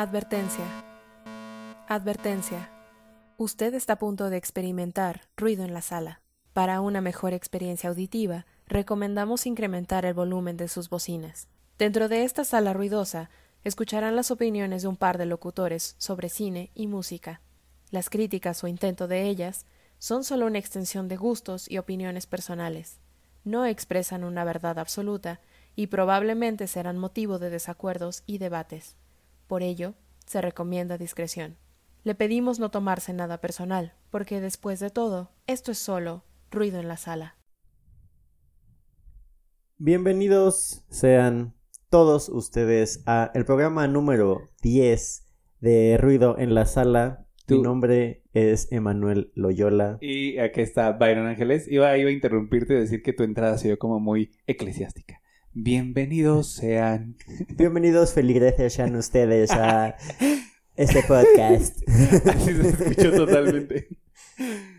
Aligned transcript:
Advertencia. 0.00 0.64
Advertencia. 1.88 2.70
Usted 3.36 3.74
está 3.74 3.94
a 3.94 3.98
punto 3.98 4.30
de 4.30 4.36
experimentar 4.36 5.22
ruido 5.36 5.64
en 5.64 5.74
la 5.74 5.82
sala. 5.82 6.20
Para 6.52 6.80
una 6.80 7.00
mejor 7.00 7.32
experiencia 7.32 7.90
auditiva, 7.90 8.46
recomendamos 8.68 9.44
incrementar 9.44 10.04
el 10.04 10.14
volumen 10.14 10.56
de 10.56 10.68
sus 10.68 10.88
bocinas. 10.88 11.48
Dentro 11.78 12.08
de 12.08 12.22
esta 12.22 12.44
sala 12.44 12.74
ruidosa, 12.74 13.28
escucharán 13.64 14.14
las 14.14 14.30
opiniones 14.30 14.82
de 14.82 14.88
un 14.88 14.96
par 14.96 15.18
de 15.18 15.26
locutores 15.26 15.96
sobre 15.98 16.28
cine 16.28 16.70
y 16.76 16.86
música. 16.86 17.40
Las 17.90 18.08
críticas 18.08 18.62
o 18.62 18.68
intento 18.68 19.08
de 19.08 19.24
ellas 19.24 19.66
son 19.98 20.22
solo 20.22 20.46
una 20.46 20.60
extensión 20.60 21.08
de 21.08 21.16
gustos 21.16 21.68
y 21.68 21.78
opiniones 21.78 22.28
personales. 22.28 23.00
No 23.42 23.66
expresan 23.66 24.22
una 24.22 24.44
verdad 24.44 24.78
absoluta 24.78 25.40
y 25.74 25.88
probablemente 25.88 26.68
serán 26.68 26.98
motivo 26.98 27.40
de 27.40 27.50
desacuerdos 27.50 28.22
y 28.26 28.38
debates. 28.38 28.94
Por 29.48 29.62
ello, 29.62 29.94
se 30.26 30.42
recomienda 30.42 30.98
discreción. 30.98 31.56
Le 32.04 32.14
pedimos 32.14 32.58
no 32.60 32.70
tomarse 32.70 33.12
nada 33.14 33.40
personal, 33.40 33.94
porque 34.10 34.40
después 34.42 34.78
de 34.78 34.90
todo, 34.90 35.30
esto 35.46 35.72
es 35.72 35.78
solo 35.78 36.22
ruido 36.50 36.78
en 36.78 36.86
la 36.86 36.98
sala. 36.98 37.36
Bienvenidos 39.78 40.84
sean 40.90 41.54
todos 41.88 42.28
ustedes 42.28 43.02
a 43.06 43.30
el 43.34 43.46
programa 43.46 43.88
número 43.88 44.42
10 44.60 45.24
de 45.60 45.96
Ruido 45.98 46.36
en 46.38 46.54
la 46.54 46.66
Sala. 46.66 47.26
Mi 47.48 47.56
Tú- 47.56 47.62
nombre 47.62 48.22
es 48.34 48.70
Emanuel 48.70 49.32
Loyola. 49.34 49.96
Y 50.02 50.36
aquí 50.38 50.60
está 50.60 50.92
Byron 50.92 51.26
Ángeles. 51.26 51.66
Iba, 51.70 51.96
iba 51.96 52.10
a 52.10 52.12
interrumpirte 52.12 52.74
y 52.74 52.80
decir 52.80 53.02
que 53.02 53.14
tu 53.14 53.22
entrada 53.22 53.54
ha 53.54 53.58
sido 53.58 53.78
como 53.78 53.98
muy 53.98 54.30
eclesiástica. 54.46 55.17
Bienvenidos 55.54 56.48
sean. 56.52 57.16
Bienvenidos, 57.56 58.12
feligreses 58.12 58.72
sean 58.74 58.94
ustedes 58.96 59.50
a 59.50 59.96
este 60.76 61.02
podcast. 61.02 61.78
Así 62.28 62.54
se 62.54 62.68
escuchó 62.68 63.12
totalmente. 63.12 63.88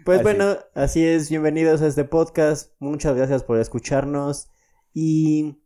Pues 0.06 0.18
Así. 0.20 0.24
bueno, 0.24 0.58
así 0.76 1.06
es, 1.06 1.30
bienvenidos 1.30 1.82
a 1.82 1.88
este 1.88 2.06
podcast. 2.06 2.72
Muchas 2.80 3.16
gracias 3.16 3.44
por 3.44 3.60
escucharnos. 3.60 4.50
Y 4.94 5.58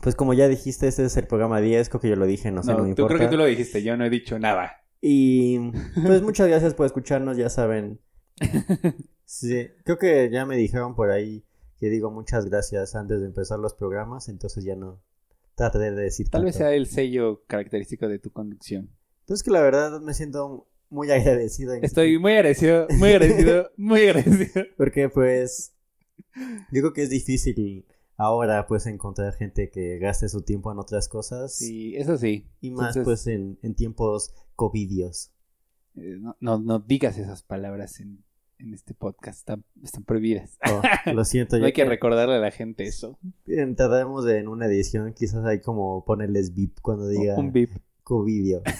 pues 0.00 0.14
como 0.14 0.32
ya 0.32 0.48
dijiste, 0.48 0.88
este 0.88 1.04
es 1.04 1.16
el 1.16 1.26
programa 1.26 1.60
10, 1.60 1.88
creo 1.88 2.00
que 2.00 2.08
yo 2.08 2.16
lo 2.16 2.26
dije, 2.26 2.50
no 2.50 2.62
sé, 2.62 2.72
no, 2.72 2.78
No, 2.78 2.84
me 2.84 2.94
tú 2.94 3.02
importa. 3.02 3.16
creo 3.16 3.28
que 3.28 3.32
tú 3.32 3.38
lo 3.38 3.44
dijiste, 3.46 3.82
yo 3.82 3.96
no 3.96 4.04
he 4.04 4.10
dicho 4.10 4.38
nada. 4.38 4.72
Y 5.00 5.58
pues 6.06 6.22
muchas 6.22 6.48
gracias 6.48 6.74
por 6.74 6.86
escucharnos, 6.86 7.36
ya 7.36 7.50
saben. 7.50 8.00
Sí, 9.30 9.68
creo 9.84 9.98
que 9.98 10.30
ya 10.32 10.46
me 10.46 10.56
dijeron 10.56 10.94
por 10.94 11.10
ahí 11.10 11.44
que 11.78 11.88
digo 11.90 12.10
muchas 12.10 12.46
gracias 12.46 12.94
antes 12.94 13.20
de 13.20 13.26
empezar 13.26 13.58
los 13.58 13.74
programas, 13.74 14.28
entonces 14.28 14.64
ya 14.64 14.76
no 14.76 15.00
trataré 15.54 15.90
de 15.92 16.02
decir 16.02 16.28
Tal 16.28 16.44
vez 16.44 16.56
sea 16.56 16.72
el 16.72 16.86
sello 16.86 17.42
característico 17.46 18.08
de 18.08 18.18
tu 18.18 18.30
conducción. 18.32 18.90
Entonces 19.20 19.42
que 19.44 19.50
la 19.50 19.60
verdad 19.60 20.00
me 20.00 20.14
siento 20.14 20.68
muy 20.90 21.10
agradecido. 21.10 21.74
en- 21.74 21.84
Estoy 21.84 22.18
muy 22.18 22.32
agradecido, 22.32 22.86
muy 22.98 23.10
agradecido, 23.10 23.70
muy 23.76 24.00
agradecido. 24.08 24.64
Porque 24.76 25.08
pues 25.08 25.74
yo 26.36 26.80
creo 26.80 26.92
que 26.92 27.02
es 27.02 27.10
difícil 27.10 27.86
ahora 28.16 28.66
pues 28.66 28.86
encontrar 28.86 29.34
gente 29.34 29.70
que 29.70 29.98
gaste 29.98 30.28
su 30.28 30.42
tiempo 30.42 30.72
en 30.72 30.78
otras 30.78 31.08
cosas 31.08 31.54
Sí, 31.54 31.94
eso 31.96 32.16
sí. 32.16 32.48
y 32.60 32.70
más 32.70 32.96
Entonces, 32.96 33.04
pues 33.04 33.26
en, 33.26 33.58
en 33.62 33.74
tiempos 33.74 34.32
covidios. 34.56 35.32
eh, 35.96 36.16
no, 36.20 36.36
no, 36.40 36.58
no 36.58 36.78
digas 36.80 37.18
esas 37.18 37.42
palabras 37.42 38.00
en, 38.00 38.24
en 38.58 38.74
este 38.74 38.94
podcast, 38.94 39.38
están, 39.38 39.64
están 39.82 40.04
prohibidas. 40.04 40.58
Oh, 40.70 40.82
lo 41.12 41.24
siento, 41.24 41.56
No 41.58 41.66
hay 41.66 41.72
que 41.72 41.82
que 41.82 41.88
recordarle 41.88 42.34
a 42.34 42.38
la 42.38 42.50
gente 42.50 42.84
eso. 42.84 43.18
entraremos 43.46 44.26
en 44.28 44.48
una 44.48 44.66
edición, 44.66 45.12
quizás 45.14 45.44
hay 45.44 45.60
como 45.60 46.04
ponerles 46.04 46.54
beep 46.54 46.80
cuando 46.82 47.06
diga 47.08 47.36
Un 47.36 47.52
beep. 47.52 47.70
covidio. 48.02 48.62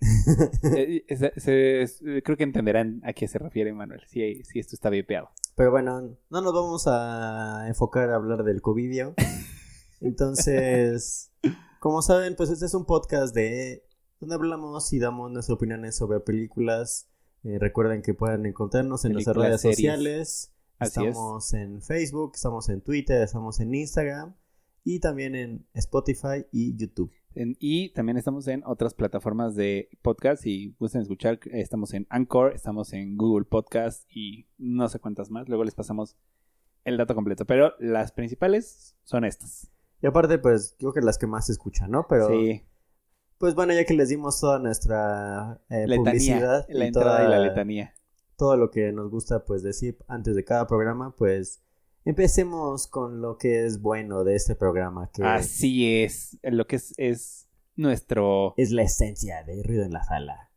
Eh, 0.76 1.04
se- 1.16 1.32
se- 1.40 1.82
es- 1.82 2.02
creo 2.24 2.36
que 2.36 2.44
entenderán 2.44 3.00
a 3.04 3.12
qué 3.12 3.26
se 3.28 3.38
refiere 3.38 3.72
Manuel, 3.72 4.00
si, 4.06 4.42
si 4.44 4.58
esto 4.58 4.74
está 4.76 4.90
vipeado. 4.90 5.30
Pero 5.56 5.70
bueno, 5.70 6.00
no 6.30 6.40
nos 6.40 6.52
vamos 6.52 6.84
a 6.86 7.64
enfocar 7.68 8.10
a 8.10 8.16
hablar 8.16 8.44
del 8.44 8.60
covidio. 8.60 9.14
Entonces, 10.00 11.32
como 11.80 12.02
saben, 12.02 12.34
pues 12.36 12.50
este 12.50 12.66
es 12.66 12.74
un 12.74 12.84
podcast 12.86 13.34
de 13.34 13.84
donde 14.20 14.34
hablamos 14.34 14.92
y 14.92 14.98
damos 14.98 15.30
nuestras 15.30 15.56
opiniones 15.56 15.96
sobre 15.96 16.20
películas. 16.20 17.08
Eh, 17.44 17.58
recuerden 17.58 18.02
que 18.02 18.14
pueden 18.14 18.46
encontrarnos 18.46 19.04
en 19.04 19.12
nuestras 19.12 19.36
redes 19.36 19.60
series. 19.60 19.76
sociales. 19.76 20.50
Así 20.78 21.00
es. 21.02 21.08
estamos 21.10 21.54
en 21.54 21.82
Facebook, 21.82 22.32
estamos 22.34 22.68
en 22.68 22.80
Twitter, 22.80 23.22
estamos 23.22 23.60
en 23.60 23.74
Instagram 23.74 24.34
y 24.82 24.98
también 25.00 25.34
en 25.34 25.66
Spotify 25.74 26.46
y 26.52 26.76
YouTube. 26.76 27.12
En- 27.34 27.56
y 27.60 27.90
también 27.92 28.16
estamos 28.16 28.46
en 28.48 28.62
otras 28.64 28.94
plataformas 28.94 29.54
de 29.56 29.88
podcast 30.02 30.46
y 30.46 30.74
gusten 30.78 31.02
escuchar, 31.02 31.38
estamos 31.52 31.94
en 31.94 32.06
Anchor, 32.10 32.52
estamos 32.54 32.92
en 32.92 33.16
Google 33.16 33.44
Podcast 33.44 34.04
y 34.10 34.46
no 34.58 34.88
sé 34.88 34.98
cuántas 34.98 35.30
más, 35.30 35.48
luego 35.48 35.64
les 35.64 35.74
pasamos 35.74 36.16
el 36.84 36.96
dato 36.96 37.14
completo, 37.14 37.44
pero 37.46 37.72
las 37.78 38.12
principales 38.12 38.96
son 39.04 39.24
estas. 39.24 39.70
Y 40.02 40.06
aparte, 40.06 40.38
pues 40.38 40.76
creo 40.78 40.92
que 40.92 41.00
las 41.00 41.18
que 41.18 41.26
más 41.26 41.46
se 41.46 41.52
escuchan, 41.52 41.90
¿no? 41.90 42.06
Pero 42.08 42.28
sí, 42.28 42.62
pues 43.44 43.54
bueno, 43.54 43.74
ya 43.74 43.84
que 43.84 43.92
les 43.92 44.08
dimos 44.08 44.40
toda 44.40 44.58
nuestra 44.58 45.60
eh, 45.68 45.86
letanía, 45.86 45.96
publicidad, 46.12 46.66
la 46.70 46.84
y 46.84 46.88
entrada 46.88 47.18
y 47.24 47.28
la 47.28 47.36
toda- 47.36 47.46
letanía. 47.46 47.94
todo 48.38 48.56
lo 48.56 48.70
que 48.70 48.90
nos 48.90 49.10
gusta 49.10 49.44
pues 49.44 49.62
decir 49.62 49.98
antes 50.08 50.34
de 50.34 50.44
cada 50.46 50.66
programa, 50.66 51.14
pues 51.14 51.60
empecemos 52.06 52.86
con 52.86 53.20
lo 53.20 53.36
que 53.36 53.66
es 53.66 53.82
bueno 53.82 54.24
de 54.24 54.34
este 54.34 54.54
programa, 54.54 55.10
que 55.12 55.24
Así 55.24 56.02
es, 56.02 56.38
lo 56.42 56.66
que 56.66 56.76
es, 56.76 56.94
es 56.96 57.46
nuestro, 57.76 58.54
es 58.56 58.70
la 58.70 58.82
esencia 58.84 59.42
de 59.44 59.62
ruido 59.62 59.84
en 59.84 59.92
la 59.92 60.04
sala. 60.04 60.48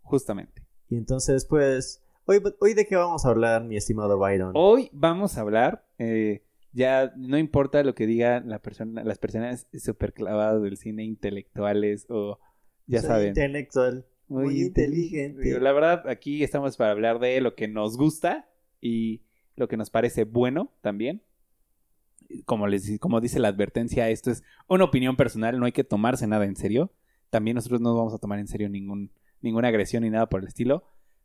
justamente. 0.00 0.62
Y 0.88 0.96
entonces 0.96 1.44
pues, 1.44 2.02
hoy, 2.24 2.42
hoy 2.60 2.72
de 2.72 2.86
qué 2.86 2.96
vamos 2.96 3.26
a 3.26 3.28
hablar, 3.28 3.64
mi 3.64 3.76
estimado 3.76 4.16
Byron. 4.18 4.52
Hoy 4.54 4.88
vamos 4.94 5.36
a 5.36 5.42
hablar, 5.42 5.84
eh, 5.98 6.42
ya 6.72 7.12
no 7.16 7.38
importa 7.38 7.82
lo 7.82 7.94
que 7.94 8.06
digan 8.06 8.48
la 8.48 8.60
persona, 8.60 9.02
las 9.04 9.18
personas 9.18 9.66
súper 9.78 10.12
clavadas 10.12 10.62
del 10.62 10.76
cine, 10.76 11.04
intelectuales 11.04 12.06
o 12.08 12.38
ya 12.86 13.00
Soy 13.00 13.08
saben. 13.08 13.28
intelectual, 13.28 14.06
muy, 14.28 14.44
Muy 14.44 14.60
inteligente. 14.62 15.42
Digo, 15.42 15.58
La 15.58 15.72
verdad, 15.72 16.08
aquí 16.08 16.42
estamos 16.44 16.76
para 16.76 16.92
hablar 16.92 17.18
de 17.18 17.40
lo 17.40 17.54
que 17.54 17.68
nos 17.68 17.96
gusta 17.96 18.48
y 18.80 19.22
lo 19.56 19.68
que 19.68 19.76
nos 19.76 19.90
parece 19.90 20.24
bueno 20.24 20.72
también. 20.80 21.22
Como, 22.44 22.68
les, 22.68 22.98
como 23.00 23.20
dice 23.20 23.40
la 23.40 23.48
advertencia, 23.48 24.08
esto 24.08 24.30
es 24.30 24.44
una 24.68 24.84
opinión 24.84 25.16
personal, 25.16 25.58
no 25.58 25.66
hay 25.66 25.72
que 25.72 25.82
tomarse 25.82 26.28
nada 26.28 26.44
en 26.44 26.54
serio. 26.54 26.92
También 27.28 27.56
nosotros 27.56 27.80
no 27.80 27.96
vamos 27.96 28.14
a 28.14 28.18
tomar 28.18 28.38
en 28.38 28.46
serio 28.46 28.68
ningún, 28.68 29.10
ninguna 29.40 29.68
agresión 29.68 30.04
ni 30.04 30.10
nada 30.10 30.28
por 30.28 30.40
el 30.42 30.46
estilo. 30.46 30.84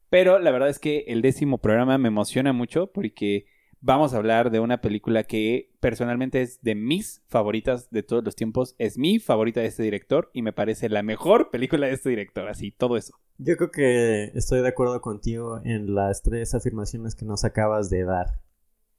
Pero 0.10 0.40
la 0.40 0.50
verdad 0.52 0.70
es 0.70 0.80
que 0.80 1.06
el 1.08 1.22
décimo 1.22 1.60
programa 1.60 1.98
me 2.00 2.08
emociona 2.08 2.54
mucho 2.54 2.92
porque 2.92 3.46
vamos 3.86 4.14
a 4.14 4.18
hablar 4.18 4.50
de 4.50 4.60
una 4.60 4.82
película 4.82 5.24
que 5.26 5.72
personalmente 5.80 6.42
es 6.42 6.60
de 6.64 6.74
mis 6.74 7.22
favoritas 7.28 7.92
de 7.92 8.02
todos 8.02 8.24
los 8.24 8.36
tiempos. 8.36 8.76
Es 8.80 8.98
mi 8.98 9.20
favorita 9.20 9.62
de 9.62 9.68
este 9.68 9.84
director 9.84 10.32
y 10.34 10.42
me 10.42 10.54
parece 10.54 10.90
la 10.90 11.04
mejor 11.04 11.52
película 11.52 11.86
de 11.86 11.94
este 11.94 12.10
director. 12.10 12.50
Así, 12.50 12.72
todo 12.72 12.98
eso. 12.98 13.14
Yo 13.38 13.56
creo 13.58 13.70
que 13.70 14.32
estoy 14.34 14.62
de 14.62 14.70
acuerdo 14.70 15.00
contigo 15.02 15.62
en 15.64 15.94
las 15.94 16.24
tres 16.24 16.56
afirmaciones 16.56 17.14
que 17.14 17.26
nos 17.26 17.46
acabas 17.46 17.92
de 17.92 18.04
dar. 18.06 18.42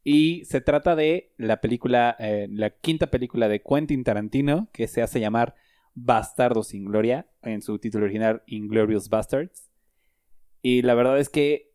Y 0.04 0.44
se 0.44 0.60
trata 0.60 0.94
de 0.94 1.32
la 1.36 1.60
película, 1.60 2.14
eh, 2.20 2.46
la 2.48 2.70
quinta 2.70 3.08
película 3.08 3.48
de 3.48 3.62
Quentin 3.62 4.04
Tarantino, 4.04 4.68
que 4.72 4.86
se 4.86 5.02
hace 5.02 5.18
llamar 5.18 5.56
Bastardo 5.94 6.62
sin 6.62 6.84
Gloria, 6.84 7.26
en 7.42 7.60
su 7.60 7.80
título 7.80 8.04
original 8.04 8.44
Inglorious 8.46 9.08
Bastards. 9.08 9.68
Y 10.62 10.82
la 10.82 10.94
verdad 10.94 11.18
es 11.18 11.28
que, 11.28 11.65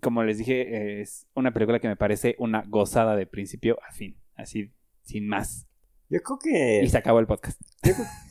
como 0.00 0.22
les 0.22 0.38
dije, 0.38 1.00
es 1.00 1.26
una 1.34 1.52
película 1.52 1.80
que 1.80 1.88
me 1.88 1.96
parece 1.96 2.36
una 2.38 2.64
gozada 2.66 3.16
de 3.16 3.26
principio 3.26 3.78
a 3.88 3.92
fin, 3.92 4.16
así, 4.34 4.72
sin 5.02 5.28
más. 5.28 5.66
Yo 6.08 6.20
creo 6.22 6.38
que... 6.38 6.82
Y 6.84 6.88
se 6.88 6.98
acabó 6.98 7.18
el 7.18 7.26
podcast. 7.26 7.60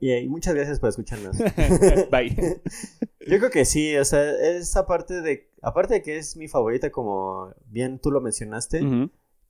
Y, 0.00 0.12
y 0.12 0.28
muchas 0.28 0.54
gracias 0.54 0.78
por 0.78 0.90
escucharnos. 0.90 1.36
Bye. 2.10 2.36
Yo 3.26 3.38
creo 3.38 3.50
que 3.50 3.64
sí, 3.64 3.96
o 3.96 4.04
sea, 4.04 4.30
esa 4.56 4.86
parte 4.86 5.22
de, 5.22 5.50
aparte 5.62 5.94
de 5.94 6.02
que 6.02 6.18
es 6.18 6.36
mi 6.36 6.46
favorita, 6.48 6.90
como 6.90 7.52
bien 7.66 7.98
tú 7.98 8.10
lo 8.10 8.20
mencionaste, 8.20 8.80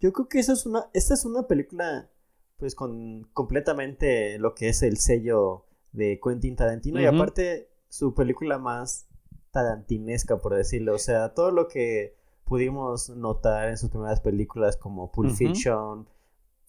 yo 0.00 0.12
creo 0.12 0.28
que 0.28 0.38
eso 0.38 0.52
es 0.52 0.64
una, 0.64 0.86
esta 0.92 1.14
es 1.14 1.24
una 1.24 1.48
película, 1.48 2.08
pues 2.56 2.74
con 2.74 3.24
completamente 3.32 4.38
lo 4.38 4.54
que 4.54 4.68
es 4.68 4.82
el 4.82 4.98
sello 4.98 5.66
de 5.92 6.20
Quentin 6.22 6.54
Tarantino 6.54 7.00
y 7.00 7.06
aparte 7.06 7.68
su 7.88 8.14
película 8.14 8.58
más 8.58 9.08
tarantinesca, 9.54 10.36
por 10.36 10.54
decirlo, 10.54 10.94
o 10.94 10.98
sea, 10.98 11.30
todo 11.32 11.50
lo 11.50 11.68
que 11.68 12.14
pudimos 12.44 13.08
notar 13.08 13.68
en 13.70 13.78
sus 13.78 13.88
primeras 13.88 14.20
películas 14.20 14.76
como 14.76 15.10
Pulp. 15.10 15.30
Fiction, 15.30 16.06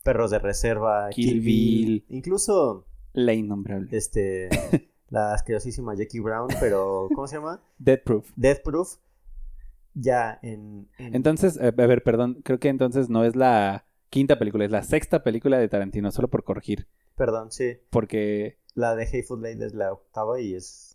Perros 0.03 0.31
de 0.31 0.39
Reserva, 0.39 1.09
Kill 1.09 1.25
Kill, 1.31 1.41
Bill, 1.41 1.85
Bill. 1.85 2.05
incluso 2.09 2.85
La 3.11 3.33
innombrable. 3.33 3.89
este 3.91 4.49
la 5.09 5.33
asquerosísima 5.33 5.95
Jackie 5.95 6.19
Brown, 6.21 6.47
pero 6.61 7.09
¿cómo 7.13 7.27
se 7.27 7.35
llama? 7.35 7.61
Dead 7.77 7.99
Proof. 8.03 8.31
Death 8.37 8.61
Proof. 8.63 8.95
Ya 9.93 10.39
en, 10.41 10.87
en- 10.97 11.15
Entonces, 11.15 11.57
eh, 11.61 11.67
a 11.67 11.87
ver, 11.87 12.03
perdón, 12.03 12.41
creo 12.43 12.59
que 12.59 12.67
entonces 12.69 13.09
no 13.09 13.23
es 13.23 13.35
la 13.35 13.85
quinta 14.09 14.37
película, 14.37 14.65
es 14.65 14.71
la 14.71 14.83
sexta 14.83 15.23
película 15.23 15.57
de 15.57 15.67
Tarantino, 15.69 16.11
solo 16.11 16.29
por 16.29 16.43
corregir. 16.43 16.87
perdón, 17.15 17.51
sí. 17.51 17.77
Porque 17.89 18.57
La 18.73 18.95
de 18.95 19.03
Hateful 19.05 19.45
Eight 19.45 19.61
es 19.61 19.73
la 19.73 19.91
octava 19.93 20.39
y 20.41 20.53
es... 20.55 20.94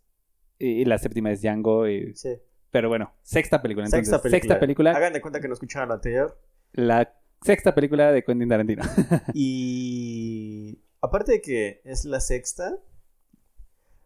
Y, 0.60 0.82
y 0.82 0.84
la 0.84 0.98
séptima 0.98 1.32
es 1.32 1.42
Django. 1.42 1.88
y- 1.88 2.14
Sí. 2.14 2.36
Pero 2.70 2.88
bueno, 2.88 3.12
sexta 3.22 3.60
película. 3.60 3.86
Entonces, 3.86 4.06
Sexta 4.08 4.22
película. 4.22 4.40
sexta 4.40 4.60
película. 4.60 4.90
Hagan 4.92 5.12
de 5.12 5.20
cuenta 5.20 5.40
que 5.40 5.48
no 5.48 5.54
escucharon 5.54 5.88
la 5.88 5.96
anterior. 5.96 6.38
La 6.72 7.12
sexta 7.42 7.74
película 7.74 8.12
de 8.12 8.22
Quentin 8.22 8.48
Tarantino. 8.48 8.82
Y 9.34 10.78
aparte 11.00 11.32
de 11.32 11.40
que 11.40 11.80
es 11.84 12.04
la 12.04 12.20
sexta, 12.20 12.78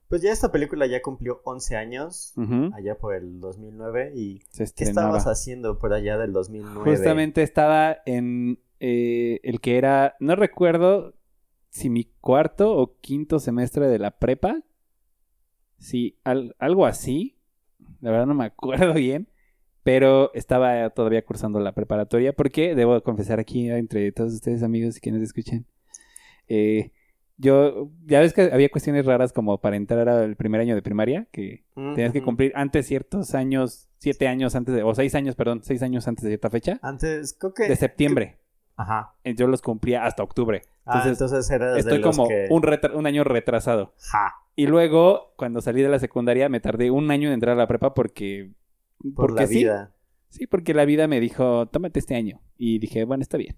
pues 0.09 0.23
ya 0.23 0.33
esta 0.33 0.51
película 0.53 0.87
ya 0.87 1.03
cumplió 1.03 1.41
11 1.45 1.77
años, 1.77 2.33
allá 2.73 2.97
por 2.99 3.15
el 3.15 3.41
2009. 3.41 4.13
¿Y 4.15 4.39
qué 4.57 4.85
estabas 4.85 5.27
haciendo 5.27 5.79
por 5.79 5.93
allá 5.93 6.17
del 6.19 6.33
2009? 6.33 6.91
Justamente 6.91 7.43
estaba 7.43 7.99
en 8.07 8.61
eh, 8.81 9.41
el 9.43 9.61
que 9.61 9.77
era, 9.79 10.15
no 10.21 10.37
recuerdo 10.37 11.15
si 11.71 11.91
mi 11.91 12.05
cuarto 12.21 12.77
o 12.77 12.99
quinto 13.01 13.39
semestre 13.41 13.89
de 13.89 13.99
la 13.99 14.13
prepa. 14.19 14.63
Sí, 15.85 16.17
al- 16.25 16.57
algo 16.59 16.87
así. 16.87 17.37
La 18.01 18.11
verdad 18.11 18.27
no 18.27 18.35
me 18.35 18.45
acuerdo 18.47 18.95
bien. 18.95 19.29
Pero 19.83 20.33
estaba 20.33 20.89
todavía 20.91 21.23
cursando 21.27 21.61
la 21.61 21.73
preparatoria 21.73 22.33
porque 22.33 22.75
debo 22.75 23.03
confesar 23.03 23.39
aquí 23.39 23.69
entre 23.71 24.11
todos 24.13 24.33
ustedes 24.33 24.63
amigos 24.63 24.97
y 24.97 25.01
quienes 25.01 25.21
escuchen. 25.23 25.67
eh, 26.49 26.91
yo, 27.37 27.91
ya 28.07 28.21
ves 28.21 28.33
que 28.33 28.43
había 28.43 28.69
cuestiones 28.69 29.05
raras 29.07 29.33
como 29.33 29.61
para 29.61 29.75
entrar 29.77 30.09
al 30.09 30.37
primer 30.37 30.61
año 30.61 30.75
de 30.77 30.83
primaria, 30.83 31.27
que 31.33 31.65
Mm, 31.75 31.95
tenías 31.95 32.13
que 32.13 32.23
cumplir 32.23 32.53
antes 32.55 32.87
ciertos 32.87 33.35
años, 33.35 33.89
siete 33.99 34.29
años 34.29 34.55
antes 34.55 34.73
de, 34.75 34.85
o 34.85 34.95
seis 34.95 35.15
años, 35.17 35.35
perdón, 35.35 35.63
seis 35.65 35.83
años 35.83 36.07
antes 36.07 36.23
de 36.23 36.31
cierta 36.31 36.49
fecha, 36.49 36.79
Antes, 36.81 37.37
creo 37.39 37.53
que... 37.53 37.65
de 37.69 37.75
septiembre. 37.77 38.39
Ajá. 38.77 39.17
Yo 39.37 39.49
los 39.49 39.61
cumplía 39.63 40.05
hasta 40.05 40.23
octubre. 40.23 40.63
Ah, 40.87 41.03
Entonces, 41.09 41.13
entonces 41.13 41.51
eras 41.51 41.79
Estoy 41.79 41.99
de 41.99 42.05
los 42.05 42.17
como 42.17 42.29
que... 42.29 42.47
un, 42.51 42.63
un 42.95 43.07
año 43.07 43.25
retrasado. 43.25 43.95
Ja, 43.99 44.35
Y 44.57 44.67
luego, 44.67 45.33
cuando 45.37 45.61
salí 45.61 45.83
de 45.83 45.89
la 45.89 45.99
secundaria, 45.99 46.49
me 46.49 46.61
tardé 46.61 46.91
un 46.91 47.11
año 47.11 47.29
en 47.29 47.35
entrar 47.35 47.55
a 47.55 47.59
la 47.59 47.67
prepa 47.67 47.95
porque... 47.95 48.53
por 49.15 49.29
porque 49.29 49.43
la 49.43 49.47
sí. 49.49 49.55
vida. 49.57 49.95
Sí, 50.29 50.47
porque 50.47 50.75
la 50.75 50.85
vida 50.85 51.07
me 51.09 51.21
dijo, 51.21 51.67
tómate 51.67 52.01
este 52.01 52.17
año. 52.17 52.41
Y 52.59 52.79
dije, 52.81 53.05
bueno, 53.05 53.23
está 53.23 53.37
bien. 53.39 53.57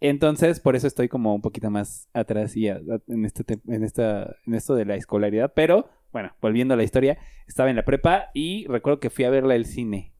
Entonces, 0.00 0.60
por 0.60 0.76
eso 0.76 0.86
estoy 0.86 1.08
como 1.08 1.34
un 1.34 1.40
poquito 1.40 1.70
más 1.70 2.08
atrás 2.12 2.56
y 2.56 2.68
a- 2.68 2.74
a- 2.76 3.00
en, 3.08 3.24
este 3.24 3.44
te- 3.44 3.60
en, 3.66 3.84
esta, 3.84 4.36
en 4.46 4.54
esto 4.54 4.74
de 4.74 4.84
la 4.84 4.96
escolaridad. 4.96 5.52
Pero, 5.54 5.88
bueno, 6.12 6.32
volviendo 6.42 6.74
a 6.74 6.76
la 6.76 6.82
historia, 6.82 7.18
estaba 7.46 7.70
en 7.70 7.76
la 7.76 7.84
prepa 7.84 8.30
y 8.34 8.66
recuerdo 8.66 9.00
que 9.00 9.08
fui 9.10 9.24
a 9.24 9.30
verla 9.30 9.54
al 9.54 9.64
cine 9.64 10.12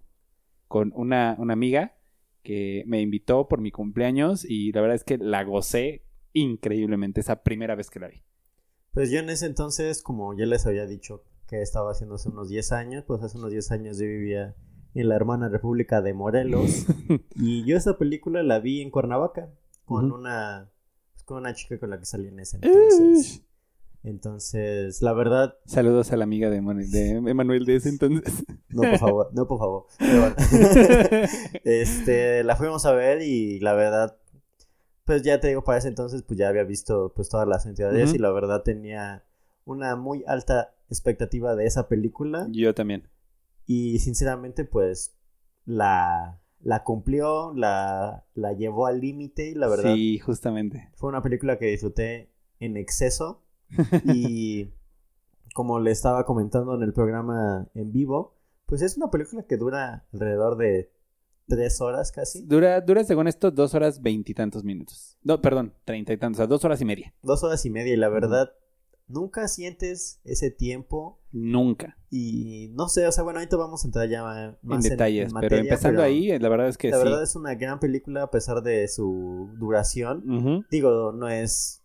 con 0.68 0.92
una, 0.94 1.36
una 1.38 1.52
amiga 1.52 1.96
que 2.42 2.84
me 2.86 3.00
invitó 3.00 3.48
por 3.48 3.60
mi 3.60 3.70
cumpleaños 3.70 4.44
y 4.44 4.72
la 4.72 4.80
verdad 4.80 4.96
es 4.96 5.04
que 5.04 5.18
la 5.18 5.44
gocé 5.44 6.02
increíblemente 6.34 7.20
esa 7.20 7.42
primera 7.42 7.74
vez 7.74 7.88
que 7.88 8.00
la 8.00 8.08
vi. 8.08 8.22
Pues 8.92 9.10
yo 9.10 9.18
en 9.20 9.30
ese 9.30 9.46
entonces, 9.46 10.02
como 10.02 10.36
ya 10.36 10.44
les 10.46 10.66
había 10.66 10.86
dicho 10.86 11.24
que 11.48 11.62
estaba 11.62 11.90
haciendo 11.92 12.16
hace 12.16 12.28
unos 12.28 12.48
10 12.48 12.72
años, 12.72 13.04
pues 13.06 13.22
hace 13.22 13.38
unos 13.38 13.50
10 13.50 13.70
años 13.72 13.98
yo 13.98 14.04
vivía 14.06 14.54
en 14.94 15.08
la 15.08 15.16
hermana 15.16 15.48
República 15.48 16.02
de 16.02 16.14
Morelos. 16.14 16.86
y 17.34 17.64
yo 17.64 17.76
esa 17.76 17.96
película 17.98 18.42
la 18.42 18.60
vi 18.60 18.82
en 18.82 18.90
Cuernavaca 18.90 19.48
con 19.84 20.12
una 20.12 20.70
pues, 21.14 21.24
con 21.24 21.38
una 21.38 21.54
chica 21.54 21.78
con 21.78 21.90
la 21.90 21.98
que 21.98 22.04
salí 22.04 22.28
en 22.28 22.38
ese 22.40 22.58
entonces. 22.62 23.42
Entonces, 24.04 25.00
la 25.00 25.14
verdad, 25.14 25.54
Saludos 25.64 26.12
a 26.12 26.16
la 26.18 26.24
amiga 26.24 26.50
de, 26.50 26.60
Manu- 26.60 26.86
de 26.90 27.12
Emanuel 27.30 27.64
de 27.64 27.76
ese 27.76 27.88
entonces. 27.88 28.44
no 28.68 28.82
por 28.82 28.98
favor, 28.98 29.30
no 29.32 29.48
por 29.48 29.58
favor. 29.58 29.86
Pero 29.98 30.20
bueno. 30.20 30.36
este, 31.64 32.44
la 32.44 32.54
fuimos 32.56 32.84
a 32.84 32.92
ver 32.92 33.22
y 33.22 33.60
la 33.60 33.72
verdad, 33.72 34.16
pues 35.04 35.22
ya 35.22 35.40
te 35.40 35.48
digo, 35.48 35.62
para 35.64 35.78
ese 35.78 35.88
entonces, 35.88 36.22
pues 36.22 36.38
ya 36.38 36.48
había 36.48 36.64
visto 36.64 37.12
pues 37.14 37.28
todas 37.28 37.46
las 37.48 37.66
entidades 37.66 38.14
y 38.14 38.18
la 38.18 38.30
verdad 38.30 38.62
tenía 38.62 39.24
una 39.64 39.96
muy 39.96 40.24
alta 40.26 40.74
expectativa 40.88 41.54
de 41.56 41.66
esa 41.66 41.88
película 41.88 42.46
Yo 42.50 42.74
también. 42.74 43.08
y 43.66 43.98
sinceramente 43.98 44.64
pues 44.64 45.16
la, 45.64 46.40
la 46.60 46.84
cumplió, 46.84 47.52
la, 47.54 48.26
la 48.34 48.52
llevó 48.52 48.86
al 48.86 49.00
límite 49.00 49.48
y 49.48 49.54
la 49.54 49.68
verdad 49.68 49.94
Sí, 49.94 50.18
justamente. 50.18 50.90
fue 50.96 51.08
una 51.08 51.22
película 51.22 51.58
que 51.58 51.66
disfruté 51.66 52.30
en 52.60 52.76
exceso 52.76 53.42
y 54.04 54.70
como 55.54 55.80
le 55.80 55.90
estaba 55.90 56.24
comentando 56.26 56.74
en 56.74 56.82
el 56.82 56.92
programa 56.92 57.68
en 57.74 57.92
vivo, 57.92 58.36
pues 58.66 58.82
es 58.82 58.96
una 58.96 59.10
película 59.10 59.44
que 59.44 59.56
dura 59.56 60.06
alrededor 60.12 60.56
de 60.56 60.90
tres 61.46 61.80
horas 61.80 62.12
casi. 62.12 62.44
Dura, 62.44 62.80
dura 62.80 63.04
según 63.04 63.28
esto, 63.28 63.50
dos 63.50 63.74
horas 63.74 64.00
veintitantos 64.02 64.64
minutos. 64.64 65.18
No, 65.22 65.40
perdón, 65.40 65.74
treinta 65.84 66.12
y 66.12 66.16
tantos, 66.16 66.38
o 66.38 66.42
sea, 66.42 66.46
dos 66.46 66.64
horas 66.64 66.80
y 66.80 66.84
media. 66.84 67.14
Dos 67.22 67.42
horas 67.44 67.64
y 67.64 67.70
media 67.70 67.92
y 67.94 67.96
la 67.96 68.08
verdad 68.08 68.52
nunca 69.06 69.48
sientes 69.48 70.20
ese 70.24 70.50
tiempo 70.50 71.20
Nunca. 71.30 71.98
y 72.10 72.70
no 72.74 72.88
sé, 72.88 73.06
o 73.06 73.12
sea, 73.12 73.22
bueno, 73.22 73.38
ahorita 73.40 73.56
vamos 73.56 73.84
a 73.84 73.88
entrar 73.88 74.08
ya 74.08 74.22
más 74.62 74.84
en 74.84 74.90
detalles. 74.90 75.26
pero 75.26 75.34
materia, 75.34 75.58
empezando 75.60 75.98
pero 76.00 76.06
ahí, 76.06 76.38
la 76.38 76.48
verdad 76.48 76.68
es 76.68 76.78
que 76.78 76.90
La 76.90 76.98
sí. 76.98 77.04
verdad 77.04 77.22
es 77.22 77.36
una 77.36 77.54
gran 77.54 77.80
película 77.80 78.22
a 78.22 78.30
pesar 78.30 78.62
de 78.62 78.88
su 78.88 79.50
duración. 79.58 80.64
Digo, 80.70 81.12
no 81.12 81.28
es 81.28 81.82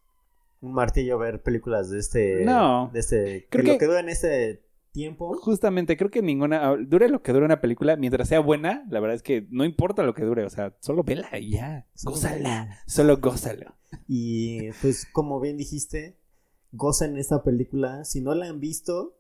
un 0.61 0.73
martillo 0.73 1.17
ver 1.17 1.41
películas 1.41 1.89
de 1.89 1.99
este. 1.99 2.45
No. 2.45 2.89
De 2.93 2.99
este. 2.99 3.47
Creo 3.49 3.65
que, 3.65 3.71
lo 3.73 3.77
que 3.79 3.85
dura 3.85 3.99
en 3.99 4.09
este 4.09 4.61
tiempo. 4.91 5.33
Justamente, 5.37 5.97
creo 5.97 6.09
que 6.11 6.21
ninguna. 6.21 6.75
Dure 6.77 7.09
lo 7.09 7.21
que 7.21 7.31
dure 7.33 7.45
una 7.45 7.61
película, 7.61 7.95
mientras 7.95 8.27
sea 8.27 8.39
buena, 8.39 8.83
la 8.89 8.99
verdad 8.99 9.15
es 9.15 9.23
que 9.23 9.47
no 9.51 9.63
importa 9.65 10.03
lo 10.03 10.13
que 10.13 10.23
dure, 10.23 10.45
o 10.45 10.49
sea, 10.49 10.75
solo 10.79 11.03
vela 11.03 11.29
y 11.39 11.51
ya. 11.51 11.87
Solo 11.93 12.15
Gózala. 12.15 12.35
vela. 12.37 12.77
Solo 12.87 13.17
gózalo. 13.17 13.75
Y 14.07 14.71
pues, 14.81 15.05
como 15.11 15.39
bien 15.39 15.57
dijiste, 15.57 16.17
gozan 16.71 17.17
esta 17.17 17.43
película. 17.43 18.03
Si 18.05 18.21
no 18.21 18.33
la 18.35 18.47
han 18.47 18.59
visto, 18.59 19.15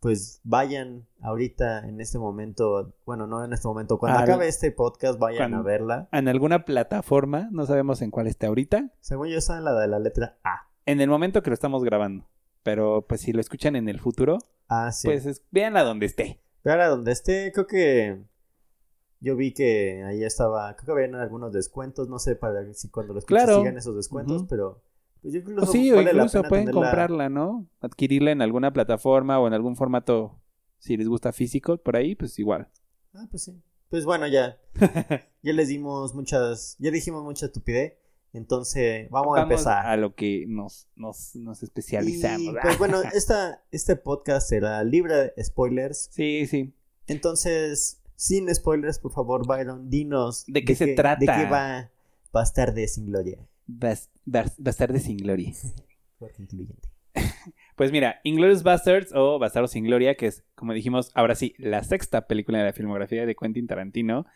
pues 0.00 0.40
vayan 0.44 1.06
ahorita 1.22 1.88
en 1.88 2.00
este 2.00 2.18
momento. 2.18 2.94
Bueno, 3.06 3.26
no 3.26 3.44
en 3.44 3.52
este 3.52 3.66
momento. 3.68 3.98
Cuando 3.98 4.18
Al- 4.18 4.24
acabe 4.24 4.48
este 4.48 4.70
podcast, 4.70 5.18
vayan 5.18 5.50
Cuando- 5.50 5.58
a 5.58 5.62
verla. 5.62 6.08
En 6.12 6.28
alguna 6.28 6.64
plataforma, 6.64 7.48
no 7.52 7.64
sabemos 7.66 8.02
en 8.02 8.10
cuál 8.10 8.26
esté 8.26 8.46
ahorita, 8.46 8.90
Según 9.00 9.28
yo, 9.28 9.38
está 9.38 9.56
en 9.58 9.64
la 9.64 9.72
de 9.80 9.88
la 9.88 9.98
letra 9.98 10.38
A. 10.44 10.68
en 10.86 11.00
el 11.00 11.08
momento 11.08 11.42
que 11.42 11.48
lo 11.50 11.54
estamos 11.54 11.82
grabando. 11.84 12.26
Pero 12.64 13.06
pues 13.08 13.20
si 13.20 13.32
lo 13.32 13.40
escuchan 13.40 13.76
en 13.76 13.88
el 13.88 14.00
futuro, 14.00 14.38
Ah, 14.68 14.90
sí. 14.90 15.06
pues 15.06 15.24
es- 15.26 15.44
véanla 15.52 15.84
donde 15.84 16.06
esté. 16.06 16.40
Ahora 16.64 16.88
donde 16.88 17.12
esté, 17.12 17.52
creo 17.52 17.66
que 17.68 18.24
yo 19.20 19.36
vi 19.36 19.52
que 19.52 20.02
ahí 20.04 20.24
estaba, 20.24 20.74
creo 20.74 20.96
que 20.96 21.02
habían 21.04 21.14
algunos 21.20 21.52
descuentos, 21.52 22.08
no 22.08 22.18
sé 22.18 22.34
para 22.36 22.72
si 22.74 22.88
cuando 22.88 23.12
lo 23.12 23.20
escuches 23.20 23.44
Claro. 23.44 23.58
sigan 23.60 23.78
esos 23.78 23.94
descuentos, 23.94 24.44
pero 24.48 24.82
pues 25.22 25.32
yo 25.34 25.40
incluso 25.40 25.62
O 25.62 25.72
sí, 25.72 25.92
o 25.92 25.96
vale 25.96 26.10
incluso 26.10 26.42
pueden 26.44 26.66
tenerla- 26.66 26.72
comprarla, 26.72 27.28
¿no? 27.28 27.66
Adquirirla 27.80 28.32
en 28.32 28.42
alguna 28.42 28.72
plataforma 28.72 29.38
o 29.38 29.46
en 29.46 29.52
algún 29.54 29.76
formato, 29.76 30.40
si 30.78 30.96
les 30.96 31.08
gusta 31.08 31.32
físico, 31.32 31.76
por 31.78 31.96
ahí, 31.96 32.14
pues 32.14 32.38
igual. 32.38 32.68
Ah, 33.14 33.26
pues 33.30 33.44
sí. 33.44 33.62
Pues 33.90 34.04
bueno, 34.06 34.26
ya. 34.26 34.58
ya 35.42 35.52
les 35.52 35.68
dimos 35.68 36.14
muchas, 36.14 36.76
ya 36.78 36.90
dijimos 36.90 37.22
mucha 37.22 37.46
estupidez, 37.46 37.94
entonces 38.34 39.08
vamos, 39.10 39.38
a 39.38 39.42
empezar. 39.42 39.86
a 39.86 39.96
lo 39.96 40.14
que 40.14 40.44
nos, 40.46 40.88
nos, 40.96 41.34
nos 41.36 41.62
especializamos. 41.62 42.54
Y, 42.54 42.56
pues 42.60 42.78
bueno, 42.78 43.00
esta, 43.14 43.62
este 43.70 43.96
podcast 43.96 44.48
será 44.48 44.84
libre 44.84 45.14
de 45.34 45.44
spoilers, 45.44 46.10
Sí, 46.12 46.46
sí. 46.46 46.74
entonces 47.06 48.02
sin 48.16 48.54
spoilers, 48.54 48.98
por 48.98 49.12
favor, 49.12 49.46
Byron, 49.46 49.88
dinos 49.90 50.44
¿De 50.46 50.64
qué 50.64 50.74
se 50.74 50.94
trata? 50.94 51.18
¿De 51.20 51.26
qué 51.26 51.50
va 51.50 51.90
Bastarde 52.32 52.86
sin 52.88 53.06
Gloria? 53.06 53.38
Bas- 53.66 54.10
bas- 54.26 54.54
Bastardes 54.58 55.04
sin 55.04 55.16
gloria. 55.16 55.52
Incluyente. 56.38 56.88
Pues 57.76 57.90
mira, 57.90 58.20
Inglourious 58.22 58.62
Bastards 58.62 59.10
o 59.14 59.40
Bastardos 59.40 59.72
sin 59.72 59.82
Gloria, 59.84 60.14
que 60.14 60.26
es, 60.28 60.44
como 60.54 60.72
dijimos, 60.72 61.10
ahora 61.14 61.34
sí, 61.34 61.54
la 61.58 61.82
sexta 61.82 62.28
película 62.28 62.58
de 62.58 62.64
la 62.66 62.72
filmografía 62.72 63.26
de 63.26 63.34
Quentin 63.34 63.66
Tarantino, 63.66 64.26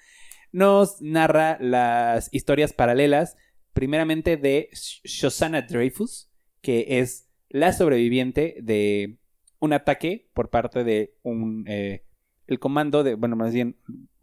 nos 0.51 1.01
narra 1.01 1.57
las 1.61 2.29
historias 2.33 2.73
paralelas, 2.73 3.37
primeramente 3.79 4.37
de 4.37 4.71
Sh- 4.73 5.01
Shosanna 5.05 5.63
Dreyfus, 5.63 6.29
que 6.61 6.99
es 6.99 7.29
la 7.49 7.73
sobreviviente 7.73 8.57
de 8.61 9.19
un 9.61 9.73
ataque 9.73 10.29
por 10.35 10.51
parte 10.51 10.83
de 10.83 11.15
un 11.23 11.65
eh, 11.69 12.03
el 12.49 12.59
comando 12.59 13.05
de, 13.05 13.15
bueno, 13.15 13.37
más 13.37 13.55
bien 13.55 13.77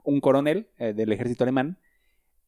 un 0.04 0.20
coronel 0.20 0.68
eh, 0.78 0.92
del 0.94 1.14
ejército 1.14 1.46
alemán 1.46 1.80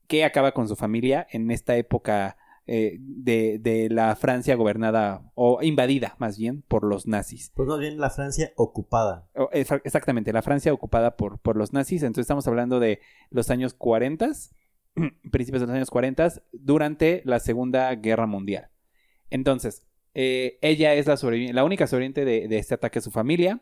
que 0.08 0.26
acaba 0.26 0.52
con 0.52 0.68
su 0.68 0.76
familia 0.76 1.26
en 1.32 1.50
esta 1.50 1.78
época 1.78 2.36
eh, 2.66 2.98
de, 3.00 3.58
de 3.60 3.88
la 3.90 4.14
Francia 4.18 4.56
gobernada 4.56 5.32
o 5.34 5.62
invadida 5.62 6.18
más 6.20 6.38
bien 6.38 6.62
por 6.68 6.84
los 6.84 7.08
nazis. 7.08 7.54
Pues 7.56 7.70
más 7.70 7.80
bien 7.80 7.98
la 8.00 8.10
Francia 8.10 8.52
ocupada. 8.58 9.30
O, 9.34 9.50
Exactamente, 9.54 10.34
la 10.34 10.42
Francia 10.42 10.74
ocupada 10.74 11.16
por, 11.16 11.40
por 11.40 11.56
los 11.56 11.72
nazis. 11.72 12.04
Entonces 12.04 12.24
estamos 12.26 12.48
hablando 12.50 12.82
de 12.82 13.00
los 13.30 13.50
años 13.50 13.74
40, 13.74 14.30
principios 15.32 15.62
de 15.62 15.68
los 15.68 15.76
años 15.76 15.90
40, 15.90 16.34
durante 16.52 17.22
la 17.26 17.40
Segunda 17.40 17.94
Guerra 17.96 18.26
Mundial. 18.28 18.70
Entonces, 19.30 19.84
eh, 20.14 20.58
ella 20.62 20.94
es 20.96 21.06
la, 21.06 21.64
única 21.64 21.88
sobreviviente 21.88 22.26
de, 22.26 22.48
de 22.48 22.58
este 22.58 22.74
ataque 22.74 23.00
a 23.00 23.02
su 23.02 23.12
familia. 23.12 23.62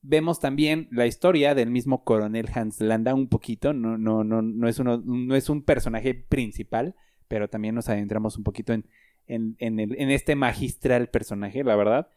Vemos 0.00 0.40
también 0.40 0.88
la 0.90 1.06
historia 1.06 1.54
del 1.54 1.70
mismo 1.70 2.02
coronel 2.02 2.48
Hans 2.52 2.80
Landa 2.80 3.14
un 3.14 3.28
poquito. 3.28 3.72
No, 3.72 3.96
no, 3.96 4.24
no, 4.24 4.42
no, 4.42 4.68
es, 4.68 4.78
uno, 4.80 5.00
no 5.04 5.36
es 5.36 5.48
un 5.48 5.62
personaje 5.62 6.14
principal, 6.14 6.96
pero 7.28 7.48
también 7.48 7.74
nos 7.76 7.88
adentramos 7.88 8.36
un 8.36 8.42
poquito 8.42 8.72
en, 8.72 8.86
en, 9.28 9.54
en, 9.60 9.78
el- 9.78 10.00
en 10.00 10.10
este 10.10 10.34
magistral 10.34 11.08
personaje, 11.08 11.62
la 11.62 11.76
verdad. 11.76 12.08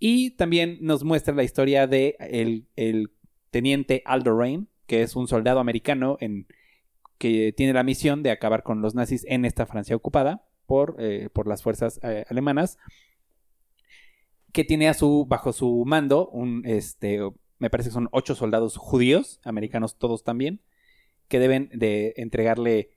Y 0.00 0.30
también 0.30 0.78
nos 0.80 1.04
muestra 1.04 1.34
la 1.34 1.44
historia 1.44 1.86
de 1.86 2.16
el, 2.18 2.66
el 2.74 3.10
teniente 3.50 4.02
Aldo 4.04 4.36
Rain, 4.36 4.68
que 4.86 5.02
es 5.02 5.14
un 5.14 5.28
soldado 5.28 5.60
americano 5.60 6.16
en, 6.20 6.46
que 7.18 7.52
tiene 7.56 7.72
la 7.72 7.84
misión 7.84 8.22
de 8.22 8.30
acabar 8.30 8.62
con 8.62 8.82
los 8.82 8.94
nazis 8.94 9.24
en 9.28 9.44
esta 9.44 9.66
Francia 9.66 9.96
ocupada 9.96 10.44
por, 10.66 10.96
eh, 10.98 11.30
por 11.32 11.46
las 11.48 11.62
fuerzas 11.62 12.00
eh, 12.02 12.24
alemanas, 12.30 12.78
que 14.52 14.64
tiene 14.64 14.88
a 14.88 14.94
su, 14.94 15.26
bajo 15.28 15.52
su 15.52 15.84
mando 15.86 16.28
un, 16.28 16.62
este, 16.64 17.20
me 17.58 17.70
parece 17.70 17.90
que 17.90 17.94
son 17.94 18.08
ocho 18.12 18.34
soldados 18.34 18.76
judíos, 18.76 19.40
americanos 19.44 19.96
todos 19.98 20.24
también, 20.24 20.60
que 21.28 21.38
deben 21.40 21.70
de 21.74 22.14
entregarle 22.16 22.90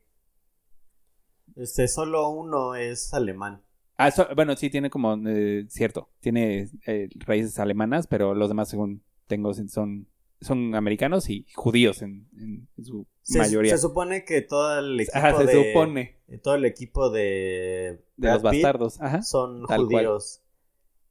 Este, 1.55 1.87
solo 1.87 2.27
uno 2.27 2.75
es 2.75 3.13
alemán. 3.13 3.63
Ah, 3.97 4.09
so- 4.11 4.27
bueno, 4.35 4.55
sí, 4.55 4.69
tiene 4.69 4.89
como, 4.89 5.15
eh, 5.27 5.65
cierto, 5.69 6.09
tiene 6.19 6.69
eh, 6.87 7.09
raíces 7.15 7.59
alemanas, 7.59 8.07
pero 8.07 8.33
los 8.33 8.49
demás, 8.49 8.69
según 8.69 9.03
tengo, 9.27 9.53
son, 9.53 10.07
son 10.41 10.75
americanos 10.75 11.29
y 11.29 11.45
judíos 11.53 12.01
en, 12.01 12.27
en- 12.37 12.67
en 12.77 12.85
su 12.85 13.07
Se, 13.21 13.37
mayoría. 13.37 13.71
se 13.75 13.81
supone 13.81 14.25
que 14.25 14.41
todo 14.41 14.79
el 14.79 14.99
equipo 14.99 15.17
Ajá, 15.17 15.37
se 15.37 15.45
de... 15.45 15.67
supone, 15.73 16.17
eh, 16.27 16.37
Todo 16.39 16.55
el 16.55 16.65
equipo 16.65 17.09
de... 17.11 17.21
de 17.21 18.03
Brad 18.17 18.41
los 18.41 18.51
Pitt 18.51 18.61
bastardos. 18.63 19.01
Ajá. 19.01 19.21
Son 19.21 19.63
cual. 19.65 19.85
judíos. 19.85 20.41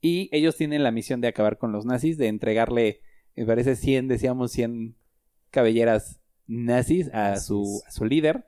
Y 0.03 0.29
ellos 0.33 0.57
tienen 0.57 0.83
la 0.83 0.91
misión 0.91 1.21
de 1.21 1.29
acabar 1.29 1.59
con 1.59 1.73
los 1.73 1.85
nazis, 1.87 2.19
de 2.19 2.27
entregarle, 2.29 3.01
me 3.37 3.45
parece, 3.47 3.77
100, 3.77 4.09
decíamos, 4.09 4.51
100 4.53 4.97
cabelleras 5.51 6.21
nazis 6.47 7.09
a 7.13 7.37
su, 7.37 7.83
a 7.87 7.91
su 7.93 8.05
líder. 8.07 8.47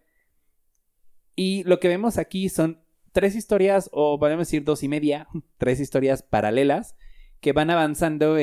Y 1.37 1.63
lo 1.65 1.79
que 1.81 1.89
vemos 1.89 2.19
aquí 2.19 2.49
son 2.49 2.81
tres 3.13 3.35
historias, 3.37 3.89
o 3.93 4.19
podemos 4.19 4.47
decir 4.49 4.65
dos 4.65 4.83
y 4.83 4.89
media, 4.89 5.29
tres 5.59 5.79
historias 5.81 6.23
paralelas 6.23 6.97
que 7.43 7.53
van 7.53 7.71
avanzando 7.71 8.37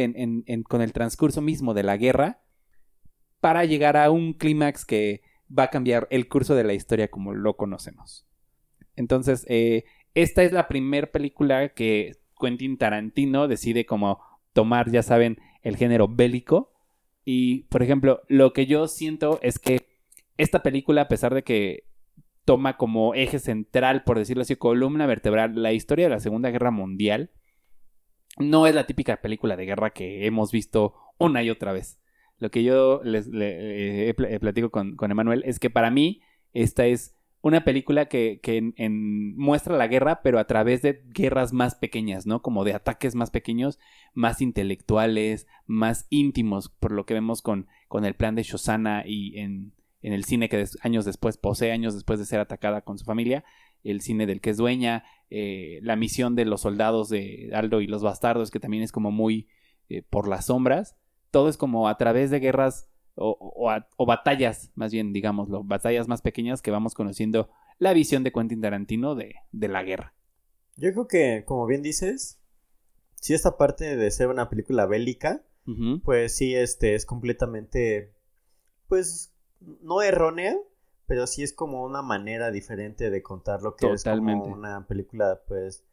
con 0.68 0.82
el 0.82 0.94
transcurso 0.94 1.42
mismo 1.42 1.74
de 1.74 1.84
la 1.84 1.96
guerra 1.96 2.42
para 3.40 3.64
llegar 3.64 3.96
a 3.96 4.12
un 4.12 4.34
clímax 4.34 4.86
que 4.86 5.22
va 5.58 5.64
a 5.64 5.70
cambiar 5.70 6.08
el 6.12 6.28
curso 6.28 6.54
de 6.54 6.66
la 6.66 6.74
historia 6.74 7.08
como 7.08 7.34
lo 7.34 7.56
conocemos. 7.56 8.28
Entonces, 8.98 9.46
eh, 9.48 9.86
esta 10.16 10.44
es 10.44 10.52
la 10.52 10.68
primera 10.68 11.08
película 11.08 11.70
que 11.70 12.18
Quentin 12.38 12.78
Tarantino 12.78 13.48
decide 13.48 13.86
como 13.86 14.20
tomar, 14.52 14.92
ya 14.92 15.02
saben, 15.02 15.40
el 15.62 15.78
género 15.78 16.10
bélico. 16.10 16.74
Y, 17.24 17.64
por 17.70 17.82
ejemplo, 17.82 18.22
lo 18.28 18.52
que 18.52 18.66
yo 18.66 18.90
siento 18.90 19.40
es 19.42 19.60
que 19.60 19.80
esta 20.36 20.62
película, 20.62 21.04
a 21.04 21.08
pesar 21.08 21.34
de 21.34 21.44
que 21.44 21.86
toma 22.44 22.76
como 22.76 23.14
eje 23.14 23.40
central, 23.40 24.04
por 24.04 24.18
decirlo 24.18 24.42
así, 24.42 24.58
columna 24.58 25.06
vertebral, 25.06 25.54
la 25.56 25.72
historia 25.72 26.08
de 26.08 26.16
la 26.16 26.20
Segunda 26.20 26.50
Guerra 26.50 26.72
Mundial, 26.72 27.32
no 28.38 28.68
es 28.68 28.76
la 28.76 28.86
típica 28.88 29.18
película 29.22 29.56
de 29.56 29.66
guerra 29.66 29.92
que 29.92 30.26
hemos 30.26 30.52
visto 30.52 30.94
una 31.18 31.44
y 31.44 31.50
otra 31.50 31.74
vez. 31.74 32.00
Lo 32.38 32.52
que 32.52 32.64
yo 32.64 33.02
les 33.04 33.28
le- 33.28 34.10
eh, 34.10 34.16
eh, 34.18 34.40
platico 34.40 34.70
con, 34.70 34.96
con 34.96 35.12
Emanuel 35.12 35.44
es 35.46 35.60
que 35.60 35.70
para 35.70 35.92
mí 35.92 36.22
esta 36.54 36.86
es 36.86 37.16
una 37.42 37.64
película 37.64 38.08
que, 38.08 38.40
que 38.42 38.62
muestra 38.96 39.78
la 39.78 39.88
guerra, 39.88 40.22
pero 40.22 40.40
a 40.40 40.48
través 40.48 40.82
de 40.82 41.04
guerras 41.14 41.54
más 41.54 41.76
pequeñas, 41.76 42.26
¿no? 42.26 42.42
Como 42.42 42.66
de 42.66 42.74
ataques 42.74 43.16
más 43.16 43.32
pequeños, 43.32 43.80
más 44.14 44.42
intelectuales, 44.42 45.48
más 45.66 46.06
íntimos, 46.10 46.70
por 46.70 46.92
lo 46.92 47.06
que 47.06 47.14
vemos 47.14 47.42
con, 47.42 47.68
con 47.88 48.04
el 48.04 48.14
plan 48.16 48.36
de 48.36 48.44
Shoshana 48.44 49.04
y 49.06 49.38
en, 49.40 49.74
el 50.02 50.24
cine 50.26 50.50
que 50.50 50.66
años 50.82 51.06
después 51.06 51.38
posee, 51.38 51.72
años 51.72 51.94
después 51.94 52.20
de 52.20 52.26
ser 52.26 52.40
atacada 52.42 52.82
con 52.82 52.98
su 52.98 53.06
familia, 53.06 53.44
el 53.84 54.02
cine 54.02 54.26
del 54.26 54.42
que 54.42 54.50
es 54.52 54.58
dueña, 54.58 55.04
eh, 55.30 55.80
la 55.84 55.96
misión 55.96 56.36
de 56.36 56.46
los 56.46 56.62
soldados 56.62 57.10
de 57.10 57.50
Aldo 57.54 57.82
y 57.82 57.88
los 57.88 58.02
bastardos, 58.04 58.52
que 58.52 58.60
también 58.60 58.84
es 58.84 58.92
como 58.92 59.12
muy 59.12 59.48
eh, 59.90 60.04
por 60.10 60.28
las 60.28 60.46
sombras. 60.48 60.96
Todo 61.32 61.50
es 61.50 61.58
como 61.58 61.88
a 61.88 61.98
través 61.98 62.30
de 62.32 62.40
guerras 62.40 62.90
o, 63.16 63.38
o 63.40 63.70
a- 63.70 63.88
o 63.98 64.06
batallas, 64.06 64.72
más 64.76 64.92
bien, 64.92 65.14
digámoslo, 65.14 65.64
batallas 65.64 66.08
más 66.08 66.22
pequeñas 66.22 66.62
que 66.62 66.72
vamos 66.72 66.94
conociendo 66.94 67.50
la 67.78 67.94
visión 67.94 68.24
de 68.24 68.32
Quentin 68.32 68.62
Tarantino 68.62 69.16
de, 69.16 69.36
de 69.52 69.68
la 69.68 69.84
guerra. 69.84 70.14
Yo 70.76 70.92
creo 70.94 71.08
que, 71.08 71.44
como 71.46 71.66
bien 71.68 71.82
dices, 71.82 72.40
si 73.16 73.34
esta 73.34 73.58
parte 73.58 73.96
de 73.98 74.12
ser 74.12 74.28
una 74.30 74.50
película 74.50 74.86
bélica, 74.86 75.44
pues 76.04 76.36
sí, 76.36 76.56
este, 76.56 76.96
es 76.96 77.06
completamente, 77.06 78.14
pues, 78.88 79.34
no 79.82 80.02
errónea, 80.02 80.56
pero 81.10 81.26
sí 81.26 81.42
es 81.42 81.54
como 81.54 81.84
una 81.84 82.04
manera 82.04 82.52
diferente 82.52 83.10
de 83.10 83.24
contar 83.24 83.64
lo 83.64 83.76
que 83.76 83.88
Totalmente. 83.88 84.34
es 84.34 84.40
como 84.44 84.54
una 84.54 84.86
película, 84.86 85.42
pues, 85.48 85.84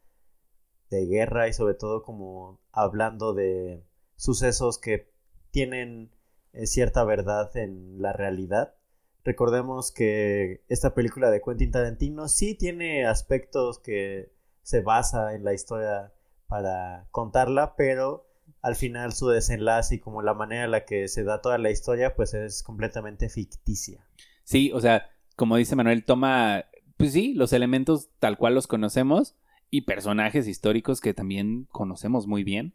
de 0.91 1.07
guerra 1.07 1.47
y 1.47 1.53
sobre 1.53 1.73
todo 1.73 2.03
como 2.03 2.59
hablando 2.71 3.33
de 3.33 3.83
sucesos 4.15 4.77
que 4.77 5.11
tienen 5.49 6.11
eh, 6.53 6.67
cierta 6.67 7.03
verdad 7.03 7.49
en 7.57 7.99
la 7.99 8.13
realidad. 8.13 8.75
Recordemos 9.23 9.91
que 9.91 10.63
esta 10.69 10.93
película 10.93 11.31
de 11.31 11.41
Quentin 11.41 11.71
Tarantino 11.71 12.27
sí 12.27 12.53
tiene 12.53 13.07
aspectos 13.07 13.79
que 13.79 14.31
se 14.61 14.81
basa 14.81 15.33
en 15.33 15.43
la 15.43 15.55
historia 15.55 16.13
para 16.45 17.07
contarla, 17.09 17.75
pero 17.75 18.27
al 18.61 18.75
final 18.75 19.13
su 19.13 19.29
desenlace 19.29 19.95
y 19.95 19.99
como 19.99 20.21
la 20.21 20.35
manera 20.35 20.65
en 20.65 20.71
la 20.71 20.85
que 20.85 21.07
se 21.07 21.23
da 21.23 21.41
toda 21.41 21.57
la 21.57 21.71
historia, 21.71 22.15
pues 22.15 22.35
es 22.35 22.61
completamente 22.61 23.29
ficticia. 23.29 24.05
Sí, 24.47 24.71
o 24.73 24.79
sea, 24.79 25.09
como 25.35 25.57
dice 25.57 25.75
Manuel, 25.75 26.05
toma, 26.05 26.63
pues 26.95 27.11
sí, 27.11 27.33
los 27.33 27.51
elementos 27.51 28.07
tal 28.17 28.37
cual 28.37 28.55
los 28.55 28.65
conocemos 28.65 29.35
y 29.69 29.81
personajes 29.81 30.47
históricos 30.47 31.01
que 31.01 31.13
también 31.13 31.67
conocemos 31.69 32.27
muy 32.27 32.45
bien, 32.45 32.73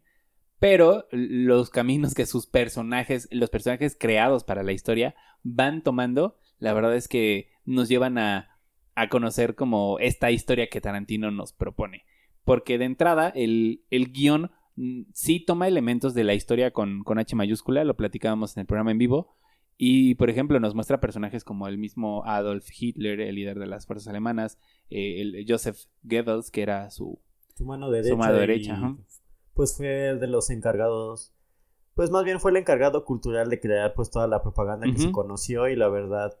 pero 0.59 1.07
los 1.09 1.71
caminos 1.71 2.13
que 2.13 2.27
sus 2.27 2.45
personajes, 2.45 3.27
los 3.31 3.49
personajes 3.49 3.97
creados 3.99 4.43
para 4.43 4.61
la 4.61 4.71
historia 4.71 5.15
van 5.41 5.81
tomando, 5.81 6.37
la 6.59 6.73
verdad 6.73 6.95
es 6.95 7.07
que 7.07 7.49
nos 7.65 7.89
llevan 7.89 8.19
a, 8.19 8.59
a 8.93 9.09
conocer 9.09 9.55
como 9.55 9.97
esta 9.97 10.29
historia 10.29 10.67
que 10.67 10.79
Tarantino 10.79 11.31
nos 11.31 11.53
propone. 11.53 12.03
Porque 12.43 12.77
de 12.77 12.85
entrada, 12.85 13.29
el, 13.29 13.83
el 13.89 14.11
guion 14.11 14.51
mm, 14.75 15.05
sí 15.11 15.39
toma 15.39 15.67
elementos 15.67 16.13
de 16.13 16.23
la 16.23 16.35
historia 16.35 16.69
con, 16.69 17.03
con 17.03 17.17
H 17.17 17.35
mayúscula, 17.35 17.83
lo 17.83 17.97
platicábamos 17.97 18.55
en 18.55 18.61
el 18.61 18.67
programa 18.67 18.91
en 18.91 18.99
vivo, 18.99 19.35
y, 19.77 20.15
por 20.15 20.29
ejemplo, 20.29 20.59
nos 20.59 20.75
muestra 20.75 20.99
personajes 20.99 21.43
como 21.43 21.67
el 21.67 21.77
mismo 21.77 22.23
Adolf 22.25 22.67
Hitler, 22.77 23.19
el 23.21 23.35
líder 23.35 23.59
de 23.59 23.67
las 23.67 23.85
fuerzas 23.85 24.07
alemanas, 24.07 24.57
eh, 24.89 25.21
el 25.21 25.45
Joseph 25.47 25.77
Goebbels, 26.03 26.51
que 26.51 26.61
era 26.61 26.89
su... 26.89 27.19
Su 27.55 27.65
mano 27.65 27.89
derecha. 27.91 28.15
mano 28.15 28.33
derecha. 28.33 28.95
Pues 29.53 29.75
fue 29.77 29.87
de 29.87 30.27
los 30.27 30.49
encargados. 30.49 31.33
Pues 31.93 32.09
más 32.09 32.23
bien 32.23 32.39
fue 32.39 32.51
el 32.51 32.57
encargado 32.57 33.05
cultural 33.05 33.49
de 33.49 33.59
crear 33.59 33.93
pues 33.93 34.09
toda 34.09 34.27
la 34.27 34.41
propaganda 34.41 34.87
que 34.91 34.97
se 34.97 35.11
conoció 35.11 35.67
y 35.67 35.75
la 35.75 35.89
verdad, 35.89 36.35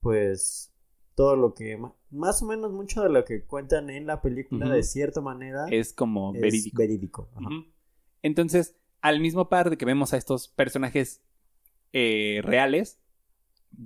pues 0.00 0.72
todo 1.14 1.36
lo 1.36 1.52
que, 1.52 1.78
más 2.10 2.42
o 2.42 2.46
menos 2.46 2.72
mucho 2.72 3.02
de 3.02 3.10
lo 3.10 3.24
que 3.24 3.44
cuentan 3.44 3.90
en 3.90 4.06
la 4.06 4.22
película 4.22 4.68
de 4.70 4.82
cierta 4.82 5.20
manera 5.20 5.66
Es 5.68 5.92
como 5.92 6.32
es 6.34 6.40
verídico. 6.40 6.78
verídico. 6.78 7.28
Ajá. 7.34 7.48
Entonces, 8.22 8.76
al 9.00 9.20
mismo 9.20 9.48
par 9.48 9.68
de 9.68 9.76
que 9.76 9.84
vemos 9.84 10.14
a 10.14 10.16
estos 10.16 10.48
personajes 10.48 11.22
eh, 11.92 12.40
reales, 12.42 13.00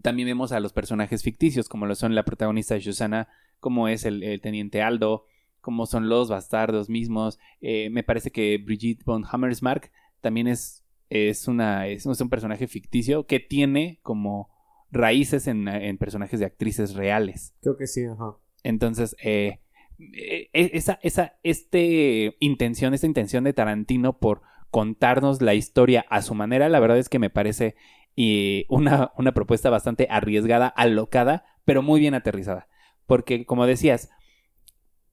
también 0.02 0.26
vemos 0.26 0.52
a 0.52 0.60
los 0.60 0.72
personajes 0.72 1.22
ficticios, 1.22 1.68
como 1.68 1.86
lo 1.86 1.94
son 1.94 2.14
la 2.14 2.24
protagonista 2.24 2.80
Susana, 2.80 3.28
como 3.60 3.88
es 3.88 4.04
el, 4.04 4.22
el 4.22 4.40
teniente 4.40 4.82
Aldo, 4.82 5.26
como 5.60 5.86
son 5.86 6.08
los 6.08 6.28
bastardos 6.28 6.88
mismos. 6.88 7.38
Eh, 7.60 7.90
me 7.90 8.02
parece 8.02 8.30
que 8.30 8.58
Brigitte 8.58 9.04
von 9.04 9.24
Hammersmark 9.30 9.92
también 10.20 10.48
es, 10.48 10.84
es, 11.10 11.48
una, 11.48 11.86
es, 11.88 12.06
es 12.06 12.20
un 12.20 12.30
personaje 12.30 12.66
ficticio 12.66 13.26
que 13.26 13.40
tiene 13.40 14.00
como 14.02 14.50
raíces 14.90 15.46
en, 15.46 15.68
en 15.68 15.98
personajes 15.98 16.40
de 16.40 16.46
actrices 16.46 16.94
reales. 16.94 17.54
Creo 17.60 17.76
que 17.76 17.86
sí, 17.86 18.04
ajá. 18.04 18.36
Entonces, 18.62 19.16
eh, 19.22 19.60
eh, 19.98 20.50
esa, 20.52 20.98
esa 21.02 21.38
este 21.42 22.36
intención, 22.40 22.94
esta 22.94 23.06
intención 23.06 23.44
de 23.44 23.52
Tarantino 23.52 24.18
por 24.18 24.42
contarnos 24.72 25.40
la 25.40 25.54
historia 25.54 26.04
a 26.10 26.22
su 26.22 26.34
manera, 26.34 26.68
la 26.68 26.80
verdad 26.80 26.98
es 26.98 27.08
que 27.08 27.20
me 27.20 27.30
parece 27.30 27.76
eh, 28.16 28.66
una, 28.68 29.12
una 29.16 29.32
propuesta 29.32 29.70
bastante 29.70 30.08
arriesgada, 30.10 30.66
alocada, 30.66 31.44
pero 31.64 31.82
muy 31.82 32.00
bien 32.00 32.14
aterrizada. 32.14 32.66
Porque, 33.06 33.46
como 33.46 33.66
decías, 33.66 34.10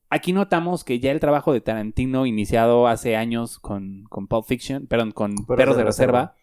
aquí 0.09 0.33
notamos 0.33 0.83
que 0.83 0.99
ya 0.99 1.11
el 1.11 1.19
trabajo 1.19 1.53
de 1.53 1.61
Tarantino, 1.61 2.25
iniciado 2.25 2.87
hace 2.87 3.15
años 3.15 3.59
con, 3.59 4.05
con 4.09 4.27
Pulp 4.27 4.45
Fiction, 4.47 4.87
perdón, 4.87 5.11
con 5.11 5.35
Perros, 5.57 5.77
de, 5.77 5.83
Reserva, 5.83 6.35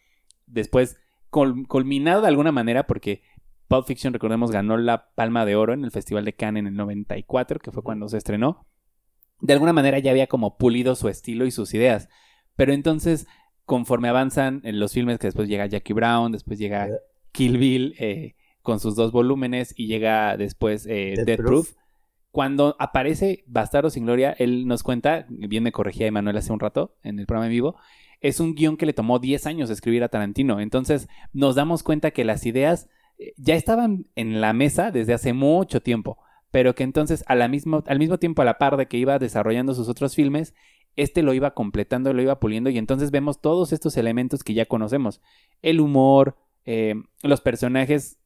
después 0.47 0.99
cul- 1.31 1.67
culminado 1.67 2.23
de 2.23 2.29
alguna 2.29 2.53
manera, 2.53 2.87
porque 2.87 3.23
Pulp 3.69 3.87
Fiction, 3.87 4.13
recordemos, 4.13 4.51
ganó 4.51 4.77
la 4.77 5.11
Palma 5.15 5.45
de 5.45 5.57
Oro 5.57 5.73
en 5.73 5.85
el 5.85 5.91
Festival 5.91 6.25
de 6.25 6.35
Cannes 6.35 6.61
en 6.61 6.67
el 6.69 6.75
94, 6.75 7.59
que 7.59 7.73
fue 7.73 7.83
cuando 7.83 8.09
se 8.09 8.19
estrenó. 8.19 8.67
De 9.41 9.53
alguna 9.53 9.73
manera 9.73 9.99
ya 9.99 10.13
había 10.13 10.29
como 10.29 10.57
pulido 10.57 10.95
su 10.95 11.09
estilo 11.09 11.45
y 11.47 11.51
sus 11.51 11.75
ideas. 11.75 12.09
Pero 12.57 12.73
entonces, 12.73 13.27
conforme 13.65 14.09
avanzan 14.09 14.61
en 14.65 14.81
los 14.81 14.93
filmes, 14.93 15.19
que 15.19 15.29
después 15.29 15.49
llega 15.49 15.67
Jackie 15.67 15.93
Brown, 15.93 16.33
después 16.33 16.59
llega. 16.59 16.89
Kill 17.37 17.59
Bill 17.59 17.95
eh, 17.99 18.35
con 18.63 18.81
sus 18.81 18.97
dos 18.97 19.13
volúmenes 19.13 19.75
y 19.77 19.87
llega 19.89 20.39
después 20.39 20.87
eh, 20.87 21.13
Death 21.17 21.27
Death 21.27 21.37
Proof. 21.37 21.49
Proof. 21.49 21.83
Cuando 22.31 22.77
aparece 22.79 23.45
Bastardo 23.47 23.91
sin 23.91 24.07
Gloria, 24.07 24.35
él 24.39 24.67
nos 24.67 24.83
cuenta, 24.83 25.27
bien 25.29 25.63
me 25.63 25.73
corregía 25.73 26.07
Emanuel 26.07 26.39
hace 26.39 26.53
un 26.53 26.61
rato 26.61 26.97
en 27.03 27.19
el 27.19 27.27
programa 27.27 27.47
en 27.47 27.53
vivo, 27.53 27.77
es 28.21 28.41
un 28.41 28.55
guion 28.55 28.79
que 28.79 28.87
le 28.87 28.95
tomó 28.95 29.19
10 29.19 29.47
años 29.47 29.71
escribir 29.71 30.03
a 30.03 30.09
Tarantino. 30.09 30.61
Entonces 30.61 31.09
nos 31.33 31.55
damos 31.55 31.83
cuenta 31.83 32.11
que 32.11 32.25
las 32.25 32.47
ideas 32.47 32.89
eh, 33.19 33.35
ya 33.37 33.55
estaban 33.55 34.07
en 34.15 34.41
la 34.41 34.55
mesa 34.55 34.91
desde 34.91 35.13
hace 35.13 35.35
mucho 35.35 35.83
tiempo, 35.83 36.19
pero 36.51 36.75
que 36.75 36.85
entonces 36.85 37.23
a 37.27 37.35
la 37.35 37.49
mismo, 37.49 37.85
al 37.87 37.99
mismo 37.99 38.19
tiempo 38.19 38.41
a 38.41 38.47
la 38.47 38.57
par 38.57 38.79
de 38.79 38.87
que 38.87 38.97
iba 38.97 39.19
desarrollando 39.19 39.75
sus 39.75 39.91
otros 39.91 40.15
filmes, 40.15 40.55
este 40.97 41.23
lo 41.23 41.35
iba 41.35 41.53
completando, 41.53 42.13
lo 42.13 42.23
iba 42.23 42.41
puliendo 42.41 42.71
y 42.71 42.79
entonces 42.79 43.11
vemos 43.11 43.41
todos 43.41 43.73
estos 43.73 43.97
elementos 43.97 44.43
que 44.43 44.55
ya 44.55 44.67
conocemos. 44.67 45.21
El 45.63 45.81
humor, 45.81 46.37
eh, 46.65 46.95
los 47.23 47.41
personajes 47.41 48.19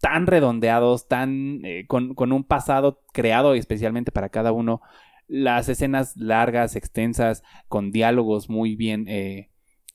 tan 0.00 0.26
redondeados, 0.26 1.08
tan 1.08 1.64
eh, 1.64 1.86
con, 1.86 2.14
con, 2.14 2.32
un 2.32 2.44
pasado 2.44 3.02
creado 3.12 3.54
especialmente 3.54 4.12
para 4.12 4.30
cada 4.30 4.50
uno, 4.52 4.80
las 5.28 5.68
escenas 5.68 6.16
largas, 6.16 6.74
extensas, 6.74 7.44
con 7.68 7.92
diálogos 7.92 8.48
muy 8.50 8.74
bien 8.76 9.06
eh, 9.08 9.50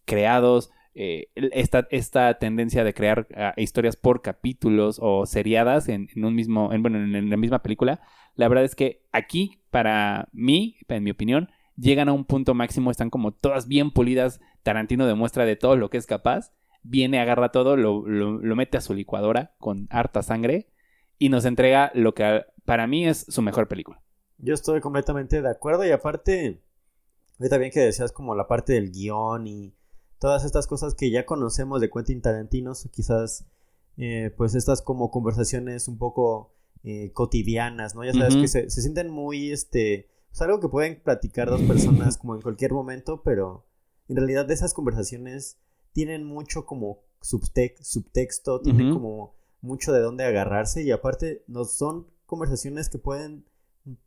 creados, 0.05 0.71
esta, 0.97 1.87
esta, 1.91 2.35
tendencia 2.35 2.85
de 2.85 2.93
crear 2.93 3.27
ah, 3.35 3.53
historias 3.57 3.97
por 3.97 4.21
capítulos 4.21 4.97
o 5.01 5.25
seriadas 5.25 5.89
en, 5.89 6.07
un 6.15 6.33
mismo, 6.33 6.71
en, 6.71 6.81
bueno, 6.81 6.99
en 6.99 7.29
la 7.29 7.35
misma 7.35 7.61
película, 7.61 7.99
la 8.35 8.47
verdad 8.47 8.63
es 8.63 8.75
que 8.75 9.01
aquí, 9.11 9.59
para 9.71 10.29
mí, 10.31 10.77
en 10.87 11.03
mi 11.03 11.11
opinión, 11.11 11.49
llegan 11.77 12.09
a 12.09 12.13
un 12.13 12.25
punto 12.25 12.53
máximo, 12.53 12.91
están 12.91 13.09
como 13.09 13.31
todas 13.31 13.67
bien 13.67 13.91
pulidas, 13.91 14.39
Tarantino 14.63 15.05
demuestra 15.05 15.45
de 15.45 15.55
todo 15.55 15.75
lo 15.75 15.89
que 15.89 15.97
es 15.97 16.05
capaz, 16.05 16.51
viene, 16.83 17.19
agarra 17.19 17.51
todo, 17.51 17.77
lo, 17.77 18.07
lo 18.07 18.55
mete 18.55 18.77
a 18.77 18.81
su 18.81 18.93
licuadora 18.93 19.55
con 19.59 19.87
harta 19.89 20.21
sangre 20.23 20.69
y 21.17 21.29
nos 21.29 21.45
entrega 21.45 21.91
lo 21.93 22.13
que 22.13 22.45
para 22.65 22.87
mí 22.87 23.07
es 23.07 23.25
su 23.29 23.41
mejor 23.41 23.67
película. 23.67 24.01
Yo 24.37 24.53
estoy 24.53 24.81
completamente 24.81 25.41
de 25.41 25.49
acuerdo 25.49 25.85
y 25.85 25.91
aparte, 25.91 26.61
ahorita 27.39 27.57
bien 27.57 27.71
que 27.71 27.79
decías 27.79 28.11
como 28.11 28.35
la 28.35 28.47
parte 28.47 28.73
del 28.73 28.91
guion 28.91 29.47
y 29.47 29.75
todas 30.19 30.43
estas 30.43 30.67
cosas 30.67 30.95
que 30.95 31.09
ya 31.09 31.25
conocemos 31.25 31.81
de 31.81 31.89
Quentin 31.89 32.21
Tarantino, 32.21 32.73
quizás 32.91 33.45
eh, 33.97 34.33
pues 34.35 34.55
estas 34.55 34.81
como 34.81 35.09
conversaciones 35.09 35.87
un 35.87 35.97
poco 35.97 36.53
eh, 36.83 37.11
cotidianas, 37.13 37.95
¿no? 37.95 38.03
Ya 38.03 38.13
sabes 38.13 38.35
que 38.35 38.47
se, 38.47 38.69
sienten 38.69 39.09
muy, 39.09 39.51
este, 39.51 40.09
es 40.35 40.41
algo 40.41 40.59
que 40.59 40.67
pueden 40.67 41.01
platicar 41.01 41.49
dos 41.49 41.61
personas 41.61 42.17
como 42.17 42.35
en 42.35 42.41
cualquier 42.41 42.73
momento, 42.73 43.23
pero 43.23 43.65
en 44.09 44.17
realidad 44.17 44.51
esas 44.51 44.73
conversaciones 44.73 45.59
tienen 45.93 46.25
mucho 46.25 46.65
como 46.65 46.99
subtexto, 47.21 48.59
tienen 48.59 48.91
como 48.91 49.33
mucho 49.61 49.93
de 49.93 50.01
dónde 50.01 50.25
agarrarse 50.25 50.83
y 50.83 50.91
aparte 50.91 51.45
no 51.47 51.63
son 51.63 52.07
conversaciones 52.25 52.89
que 52.89 52.97
pueden 52.97 53.45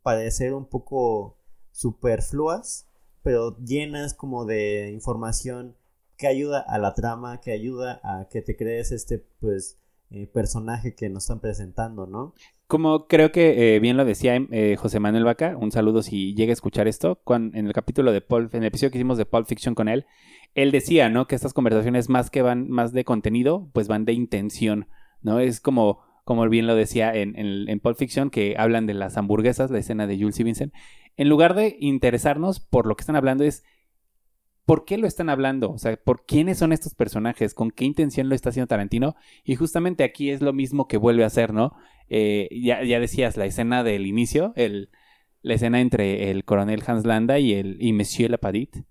parecer 0.03 0.53
un 0.53 0.67
poco 0.67 1.39
superfluas, 1.71 2.85
pero 3.23 3.57
llenas 3.57 4.13
como 4.13 4.45
de 4.45 4.91
información 4.91 5.75
que 6.15 6.27
ayuda 6.27 6.59
a 6.59 6.77
la 6.77 6.93
trama, 6.93 7.41
que 7.41 7.53
ayuda 7.53 8.01
a 8.03 8.27
que 8.29 8.43
te 8.43 8.55
crees 8.55 8.91
este, 8.91 9.17
pues, 9.39 9.79
eh, 10.11 10.27
personaje 10.27 10.93
que 10.93 11.09
nos 11.09 11.23
están 11.23 11.39
presentando, 11.39 12.05
¿no? 12.05 12.35
Como 12.69 13.07
creo 13.07 13.31
que 13.31 13.75
eh, 13.75 13.79
bien 13.79 13.97
lo 13.97 14.05
decía 14.05 14.39
eh, 14.51 14.75
José 14.77 14.99
Manuel 14.99 15.23
Vaca, 15.23 15.57
un 15.57 15.71
saludo 15.71 16.03
si 16.03 16.35
llega 16.35 16.51
a 16.51 16.53
escuchar 16.53 16.87
esto, 16.87 17.19
en 17.27 17.65
el 17.65 17.73
capítulo 17.73 18.11
de 18.11 18.21
Paul, 18.21 18.47
en 18.53 18.61
el 18.61 18.67
episodio 18.67 18.91
que 18.91 18.99
hicimos 18.99 19.17
de 19.17 19.25
Pulp 19.25 19.47
Fiction 19.47 19.73
con 19.73 19.87
él, 19.87 20.05
él 20.53 20.69
decía, 20.69 21.09
¿no? 21.09 21.25
Que 21.25 21.33
estas 21.33 21.53
conversaciones 21.53 22.09
más 22.09 22.29
que 22.29 22.43
van 22.43 22.69
más 22.69 22.93
de 22.93 23.05
contenido, 23.05 23.71
pues 23.73 23.87
van 23.87 24.05
de 24.05 24.13
intención, 24.13 24.87
¿no? 25.23 25.39
Es 25.39 25.61
como, 25.61 26.01
como 26.25 26.47
bien 26.47 26.67
lo 26.67 26.75
decía 26.75 27.11
en, 27.11 27.35
en, 27.39 27.67
en 27.67 27.79
Pulp 27.79 27.97
Fiction, 27.97 28.29
que 28.29 28.53
hablan 28.55 28.85
de 28.85 28.93
las 28.93 29.17
hamburguesas, 29.17 29.71
la 29.71 29.79
escena 29.79 30.05
de 30.05 30.19
Jules 30.19 30.39
y 30.39 30.43
Vincent. 30.43 30.73
En 31.17 31.27
lugar 31.27 31.55
de 31.55 31.75
interesarnos 31.79 32.59
por 32.59 32.85
lo 32.85 32.95
que 32.95 33.01
están 33.01 33.15
hablando 33.15 33.43
es 33.45 33.63
¿por 34.69 34.85
qué 34.85 34.99
lo 34.99 35.07
están 35.07 35.31
hablando? 35.31 35.71
O 35.71 35.79
sea, 35.79 35.97
¿por 35.97 36.27
quiénes 36.27 36.59
son 36.59 36.73
estos 36.73 36.93
personajes? 36.93 37.55
¿Con 37.55 37.71
qué 37.71 37.85
intención 37.85 38.29
lo 38.29 38.35
está 38.35 38.49
haciendo 38.49 38.67
Tarantino? 38.67 39.15
Y 39.43 39.55
justamente 39.55 40.03
aquí 40.03 40.29
es 40.29 40.41
lo 40.41 40.53
mismo 40.53 40.87
que 40.87 40.97
vuelve 40.97 41.23
a 41.23 41.25
hacer, 41.25 41.55
¿no? 41.55 41.75
Eh, 42.07 42.47
ya, 42.51 42.99
decías, 42.99 43.35
la 43.35 43.47
escena 43.47 43.83
del 43.83 44.05
inicio, 44.05 44.53
el, 44.55 44.91
la 45.41 45.55
escena 45.55 45.81
entre 45.81 46.29
el 46.29 46.45
coronel 46.45 46.83
Hans 46.85 47.03
Landa 47.03 47.39
y, 47.39 47.53
el, 47.53 47.81
y 47.81 47.93
Monsieur 47.93 48.29
Lapadit, 48.29 48.85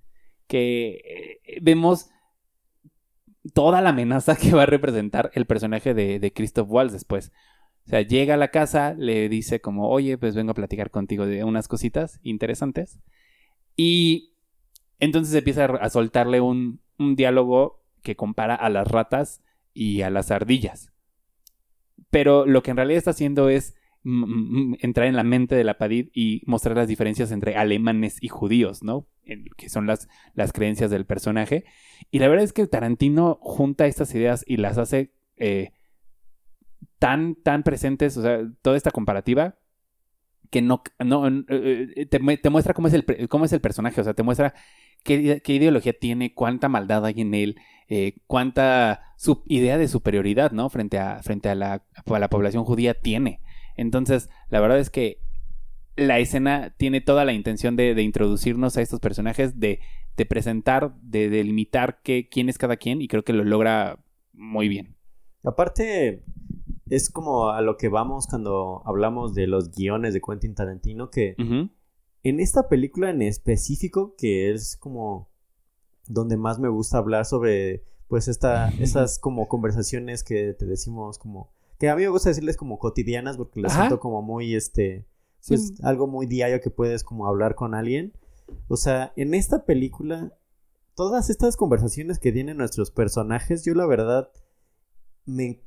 que 0.49 1.39
eh, 1.47 1.59
vemos 1.63 2.11
toda 3.55 3.81
la 3.81 3.91
amenaza 3.91 4.35
que 4.43 4.51
va 4.51 4.65
a 4.65 4.67
representar 4.67 5.31
el 5.35 5.47
personaje 5.47 5.95
de, 5.95 6.19
de 6.19 6.33
Christoph 6.33 6.69
Waltz 6.69 6.93
después. 6.93 7.31
O 7.87 7.91
sea, 7.91 8.03
llega 8.03 8.35
a 8.35 8.37
la 8.37 8.49
casa, 8.49 8.95
le 8.99 9.29
dice 9.29 9.61
como, 9.61 9.89
oye, 9.91 10.19
pues 10.19 10.35
vengo 10.35 10.51
a 10.51 10.55
platicar 10.55 10.91
contigo 10.91 11.25
de 11.25 11.45
unas 11.45 11.69
cositas 11.69 12.19
interesantes. 12.25 12.99
Y 13.77 14.33
entonces 14.99 15.35
empieza 15.35 15.65
a 15.67 15.91
soltarle 15.91 16.41
un, 16.41 16.81
diálogo 16.99 17.85
que 18.03 18.17
compara 18.17 18.57
a 18.57 18.69
las 18.71 18.89
ratas 18.89 19.43
y 19.73 20.03
a 20.03 20.11
las 20.11 20.31
ardillas. 20.31 20.93
Pero 22.11 22.45
lo 22.47 22.63
que 22.63 22.73
en 22.73 22.77
realidad 22.77 22.99
está 22.99 23.11
haciendo 23.11 23.49
es 23.49 23.75
entrar 24.81 25.07
en 25.07 25.17
la 25.17 25.23
mente 25.23 25.55
de 25.55 25.65
la 25.65 25.79
Padid 25.79 26.09
y 26.13 26.43
mostrar 26.47 26.77
las 26.77 26.89
diferencias 26.89 27.31
entre 27.31 27.57
alemanes 27.57 28.19
y 28.21 28.29
judíos, 28.29 28.83
¿no? 28.83 29.07
que 29.57 29.69
son 29.69 29.87
las, 29.87 30.09
las 30.35 30.53
creencias 30.53 30.91
del 30.91 31.07
personaje. 31.07 31.65
Y 32.11 32.19
la 32.19 32.29
verdad 32.29 32.45
es 32.45 32.53
que 32.53 32.67
Tarantino 32.67 33.39
junta 33.41 33.87
estas 33.87 34.15
ideas 34.15 34.45
y 34.47 34.57
las 34.57 34.79
hace 34.79 35.13
eh, 35.37 35.73
tan, 36.99 37.35
tan 37.37 37.63
presentes, 37.63 38.17
o 38.17 38.23
sea, 38.23 38.41
toda 38.63 38.77
esta 38.77 38.91
comparativa, 38.91 39.59
que 40.51 40.63
no, 40.63 40.83
no 41.05 41.29
eh, 41.29 41.93
eh, 41.95 42.07
te, 42.07 42.51
muestra 42.51 42.75
cómo 42.75 42.89
es, 42.89 42.95
el, 42.95 43.29
cómo 43.29 43.45
es 43.45 43.53
el 43.53 43.61
personaje, 43.61 44.01
o 44.01 44.05
sea, 44.05 44.15
te 44.15 44.23
muestra 44.23 44.55
qué, 45.05 45.41
ideología 45.47 45.93
tiene, 45.93 46.35
cuánta 46.35 46.69
maldad 46.69 47.05
hay 47.05 47.21
en 47.21 47.35
él, 47.35 47.57
eh, 47.89 48.17
cuánta 48.27 49.15
idea 49.47 49.79
de 49.79 49.89
superioridad, 49.89 50.53
¿no? 50.53 50.69
Frente 50.69 50.99
a, 50.99 51.23
frente 51.23 51.49
a 51.49 51.55
la, 51.55 51.85
la 52.07 52.29
población 52.29 52.65
judía 52.65 52.95
tiene. 52.95 53.41
Entonces, 53.77 54.29
la 54.49 54.61
verdad 54.61 54.79
es 54.79 54.91
que 54.91 55.21
la 55.97 56.19
escena 56.19 56.75
tiene 56.77 57.01
toda 57.01 57.25
la 57.25 57.33
intención 57.33 57.77
de, 57.77 58.01
introducirnos 58.03 58.77
a 58.77 58.83
estos 58.83 59.01
personajes, 59.01 59.59
de, 59.59 59.81
de 60.17 60.27
presentar, 60.27 60.95
de 61.01 61.29
delimitar 61.29 62.01
qué, 62.03 62.29
quién 62.29 62.49
es 62.49 62.59
cada 62.59 62.77
quien, 62.77 63.03
y 63.03 63.09
creo 63.09 63.25
que 63.25 63.33
lo 63.33 63.45
logra 63.45 63.99
muy 64.33 64.69
bien. 64.69 64.97
Aparte, 65.43 66.23
es 66.91 67.11
como 67.11 67.51
a 67.51 67.61
lo 67.63 67.77
que 67.77 67.89
vamos 67.89 68.27
cuando 68.27 68.83
hablamos 68.87 69.35
de 69.35 69.47
los 69.47 69.71
guiones 69.73 70.15
de 70.15 70.21
Quentin 70.21 70.55
Tarantino, 70.55 71.11
que 71.11 71.35
en 72.23 72.41
esta 72.41 72.69
película 72.69 73.11
en 73.11 73.23
específico, 73.23 74.15
que 74.17 74.51
es 74.51 74.77
como 74.77 75.31
donde 76.07 76.37
más 76.37 76.59
me 76.59 76.69
gusta 76.69 76.99
hablar 76.99 77.27
sobre, 77.27 77.85
pues, 78.09 78.29
esta, 78.29 78.69
esas 78.81 79.19
como 79.19 79.49
conversaciones 79.49 80.25
que 80.25 80.55
te 80.55 80.67
decimos 80.67 81.19
como, 81.19 81.53
que 81.79 81.89
a 81.89 81.97
mí 81.97 82.03
me 82.03 82.09
gusta 82.09 82.31
decirles 82.31 82.57
como 82.57 82.79
cotidianas 82.79 83.37
porque 83.37 83.61
las 83.61 83.75
siento 83.75 84.01
como 84.01 84.23
muy, 84.23 84.55
este, 84.55 85.07
pues, 85.47 85.75
algo 85.83 86.07
muy 86.07 86.27
diario 86.27 86.61
que 86.61 86.71
puedes 86.71 87.05
como 87.05 87.27
hablar 87.27 87.55
con 87.55 87.75
alguien. 87.75 88.13
O 88.69 88.77
sea, 88.77 89.13
en 89.17 89.35
esta 89.35 89.65
película, 89.65 90.33
todas 90.95 91.31
estas 91.31 91.57
conversaciones 91.57 92.19
que 92.19 92.33
tienen 92.33 92.57
nuestros 92.57 92.91
personajes, 92.91 93.65
yo 93.65 93.75
la 93.75 93.87
verdad 93.87 94.31
me 95.27 95.63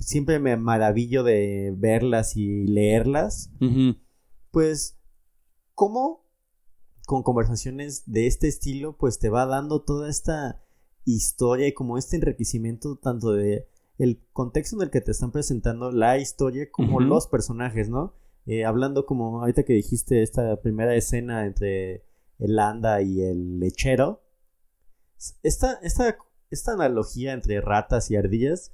siempre 0.00 0.38
me 0.38 0.56
maravillo 0.56 1.22
de 1.22 1.72
verlas 1.76 2.36
y 2.36 2.66
leerlas. 2.66 3.50
Pues 4.50 4.97
cómo 5.78 6.26
con 7.06 7.22
conversaciones 7.22 8.02
de 8.10 8.26
este 8.26 8.48
estilo, 8.48 8.96
pues 8.98 9.20
te 9.20 9.28
va 9.28 9.46
dando 9.46 9.80
toda 9.82 10.10
esta 10.10 10.60
historia 11.04 11.68
y 11.68 11.72
como 11.72 11.96
este 11.96 12.16
enriquecimiento 12.16 12.96
tanto 12.96 13.30
de 13.30 13.68
el 13.96 14.20
contexto 14.32 14.74
en 14.74 14.82
el 14.82 14.90
que 14.90 15.00
te 15.00 15.12
están 15.12 15.30
presentando 15.30 15.92
la 15.92 16.18
historia 16.18 16.68
como 16.72 16.98
los 16.98 17.28
personajes, 17.28 17.88
¿no? 17.88 18.12
Eh, 18.44 18.64
hablando 18.64 19.06
como 19.06 19.40
ahorita 19.40 19.62
que 19.62 19.74
dijiste 19.74 20.24
esta 20.24 20.60
primera 20.60 20.96
escena 20.96 21.46
entre 21.46 22.04
el 22.40 22.58
anda 22.58 23.00
y 23.00 23.22
el 23.22 23.60
lechero. 23.60 24.24
Esta, 25.44 25.74
esta, 25.82 26.18
esta 26.50 26.72
analogía 26.72 27.34
entre 27.34 27.60
ratas 27.60 28.10
y 28.10 28.16
ardillas 28.16 28.72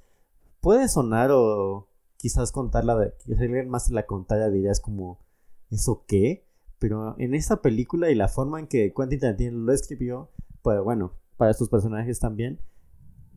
puede 0.59 0.87
sonar 0.89 1.29
o 1.31 1.87
quizás 2.17 2.51
contarla 2.51 3.13
alguien 3.39 3.69
más 3.69 3.91
la 3.91 4.07
contara 4.07 4.49
dirías 4.49 4.79
como, 4.79 5.19
¿eso 5.69 6.03
qué? 6.07 6.44
Pero 6.87 7.15
en 7.17 7.33
esta 7.33 7.63
película 7.63 8.11
y 8.11 8.15
la 8.15 8.27
forma 8.27 8.59
en 8.59 8.67
que 8.67 8.93
Quentin 8.95 9.19
Tarantino 9.19 9.57
lo 9.57 9.73
escribió, 9.73 10.29
pues 10.61 10.79
bueno, 10.83 11.13
para 11.35 11.49
estos 11.49 11.67
personajes 11.67 12.19
también, 12.19 12.61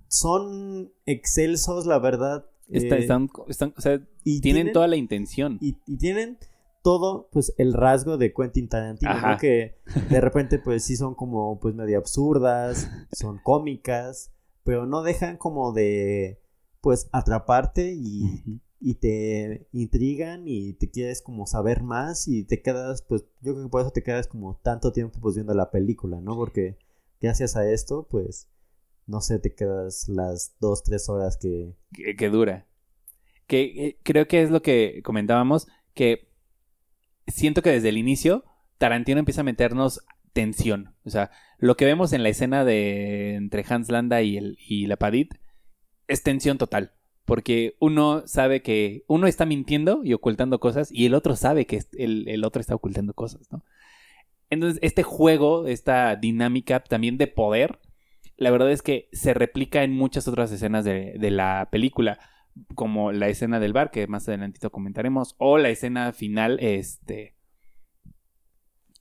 son 0.07 0.93
excelsos, 1.07 1.87
la 1.87 1.99
verdad. 1.99 2.45
Eh, 2.69 2.91
están, 2.99 3.31
o 3.35 3.81
sea, 3.81 4.07
y 4.23 4.43
tienen, 4.43 4.75
toda 4.75 4.87
la 4.87 4.97
intención. 4.97 5.57
Y, 5.63 5.79
tienen 5.97 6.37
todo, 6.83 7.31
pues, 7.33 7.55
el 7.57 7.73
rasgo 7.73 8.19
de 8.19 8.35
Quentin 8.35 8.69
Tarantino, 8.69 9.15
Que 9.41 9.79
de 10.11 10.21
repente, 10.21 10.59
pues, 10.59 10.85
sí 10.85 10.97
son 10.97 11.15
como, 11.15 11.59
pues, 11.59 11.75
medio 11.75 11.97
absurdas, 11.97 12.91
son 13.13 13.41
cómicas, 13.43 14.31
pero 14.63 14.85
no 14.85 15.03
dejan 15.03 15.39
como 15.39 15.73
de, 15.73 16.39
pues, 16.83 17.09
atraparte 17.13 17.95
y 17.95 18.61
y 18.81 18.95
te 18.95 19.69
intrigan 19.73 20.43
y 20.47 20.75
te 20.75 20.91
quieres 20.91 21.21
como 21.21 21.47
saber 21.47 21.83
más 21.83 22.29
y 22.29 22.45
te 22.45 22.63
quedas, 22.63 23.03
pues 23.03 23.23
yo 23.41 23.53
creo 23.53 23.65
que 23.65 23.71
por 23.71 23.81
eso 23.81 23.91
te 23.91 24.03
quedas 24.03 24.29
como 24.29 24.57
tanto 24.63 24.93
tiempo 24.93 25.19
pues 25.21 25.35
viendo 25.35 25.55
la 25.55 25.71
película, 25.71 26.21
¿no? 26.21 26.37
Porque 26.37 26.79
gracias 27.21 27.57
a 27.57 27.69
esto, 27.71 28.07
pues, 28.09 28.49
no 29.07 29.21
sé, 29.21 29.39
te 29.39 29.55
quedas 29.55 30.09
las 30.09 30.57
dos, 30.61 30.85
tres 30.85 31.09
horas 31.09 31.39
que... 31.39 31.75
Que, 32.17 32.29
dura. 32.29 32.67
Que 33.47 33.63
eh, 33.63 33.99
creo 34.03 34.29
que 34.29 34.43
es 34.43 34.51
lo 34.51 34.63
que 34.63 35.03
comentábamos, 35.03 35.67
que 35.95 36.29
siento 37.27 37.63
que 37.63 37.71
desde 37.71 37.89
el 37.89 37.99
inicio 37.99 38.45
Tarantino 38.79 39.19
empieza 39.19 39.41
a 39.41 39.45
meternos 39.45 40.05
tensión. 40.33 40.95
O 41.05 41.11
sea, 41.11 41.33
lo 41.59 41.77
que 41.77 41.85
vemos 41.85 42.13
en 42.13 42.23
la 42.23 42.29
escena 42.29 42.65
de 42.65 43.35
entre 43.35 43.65
Hans 43.69 43.91
Landa 43.91 44.23
y, 44.23 44.37
el, 44.37 44.57
y 44.61 44.87
la 44.87 44.97
Padit 44.97 45.35
es 46.07 46.23
tensión 46.23 46.59
total 46.59 46.98
porque 47.29 47.77
uno 47.79 48.27
sabe 48.27 48.63
que 48.63 49.05
uno 49.07 49.27
está 49.27 49.45
mintiendo 49.45 50.01
y 50.03 50.15
ocultando 50.15 50.61
cosas 50.61 50.89
y 50.91 51.05
el 51.05 51.13
otro 51.13 51.37
sabe 51.37 51.67
que 51.67 51.83
el, 51.99 52.43
otro 52.43 52.59
está 52.59 52.75
ocultando 52.75 53.13
cosas, 53.13 53.53
¿no? 53.53 53.63
Entonces, 54.49 54.81
este 54.83 55.03
juego, 55.03 55.67
esta 55.67 56.17
dinámica 56.17 56.81
también 56.81 57.19
de 57.19 57.27
poder, 57.27 57.81
la 58.39 58.51
verdad 58.51 58.73
es 58.73 58.81
que 58.81 59.11
se 59.13 59.35
replica 59.35 59.85
en 59.85 59.93
muchas 59.93 60.27
otras 60.27 60.51
escenas 60.51 60.87
de, 60.87 61.19
la 61.31 61.69
película, 61.71 62.19
como 62.75 63.13
la 63.13 63.29
escena 63.29 63.61
del 63.61 63.75
bar, 63.75 63.91
que 63.91 64.07
más 64.07 64.27
adelantito 64.27 64.71
comentaremos, 64.71 65.35
o 65.37 65.59
la 65.59 65.69
escena 65.69 66.15
final, 66.15 66.59
este... 66.61 67.37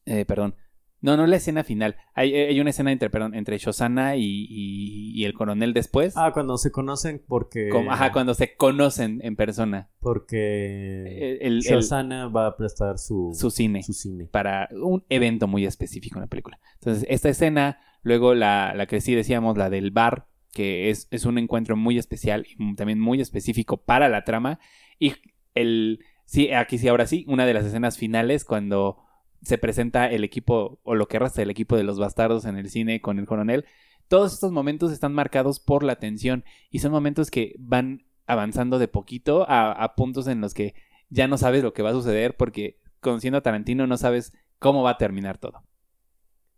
Eh, 0.05 0.25
perdón, 0.25 0.53
no, 0.99 1.15
no 1.15 1.27
la 1.27 1.35
escena 1.35 1.63
final. 1.63 1.95
Hay, 2.15 2.33
eh, 2.33 2.47
hay 2.47 2.59
una 2.59 2.71
escena 2.71 2.91
entre, 2.91 3.09
perdón, 3.09 3.35
entre 3.35 3.57
Shosana 3.57 4.15
y, 4.15 4.47
y, 4.49 5.25
el 5.25 5.33
coronel 5.33 5.73
después. 5.73 6.15
Ah, 6.17 6.31
cuando 6.33 6.57
se 6.57 6.71
conocen 6.71 7.23
porque... 7.27 7.69
ajá, 7.89 8.11
cuando 8.11 8.33
se 8.33 8.55
conocen 8.55 9.19
en 9.23 9.35
persona. 9.35 9.89
Porque 9.99 11.03
eh, 11.07 11.37
el, 11.41 11.59
Shosana 11.59 12.27
va 12.29 12.47
a 12.47 12.57
prestar 12.57 12.97
su, 12.97 13.31
su, 13.37 13.51
cine, 13.51 13.83
su 13.83 13.93
cine. 13.93 14.25
Para 14.25 14.69
un 14.71 15.05
evento 15.09 15.47
muy 15.47 15.65
específico 15.65 16.17
en 16.17 16.21
la 16.21 16.27
película. 16.27 16.59
Entonces, 16.75 17.05
esta 17.09 17.29
escena, 17.29 17.79
luego 18.01 18.33
la, 18.33 18.73
la 18.75 18.87
que 18.87 18.99
sí 18.99 19.13
decíamos, 19.13 19.55
la 19.55 19.69
del 19.69 19.91
bar, 19.91 20.27
que 20.51 20.89
es, 20.89 21.07
es 21.11 21.25
un 21.25 21.37
encuentro 21.37 21.75
muy 21.75 21.99
especial 21.99 22.47
y 22.47 22.75
también 22.75 22.99
muy 22.99 23.21
específico 23.21 23.77
para 23.77 24.09
la 24.09 24.23
trama. 24.23 24.59
Y 24.97 25.13
el... 25.53 25.99
Sí, 26.25 26.51
aquí 26.51 26.77
sí, 26.77 26.89
ahora 26.89 27.07
sí, 27.07 27.23
una 27.29 27.45
de 27.45 27.53
las 27.53 27.65
escenas 27.65 27.97
finales 27.97 28.43
cuando 28.43 29.06
se 29.41 29.57
presenta 29.57 30.09
el 30.09 30.23
equipo 30.23 30.79
o 30.83 30.95
lo 30.95 31.07
que 31.07 31.19
resta 31.19 31.41
del 31.41 31.49
equipo 31.49 31.75
de 31.75 31.83
los 31.83 31.99
bastardos 31.99 32.45
en 32.45 32.57
el 32.57 32.69
cine 32.69 33.01
con 33.01 33.19
el 33.19 33.25
coronel. 33.25 33.65
Todos 34.07 34.33
estos 34.33 34.51
momentos 34.51 34.91
están 34.91 35.13
marcados 35.13 35.59
por 35.59 35.83
la 35.83 35.97
tensión 35.97 36.43
y 36.69 36.79
son 36.79 36.91
momentos 36.91 37.29
que 37.29 37.55
van 37.59 38.05
avanzando 38.25 38.79
de 38.79 38.87
poquito 38.87 39.45
a, 39.47 39.95
puntos 39.95 40.27
en 40.27 40.41
los 40.41 40.53
que 40.53 40.75
ya 41.09 41.27
no 41.27 41.37
sabes 41.37 41.63
lo 41.63 41.73
que 41.73 41.81
va 41.81 41.91
a 41.91 41.93
suceder 41.93 42.35
porque 42.35 42.79
conociendo 42.99 43.37
a 43.37 43.41
Tarantino 43.41 43.87
no 43.87 43.97
sabes 43.97 44.33
cómo 44.59 44.83
va 44.83 44.91
a 44.91 44.97
terminar 44.97 45.37
todo. 45.37 45.63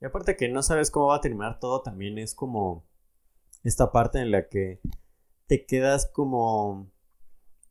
Y 0.01 0.05
aparte 0.05 0.35
que 0.35 0.49
no 0.49 0.63
sabes 0.63 0.91
cómo 0.91 1.07
va 1.07 1.17
a 1.17 1.21
terminar 1.21 1.59
todo, 1.59 1.81
también 1.81 2.17
es 2.17 2.33
como 2.33 2.85
esta 3.63 3.91
parte 3.91 4.19
en 4.19 4.31
la 4.31 4.47
que 4.47 4.79
te 5.47 5.65
quedas 5.65 6.09
como 6.11 6.89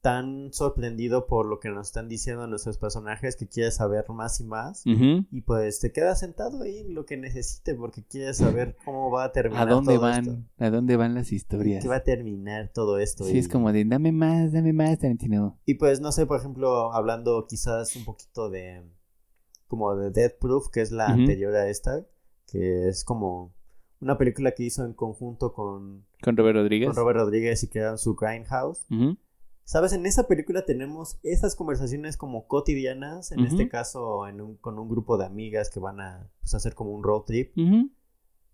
tan 0.00 0.52
sorprendido 0.52 1.26
por 1.26 1.46
lo 1.46 1.58
que 1.58 1.70
nos 1.70 1.88
están 1.88 2.08
diciendo 2.08 2.46
nuestros 2.46 2.78
personajes 2.78 3.36
que 3.36 3.48
quieres 3.48 3.76
saber 3.76 4.04
más 4.08 4.40
y 4.40 4.44
más. 4.44 4.82
Y 4.86 5.40
pues 5.42 5.80
te 5.80 5.92
quedas 5.92 6.20
sentado 6.20 6.62
ahí 6.62 6.78
en 6.78 6.94
lo 6.94 7.04
que 7.04 7.16
necesite 7.16 7.74
porque 7.74 8.04
quieres 8.04 8.36
saber 8.36 8.76
cómo 8.84 9.10
va 9.10 9.24
a 9.24 9.32
terminar. 9.32 9.68
¿A 9.68 9.70
dónde 9.70 9.98
van? 9.98 10.48
¿A 10.58 10.70
dónde 10.70 10.96
van 10.96 11.14
las 11.14 11.32
historias? 11.32 11.82
¿Qué 11.82 11.88
va 11.88 11.96
a 11.96 12.04
terminar 12.04 12.70
todo 12.72 12.98
esto? 12.98 13.24
Sí, 13.24 13.38
es 13.38 13.48
como 13.48 13.72
de 13.72 13.84
dame 13.84 14.12
más, 14.12 14.52
dame 14.52 14.72
más, 14.72 14.98
Tarantino. 14.98 15.58
Y 15.66 15.74
pues 15.74 16.00
no 16.00 16.12
sé, 16.12 16.26
por 16.26 16.38
ejemplo, 16.38 16.92
hablando 16.92 17.46
quizás 17.48 17.96
un 17.96 18.04
poquito 18.04 18.50
de 18.50 18.84
como 19.66 19.94
de 19.96 20.10
Death 20.10 20.38
Proof, 20.40 20.70
que 20.70 20.80
es 20.80 20.90
la 20.90 21.06
anterior 21.06 21.54
a 21.54 21.68
esta, 21.68 22.06
que 22.46 22.88
es 22.88 23.04
como 23.04 23.54
una 24.00 24.16
película 24.16 24.52
que 24.52 24.64
hizo 24.64 24.84
en 24.84 24.94
conjunto 24.94 25.52
con... 25.52 26.06
Con 26.22 26.36
Robert 26.36 26.56
Rodríguez. 26.56 26.88
Con 26.88 26.96
Robert 26.96 27.18
Rodríguez 27.18 27.62
y 27.64 27.68
que 27.68 27.80
era 27.80 27.96
su 27.96 28.14
Grindhouse. 28.14 28.86
Sabes, 29.68 29.92
en 29.92 30.06
esa 30.06 30.26
película 30.26 30.64
tenemos 30.64 31.18
esas 31.22 31.54
conversaciones 31.54 32.16
como 32.16 32.46
cotidianas, 32.46 33.32
en 33.32 33.40
este 33.40 33.68
caso 33.68 34.22
con 34.62 34.78
un 34.78 34.88
grupo 34.88 35.18
de 35.18 35.26
amigas 35.26 35.68
que 35.68 35.78
van 35.78 36.00
a 36.00 36.30
pues, 36.40 36.54
hacer 36.54 36.74
como 36.74 36.92
un 36.92 37.02
road 37.02 37.24
trip. 37.26 37.52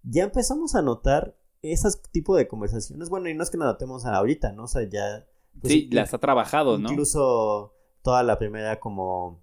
Ya 0.03 0.25
empezamos 0.25 0.75
a 0.75 0.83
notar 0.83 1.39
esas 1.63 2.03
tipo 2.11 2.35
de 2.35 2.49
conversaciones. 2.49 3.11
Bueno, 3.11 3.29
y 3.29 3.35
no 3.35 3.45
es 3.45 3.51
que 3.53 3.59
nos 3.59 3.69
notemos 3.69 4.05
ahorita, 4.05 4.51
¿no? 4.51 4.65
O 4.65 4.67
sea, 4.67 4.89
ya... 4.89 5.25
Pues, 5.61 5.73
sí, 5.73 5.89
las 5.93 6.13
ha 6.15 6.19
trabajado, 6.19 6.79
¿no? 6.79 6.91
Incluso 6.91 7.77
toda 8.03 8.25
la 8.25 8.37
primera 8.37 8.81
como 8.81 9.41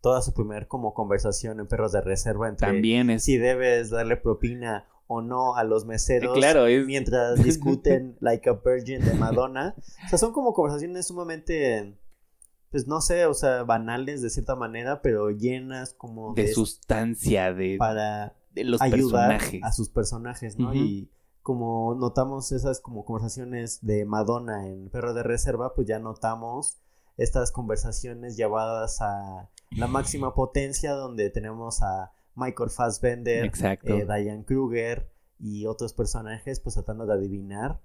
toda 0.00 0.20
su 0.20 0.34
primer 0.34 0.66
como 0.66 0.94
conversación 0.94 1.60
en 1.60 1.68
perros 1.68 1.92
de 1.92 2.00
reserva 2.00 2.48
entre 2.48 2.66
También 2.66 3.08
es... 3.08 3.22
si 3.22 3.38
debes 3.38 3.90
darle 3.90 4.16
propina 4.16 4.88
o 5.12 5.22
no 5.22 5.56
a 5.56 5.64
los 5.64 5.84
meseros 5.84 6.34
claro, 6.34 6.64
mientras 6.86 7.42
discuten 7.44 8.16
Like 8.20 8.48
a 8.48 8.54
Virgin 8.54 9.04
de 9.04 9.14
Madonna. 9.14 9.74
O 10.06 10.08
sea, 10.08 10.18
son 10.18 10.32
como 10.32 10.52
conversaciones 10.52 11.06
sumamente, 11.06 11.98
pues 12.70 12.86
no 12.86 13.00
sé, 13.00 13.26
o 13.26 13.34
sea, 13.34 13.64
banales 13.64 14.22
de 14.22 14.30
cierta 14.30 14.56
manera, 14.56 15.02
pero 15.02 15.30
llenas 15.30 15.94
como 15.94 16.34
de, 16.34 16.52
sustancia, 16.52 17.52
de, 17.52 17.76
para 17.78 18.36
de 18.52 18.64
los 18.64 18.80
ayudar 18.80 19.38
personajes. 19.38 19.60
a 19.64 19.72
sus 19.72 19.88
personajes, 19.88 20.58
¿no? 20.58 20.74
Y 20.74 21.10
como 21.42 21.94
notamos 21.94 22.52
esas 22.52 22.80
como 22.80 23.04
conversaciones 23.04 23.84
de 23.84 24.04
Madonna 24.04 24.66
en 24.68 24.88
Perro 24.90 25.12
de 25.12 25.22
Reserva, 25.22 25.74
pues 25.74 25.86
ya 25.88 25.98
notamos 25.98 26.78
estas 27.16 27.52
conversaciones 27.52 28.36
llevadas 28.36 29.00
a 29.00 29.50
la 29.70 29.86
máxima 29.86 30.34
potencia 30.34 30.92
donde 30.92 31.30
tenemos 31.30 31.82
a 31.82 32.12
Michael 32.34 32.70
Fassbender, 32.70 33.44
eh, 33.44 33.80
Diane 33.82 34.44
Kruger 34.44 35.10
y 35.38 35.66
otros 35.66 35.92
personajes, 35.92 36.60
pues 36.60 36.74
tratando 36.74 37.06
de 37.06 37.14
adivinar 37.14 37.80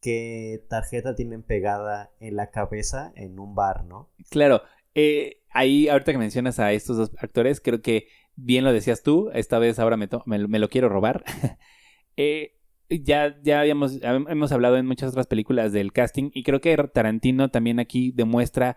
qué 0.00 0.64
tarjeta 0.68 1.14
tienen 1.14 1.42
pegada 1.42 2.10
en 2.20 2.36
la 2.36 2.50
cabeza 2.50 3.12
en 3.14 3.38
un 3.38 3.54
bar, 3.54 3.84
¿no? 3.84 4.10
Claro, 4.30 4.62
eh, 4.94 5.42
ahí 5.50 5.88
ahorita 5.88 6.12
que 6.12 6.18
mencionas 6.18 6.58
a 6.58 6.72
estos 6.72 6.96
dos 6.96 7.12
actores, 7.18 7.60
creo 7.60 7.80
que 7.80 8.08
bien 8.34 8.64
lo 8.64 8.72
decías 8.72 9.02
tú, 9.02 9.30
esta 9.32 9.58
vez 9.58 9.78
ahora 9.78 9.96
me, 9.96 10.08
me, 10.26 10.58
lo 10.58 10.68
quiero 10.68 10.88
robar. 10.88 11.24
eh, 12.16 12.58
ya, 12.88 13.38
ya 13.42 13.60
habíamos, 13.60 14.00
hemos 14.02 14.52
hablado 14.52 14.76
en 14.76 14.86
muchas 14.86 15.10
otras 15.10 15.26
películas 15.26 15.72
del 15.72 15.92
casting 15.92 16.30
y 16.34 16.42
creo 16.42 16.60
que 16.60 16.76
Tarantino 16.92 17.50
también 17.50 17.80
aquí 17.80 18.12
demuestra 18.12 18.76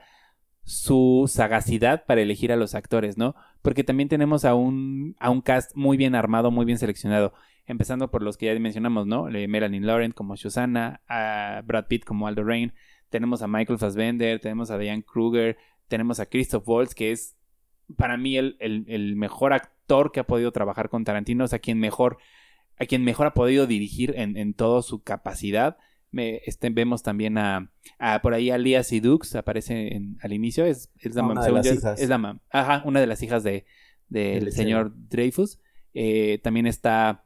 su 0.63 1.29
sagacidad 1.31 2.05
para 2.05 2.21
elegir 2.21 2.51
a 2.51 2.55
los 2.55 2.75
actores, 2.75 3.17
¿no? 3.17 3.35
Porque 3.65 3.83
también 3.83 4.09
tenemos 4.09 4.45
a 4.45 4.53
un, 4.53 5.15
a 5.19 5.31
un 5.31 5.41
cast 5.41 5.75
muy 5.75 5.97
bien 5.97 6.13
armado, 6.13 6.51
muy 6.51 6.65
bien 6.65 6.77
seleccionado. 6.77 7.33
Empezando 7.65 8.11
por 8.11 8.21
los 8.21 8.37
que 8.37 8.45
ya 8.45 8.59
mencionamos, 8.59 9.07
¿no? 9.07 9.23
Melanie 9.23 9.81
Laurent 9.81 10.13
como 10.13 10.37
Susana, 10.37 11.01
a 11.07 11.63
Brad 11.65 11.87
Pitt 11.87 12.05
como 12.05 12.27
Aldo 12.27 12.43
Rain, 12.43 12.73
tenemos 13.09 13.41
a 13.41 13.47
Michael 13.47 13.79
Fassbender, 13.79 14.39
tenemos 14.39 14.69
a 14.69 14.77
Diane 14.77 15.01
Kruger, 15.01 15.57
tenemos 15.87 16.19
a 16.19 16.27
Christoph 16.27 16.69
Waltz, 16.69 16.93
que 16.93 17.11
es 17.11 17.37
para 17.97 18.17
mí 18.17 18.37
el, 18.37 18.55
el, 18.59 19.15
mejor 19.15 19.51
actor 19.51 20.11
que 20.11 20.19
ha 20.19 20.27
podido 20.27 20.51
trabajar 20.51 20.89
con 20.89 21.03
Tarantino, 21.03 21.45
o 21.45 21.47
sea, 21.47 21.57
quien 21.57 21.79
mejor, 21.79 22.19
a 22.77 22.85
quien 22.85 23.03
mejor 23.03 23.25
ha 23.25 23.33
podido 23.33 23.65
dirigir 23.65 24.13
en, 24.15 24.37
en 24.37 24.53
toda 24.53 24.83
su 24.83 25.01
capacidad 25.01 25.77
este, 26.17 26.69
vemos 26.69 27.03
también 27.03 27.37
a, 27.37 27.71
por 28.21 28.33
ahí 28.33 28.49
a 28.49 28.57
Lia 28.57 28.83
Sidux, 28.83 29.35
aparece 29.35 30.01
al 30.21 30.33
inicio, 30.33 30.65
es, 30.65 30.91
es 30.99 31.15
la, 31.15 31.23
de 31.23 31.51
las 31.51 31.65
hijas. 31.65 31.99
Es 31.99 32.09
la 32.09 32.39
ajá, 32.49 32.83
una 32.85 32.99
de 32.99 33.07
las 33.07 33.21
hijas 33.21 33.43
de 33.43 33.65
del 34.09 34.51
señor 34.51 34.93
Dreyfus. 35.09 35.59
Eh, 35.93 36.39
también 36.43 36.67
está 36.67 37.25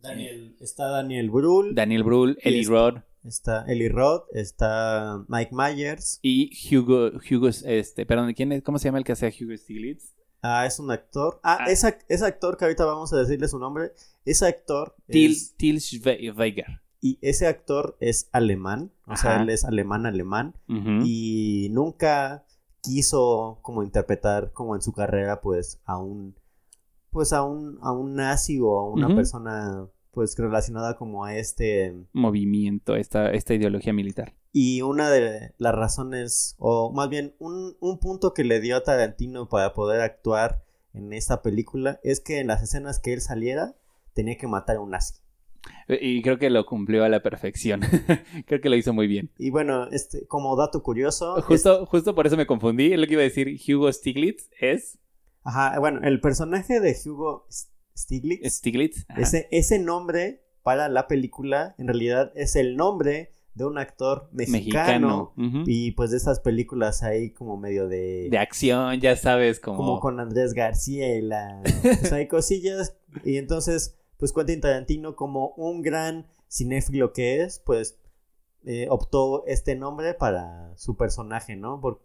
Daniel, 0.00 0.56
está 0.60 0.88
Daniel 0.88 1.30
Brühl. 1.30 1.74
Daniel 1.74 2.04
Brühl, 2.04 2.38
Eli 2.42 2.64
Roth. 2.64 3.02
Está 3.24 3.64
Eli 3.66 3.88
Roth, 3.88 4.24
está 4.32 5.24
Mike 5.28 5.50
Myers. 5.52 6.20
Y 6.22 6.50
Hugo, 6.70 7.10
Hugo, 7.28 7.48
este, 7.48 8.06
perdón, 8.06 8.32
¿quién 8.32 8.52
es? 8.52 8.62
¿Cómo 8.62 8.78
se 8.78 8.86
llama 8.88 8.98
el 8.98 9.04
que 9.04 9.12
hace 9.12 9.26
a 9.26 9.30
Hugo 9.30 9.56
Stiglitz? 9.56 10.14
Ah, 10.40 10.66
es 10.66 10.78
un 10.78 10.90
actor. 10.90 11.40
Ah, 11.42 11.58
ah. 11.60 11.70
Ese, 11.70 12.24
actor 12.24 12.56
que 12.56 12.64
ahorita 12.64 12.84
vamos 12.84 13.12
a 13.12 13.18
decirle 13.18 13.48
su 13.48 13.58
nombre. 13.58 13.90
Ese 14.24 14.46
actor. 14.46 14.94
Til, 15.10 15.34
Til 15.56 15.80
Schweiger. 15.80 16.80
Y 17.00 17.18
ese 17.22 17.46
actor 17.46 17.96
es 18.00 18.28
alemán, 18.32 18.90
o 19.06 19.16
sea, 19.16 19.40
él 19.40 19.50
es 19.50 19.64
alemán 19.64 20.04
alemán 20.06 20.54
y 21.04 21.68
nunca 21.70 22.44
quiso 22.82 23.58
como 23.62 23.82
interpretar 23.82 24.52
como 24.52 24.74
en 24.74 24.82
su 24.82 24.92
carrera 24.92 25.40
pues 25.40 25.80
a 25.84 25.98
un 25.98 26.34
pues 27.10 27.32
a 27.32 27.42
un 27.42 27.78
a 27.82 27.92
un 27.92 28.14
nazi 28.14 28.58
o 28.60 28.78
a 28.78 28.90
una 28.90 29.14
persona 29.14 29.88
pues 30.18 30.36
relacionada 30.36 30.96
como 30.96 31.24
a 31.24 31.36
este 31.36 31.94
movimiento, 32.12 32.96
esta, 32.96 33.30
esta 33.30 33.54
ideología 33.54 33.92
militar. 33.92 34.34
Y 34.52 34.82
una 34.82 35.10
de 35.10 35.54
las 35.58 35.74
razones, 35.74 36.56
o 36.58 36.92
más 36.92 37.08
bien 37.08 37.36
un, 37.38 37.76
un 37.78 38.00
punto 38.00 38.34
que 38.34 38.42
le 38.42 38.60
dio 38.60 38.76
a 38.76 38.82
Tarantino 38.82 39.48
para 39.48 39.74
poder 39.74 40.00
actuar 40.00 40.64
en 40.92 41.12
esta 41.12 41.42
película 41.42 42.00
es 42.02 42.18
que 42.18 42.40
en 42.40 42.48
las 42.48 42.62
escenas 42.62 42.98
que 42.98 43.12
él 43.12 43.20
saliera 43.20 43.76
tenía 44.12 44.36
que 44.36 44.48
matar 44.48 44.76
a 44.76 44.80
un 44.80 44.90
nazi. 44.90 45.14
Y 45.88 46.22
creo 46.22 46.38
que 46.38 46.50
lo 46.50 46.66
cumplió 46.66 47.04
a 47.04 47.08
la 47.08 47.22
perfección. 47.22 47.80
creo 48.46 48.60
que 48.60 48.68
lo 48.68 48.76
hizo 48.76 48.92
muy 48.92 49.06
bien. 49.06 49.30
Y 49.38 49.50
bueno, 49.50 49.88
este, 49.90 50.26
como 50.26 50.56
dato 50.56 50.82
curioso. 50.82 51.40
Justo, 51.42 51.86
justo 51.86 52.14
por 52.14 52.26
eso 52.26 52.36
me 52.36 52.46
confundí. 52.46 52.96
Lo 52.96 53.06
que 53.06 53.14
iba 53.14 53.22
a 53.22 53.24
decir 53.24 53.58
Hugo 53.68 53.92
Stiglitz 53.92 54.50
es. 54.60 54.98
Ajá, 55.44 55.78
bueno, 55.78 56.00
el 56.02 56.20
personaje 56.20 56.80
de 56.80 56.96
Hugo 57.06 57.46
Stiglitz. 57.96 58.56
Stiglitz. 58.56 59.06
Ese, 59.16 59.48
ese 59.50 59.78
nombre 59.78 60.42
para 60.62 60.88
la 60.88 61.06
película 61.06 61.74
en 61.78 61.86
realidad 61.86 62.32
es 62.34 62.54
el 62.54 62.76
nombre 62.76 63.32
de 63.58 63.64
un 63.64 63.76
actor 63.76 64.28
mexicano, 64.32 65.34
y 65.66 65.90
pues 65.92 66.12
de 66.12 66.18
esas 66.18 66.38
películas 66.38 67.02
ahí 67.02 67.30
como 67.30 67.56
medio 67.56 67.88
de 67.88 68.28
de 68.30 68.38
acción 68.38 69.00
ya 69.00 69.16
sabes 69.16 69.58
como 69.58 69.78
como 69.78 70.00
con 70.00 70.20
Andrés 70.20 70.54
García 70.54 71.16
y 71.16 71.22
la 71.22 71.60
pues 71.82 72.12
hay 72.12 72.28
cosillas 72.28 72.96
y 73.24 73.36
entonces 73.36 73.97
pues 74.18 74.32
Quentin 74.32 74.60
Tarantino 74.60 75.16
como 75.16 75.54
un 75.56 75.82
gran 75.82 76.26
cinéfilo 76.50 77.12
que 77.12 77.42
es 77.42 77.60
pues 77.60 77.98
eh, 78.64 78.86
optó 78.90 79.46
este 79.46 79.76
nombre 79.76 80.14
para 80.14 80.76
su 80.76 80.96
personaje 80.96 81.56
no 81.56 81.80
por 81.80 82.04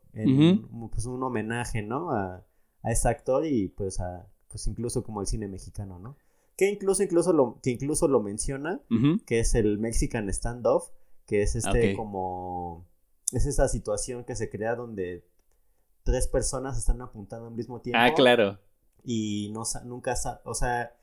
pues 0.92 1.06
un 1.06 1.22
homenaje 1.24 1.82
no 1.82 2.12
a, 2.12 2.46
a 2.82 2.92
este 2.92 3.10
actor 3.10 3.46
y 3.46 3.68
pues 3.68 4.00
a 4.00 4.28
pues 4.48 4.66
incluso 4.68 5.04
como 5.04 5.22
el 5.22 5.28
cine 5.28 5.48
mexicano 5.48 6.00
no 6.00 6.16
que 6.56 6.70
incluso 6.70 7.04
incluso 7.04 7.34
lo 7.34 7.60
que 7.62 7.72
incluso 7.72 8.08
lo 8.08 8.22
menciona 8.22 8.82
que 9.26 9.40
es 9.40 9.56
el 9.56 9.80
Mexican 9.80 10.32
standoff 10.32 10.90
que 11.26 11.42
es 11.42 11.56
este 11.56 11.96
como 11.96 12.88
es 13.32 13.46
esa 13.46 13.68
situación 13.68 14.24
que 14.24 14.36
se 14.36 14.50
crea 14.50 14.76
donde 14.76 15.26
tres 16.04 16.28
personas 16.28 16.78
están 16.78 17.02
apuntando 17.02 17.48
al 17.48 17.54
mismo 17.54 17.82
tiempo. 17.82 18.00
Ah, 18.00 18.14
claro. 18.14 18.60
Y 19.04 19.50
no 19.54 19.64
nunca, 19.86 20.16
o 20.46 20.54
sea, 20.54 20.96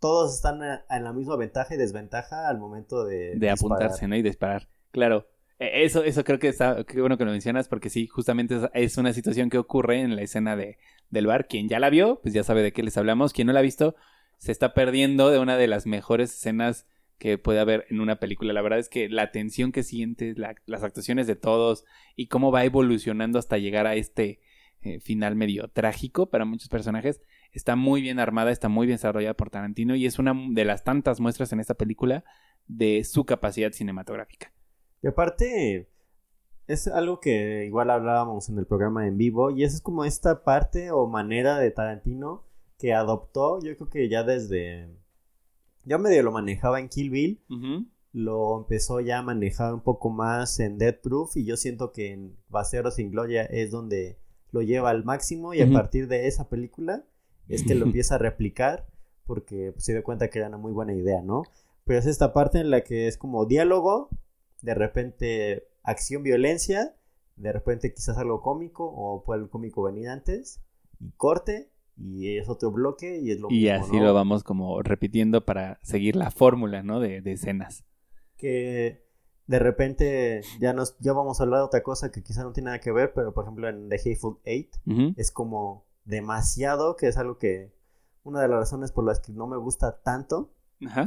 todos 0.00 0.34
están 0.34 0.60
en 0.62 1.04
la 1.04 1.12
misma 1.12 1.36
ventaja 1.36 1.74
y 1.74 1.78
desventaja 1.78 2.48
al 2.48 2.58
momento 2.58 3.04
de 3.04 3.34
de 3.36 3.50
apuntarse, 3.50 4.08
¿no? 4.08 4.16
Y 4.16 4.22
disparar. 4.22 4.68
Claro. 4.90 5.28
E, 5.58 5.84
eso, 5.84 6.04
eso 6.04 6.24
creo 6.24 6.38
que 6.38 6.48
está, 6.48 6.84
qué 6.84 7.00
bueno 7.00 7.18
que 7.18 7.24
lo 7.24 7.30
mencionas, 7.30 7.68
porque 7.68 7.90
sí, 7.90 8.06
justamente 8.06 8.58
es 8.74 8.96
una 8.98 9.12
situación 9.12 9.50
que 9.50 9.58
ocurre 9.58 10.00
en 10.00 10.16
la 10.16 10.22
escena 10.22 10.56
de, 10.56 10.78
del 11.10 11.26
bar. 11.26 11.48
Quien 11.48 11.68
ya 11.68 11.80
la 11.80 11.90
vio, 11.90 12.20
pues 12.22 12.34
ya 12.34 12.44
sabe 12.44 12.62
de 12.62 12.72
qué 12.72 12.82
les 12.82 12.96
hablamos. 12.96 13.32
Quien 13.32 13.46
no 13.46 13.52
la 13.52 13.60
ha 13.60 13.62
visto, 13.62 13.96
se 14.38 14.52
está 14.52 14.74
perdiendo 14.74 15.30
de 15.30 15.38
una 15.38 15.56
de 15.56 15.66
las 15.66 15.86
mejores 15.86 16.32
escenas 16.32 16.86
que 17.18 17.36
puede 17.36 17.58
haber 17.58 17.86
en 17.90 18.00
una 18.00 18.20
película. 18.20 18.52
La 18.52 18.62
verdad 18.62 18.78
es 18.78 18.88
que 18.88 19.08
la 19.08 19.32
tensión 19.32 19.72
que 19.72 19.82
sientes, 19.82 20.36
las 20.38 20.82
actuaciones 20.82 21.26
de 21.26 21.36
todos 21.36 21.84
y 22.14 22.28
cómo 22.28 22.52
va 22.52 22.64
evolucionando 22.64 23.38
hasta 23.38 23.58
llegar 23.58 23.86
a 23.86 23.96
este 23.96 24.40
eh, 24.82 25.00
final 25.00 25.34
medio 25.34 25.68
trágico 25.68 26.30
para 26.30 26.44
muchos 26.44 26.68
personajes, 26.68 27.20
está 27.52 27.76
muy 27.76 28.02
bien 28.02 28.18
armada, 28.18 28.50
está 28.50 28.68
muy 28.68 28.86
bien 28.86 28.96
desarrollada 28.96 29.34
por 29.34 29.50
Tarantino 29.50 29.96
y 29.96 30.06
es 30.06 30.18
una 30.18 30.34
de 30.50 30.64
las 30.64 30.84
tantas 30.84 31.20
muestras 31.20 31.52
en 31.52 31.60
esta 31.60 31.74
película 31.74 32.24
de 32.66 33.04
su 33.04 33.24
capacidad 33.24 33.72
cinematográfica. 33.72 34.52
Y 35.02 35.08
aparte, 35.08 35.88
es 36.66 36.86
algo 36.88 37.20
que 37.20 37.64
igual 37.66 37.90
hablábamos 37.90 38.48
en 38.48 38.58
el 38.58 38.66
programa 38.66 39.06
en 39.06 39.16
vivo 39.16 39.50
y 39.50 39.64
es 39.64 39.80
como 39.80 40.04
esta 40.04 40.44
parte 40.44 40.90
o 40.90 41.06
manera 41.06 41.58
de 41.58 41.70
Tarantino 41.70 42.44
que 42.78 42.94
adoptó, 42.94 43.60
yo 43.62 43.76
creo 43.76 43.90
que 43.90 44.08
ya 44.08 44.22
desde 44.22 44.98
ya 45.88 45.96
medio 45.96 46.22
lo 46.22 46.32
manejaba 46.32 46.80
en 46.80 46.88
Kill 46.88 47.10
Bill. 47.10 47.40
Lo 48.12 48.58
empezó 48.58 49.00
ya 49.00 49.18
a 49.18 49.22
manejar 49.22 49.72
un 49.72 49.80
poco 49.80 50.10
más 50.10 50.60
en 50.60 50.78
Dead 50.78 51.00
Proof. 51.00 51.36
Y 51.36 51.44
yo 51.44 51.56
siento 51.56 51.92
que 51.92 52.12
en 52.12 52.36
Basero 52.48 52.90
sin 52.90 53.10
Gloria 53.10 53.44
es 53.44 53.70
donde 53.70 54.18
lo 54.50 54.60
lleva 54.60 54.90
al 54.90 55.04
máximo. 55.04 55.54
Y 55.54 55.62
a 55.62 55.70
partir 55.70 56.06
de 56.08 56.26
esa 56.26 56.48
película 56.48 57.04
es 57.48 57.64
que 57.64 57.74
lo 57.74 57.84
empieza 57.86 58.16
a 58.16 58.18
replicar. 58.18 58.86
Porque 59.26 59.72
pues, 59.72 59.84
se 59.84 59.92
dio 59.92 60.02
cuenta 60.02 60.28
que 60.28 60.38
era 60.38 60.48
una 60.48 60.58
muy 60.58 60.72
buena 60.72 60.94
idea, 60.94 61.20
¿no? 61.22 61.42
Pero 61.84 61.98
es 61.98 62.06
esta 62.06 62.32
parte 62.32 62.60
en 62.60 62.70
la 62.70 62.82
que 62.82 63.08
es 63.08 63.16
como 63.16 63.46
diálogo. 63.46 64.08
De 64.62 64.74
repente 64.74 65.68
acción, 65.82 66.22
violencia. 66.22 66.94
De 67.36 67.52
repente 67.52 67.92
quizás 67.92 68.18
algo 68.18 68.42
cómico. 68.42 68.84
O 68.84 69.22
puede 69.24 69.42
el 69.42 69.50
cómico 69.50 69.82
venir 69.82 70.08
antes. 70.08 70.60
Y 71.00 71.12
corte 71.12 71.70
y 72.00 72.38
es 72.38 72.48
otro 72.48 72.70
bloque 72.70 73.20
y 73.20 73.32
es 73.32 73.40
lo 73.40 73.48
y 73.50 73.68
así 73.68 73.98
lo 73.98 74.14
vamos 74.14 74.44
como 74.44 74.82
repitiendo 74.82 75.44
para 75.44 75.78
seguir 75.82 76.16
la 76.16 76.30
fórmula, 76.30 76.82
¿no? 76.82 77.00
De, 77.00 77.22
escenas. 77.24 77.84
Que 78.36 79.04
de 79.46 79.58
repente 79.58 80.42
ya 80.60 80.72
nos 80.72 80.96
ya 81.00 81.12
vamos 81.12 81.40
a 81.40 81.44
hablar 81.44 81.60
de 81.60 81.66
otra 81.66 81.82
cosa 81.82 82.12
que 82.12 82.22
quizá 82.22 82.44
no 82.44 82.52
tiene 82.52 82.66
nada 82.66 82.80
que 82.80 82.92
ver, 82.92 83.12
pero 83.14 83.34
por 83.34 83.44
ejemplo 83.44 83.68
en 83.68 83.88
The 83.88 83.96
Hateful 83.96 84.38
Eight 84.44 84.76
es 85.16 85.32
como 85.32 85.86
demasiado, 86.08 86.96
que 86.96 87.06
es 87.06 87.18
algo 87.18 87.38
que 87.38 87.72
una 88.24 88.40
de 88.40 88.48
las 88.48 88.58
razones 88.58 88.92
por 88.92 89.04
las 89.04 89.20
que 89.20 89.32
no 89.32 89.46
me 89.46 89.58
gusta 89.58 90.00
tanto, 90.02 90.52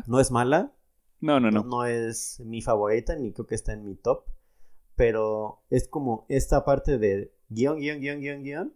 no 0.06 0.20
es 0.20 0.32
mala, 0.32 0.74
no, 1.20 1.40
no, 1.40 1.50
no, 1.50 1.64
no, 1.64 1.86
es 1.86 2.40
mi 2.46 2.62
favorita 2.62 3.16
ni 3.16 3.34
creo 3.34 3.48
que 3.48 3.56
está 3.56 3.74
en 3.74 3.84
mi 3.84 3.96
top, 3.96 4.26
pero 4.96 5.64
es 5.70 5.88
como 5.88 6.26
esta 6.30 6.64
parte 6.66 6.98
de 6.98 7.34
guion, 7.50 7.80
guion, 7.80 8.00
guion, 8.00 8.20
guion, 8.20 8.44
guion 8.44 8.74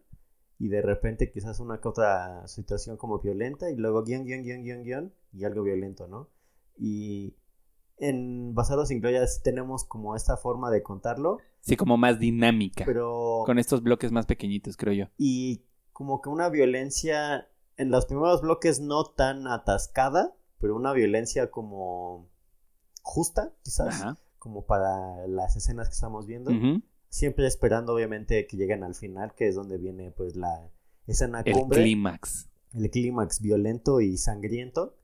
y 0.57 0.69
de 0.69 0.81
repente 0.81 1.31
quizás 1.31 1.59
una 1.59 1.79
que 1.79 1.88
otra 1.88 2.47
situación 2.47 2.97
como 2.97 3.19
violenta 3.19 3.69
y 3.69 3.75
luego 3.75 4.03
guion, 4.03 4.25
guion, 4.25 4.43
guion, 4.43 4.63
guion, 4.63 4.83
guion 4.83 5.13
y 5.31 5.43
algo 5.43 5.63
violento, 5.63 6.07
¿no? 6.07 6.29
Y 6.77 7.35
en 7.97 8.53
Basados 8.55 8.88
sin 8.88 8.99
Gloria 8.99 9.23
tenemos 9.43 9.85
como 9.85 10.15
esta 10.15 10.38
forma 10.38 10.71
de 10.71 10.81
contarlo. 10.81 11.38
Sí, 11.61 11.75
como 11.75 11.97
más 11.97 12.19
dinámica. 12.19 12.83
Pero... 12.85 13.43
Con 13.45 13.59
estos 13.59 13.81
bloques 13.81 14.11
más 14.11 14.25
pequeñitos, 14.25 14.77
creo 14.77 14.93
yo. 14.93 15.05
Y 15.17 15.65
como 15.95 16.21
que 16.21 16.27
una 16.27 16.49
violencia 16.49 17.47
en 17.77 17.89
los 17.89 18.05
primeros 18.05 18.41
bloques 18.41 18.81
no 18.81 19.05
tan 19.05 19.47
atascada, 19.47 20.36
pero 20.60 20.75
una 20.75 20.91
violencia 20.91 21.49
como 21.49 22.27
justa, 23.01 23.53
quizás, 23.63 24.03
como 24.38 24.65
para 24.65 25.25
las 25.27 25.55
escenas 25.55 25.88
que 25.88 25.93
estamos 25.93 26.25
viendo 26.25 26.51
siempre 27.15 27.47
esperando 27.47 27.93
obviamente 27.93 28.45
que 28.45 28.58
lleguen 28.58 28.84
al 28.84 28.93
final, 28.93 29.34
que 29.36 29.47
es 29.47 29.55
donde 29.55 29.77
viene 29.77 30.12
pues 30.12 30.36
la 30.36 30.69
escena 31.08 31.45
cumbre. 31.45 31.79
El 31.79 31.86
clímax. 31.86 32.49
El 32.73 32.89
clímax 32.89 33.39
violento 33.39 34.01
y 34.01 34.17
sangriento. 34.17 34.97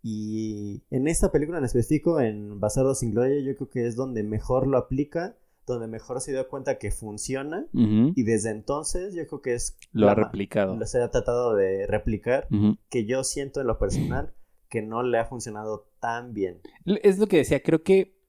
Y 0.00 0.84
en 0.90 1.08
esta 1.08 1.32
película 1.32 1.58
en 1.58 1.64
específico, 1.64 2.20
en 2.20 2.60
Basado 2.60 2.94
sin 2.94 3.10
Gloria, 3.10 3.40
yo 3.40 3.56
creo 3.56 3.68
que 3.68 3.88
es 3.88 3.96
donde 3.96 4.22
mejor 4.22 4.68
lo 4.68 4.78
aplica, 4.78 5.34
donde 5.66 5.86
mejor 5.86 6.20
se 6.20 6.32
dio 6.32 6.48
cuenta 6.48 6.78
que 6.78 6.90
funciona. 6.90 7.66
Y 7.72 8.22
desde 8.22 8.50
entonces 8.50 9.14
yo 9.14 9.26
creo 9.26 9.42
que 9.42 9.54
es... 9.54 9.78
Lo 9.92 10.08
ha 10.08 10.14
replicado. 10.14 10.76
Lo 10.76 10.86
se 10.86 11.02
ha 11.02 11.10
tratado 11.10 11.54
de 11.54 11.86
replicar, 11.86 12.48
que 12.88 13.06
yo 13.06 13.24
siento 13.24 13.60
en 13.60 13.66
lo 13.66 13.78
personal 13.78 14.32
que 14.68 14.82
no 14.82 15.02
le 15.02 15.18
ha 15.18 15.24
funcionado 15.24 15.88
tan 15.98 16.32
bien. 16.32 16.60
Es 17.02 17.18
lo 17.18 17.26
que 17.26 17.38
decía, 17.38 17.60
creo 17.62 17.82
que 17.82 18.20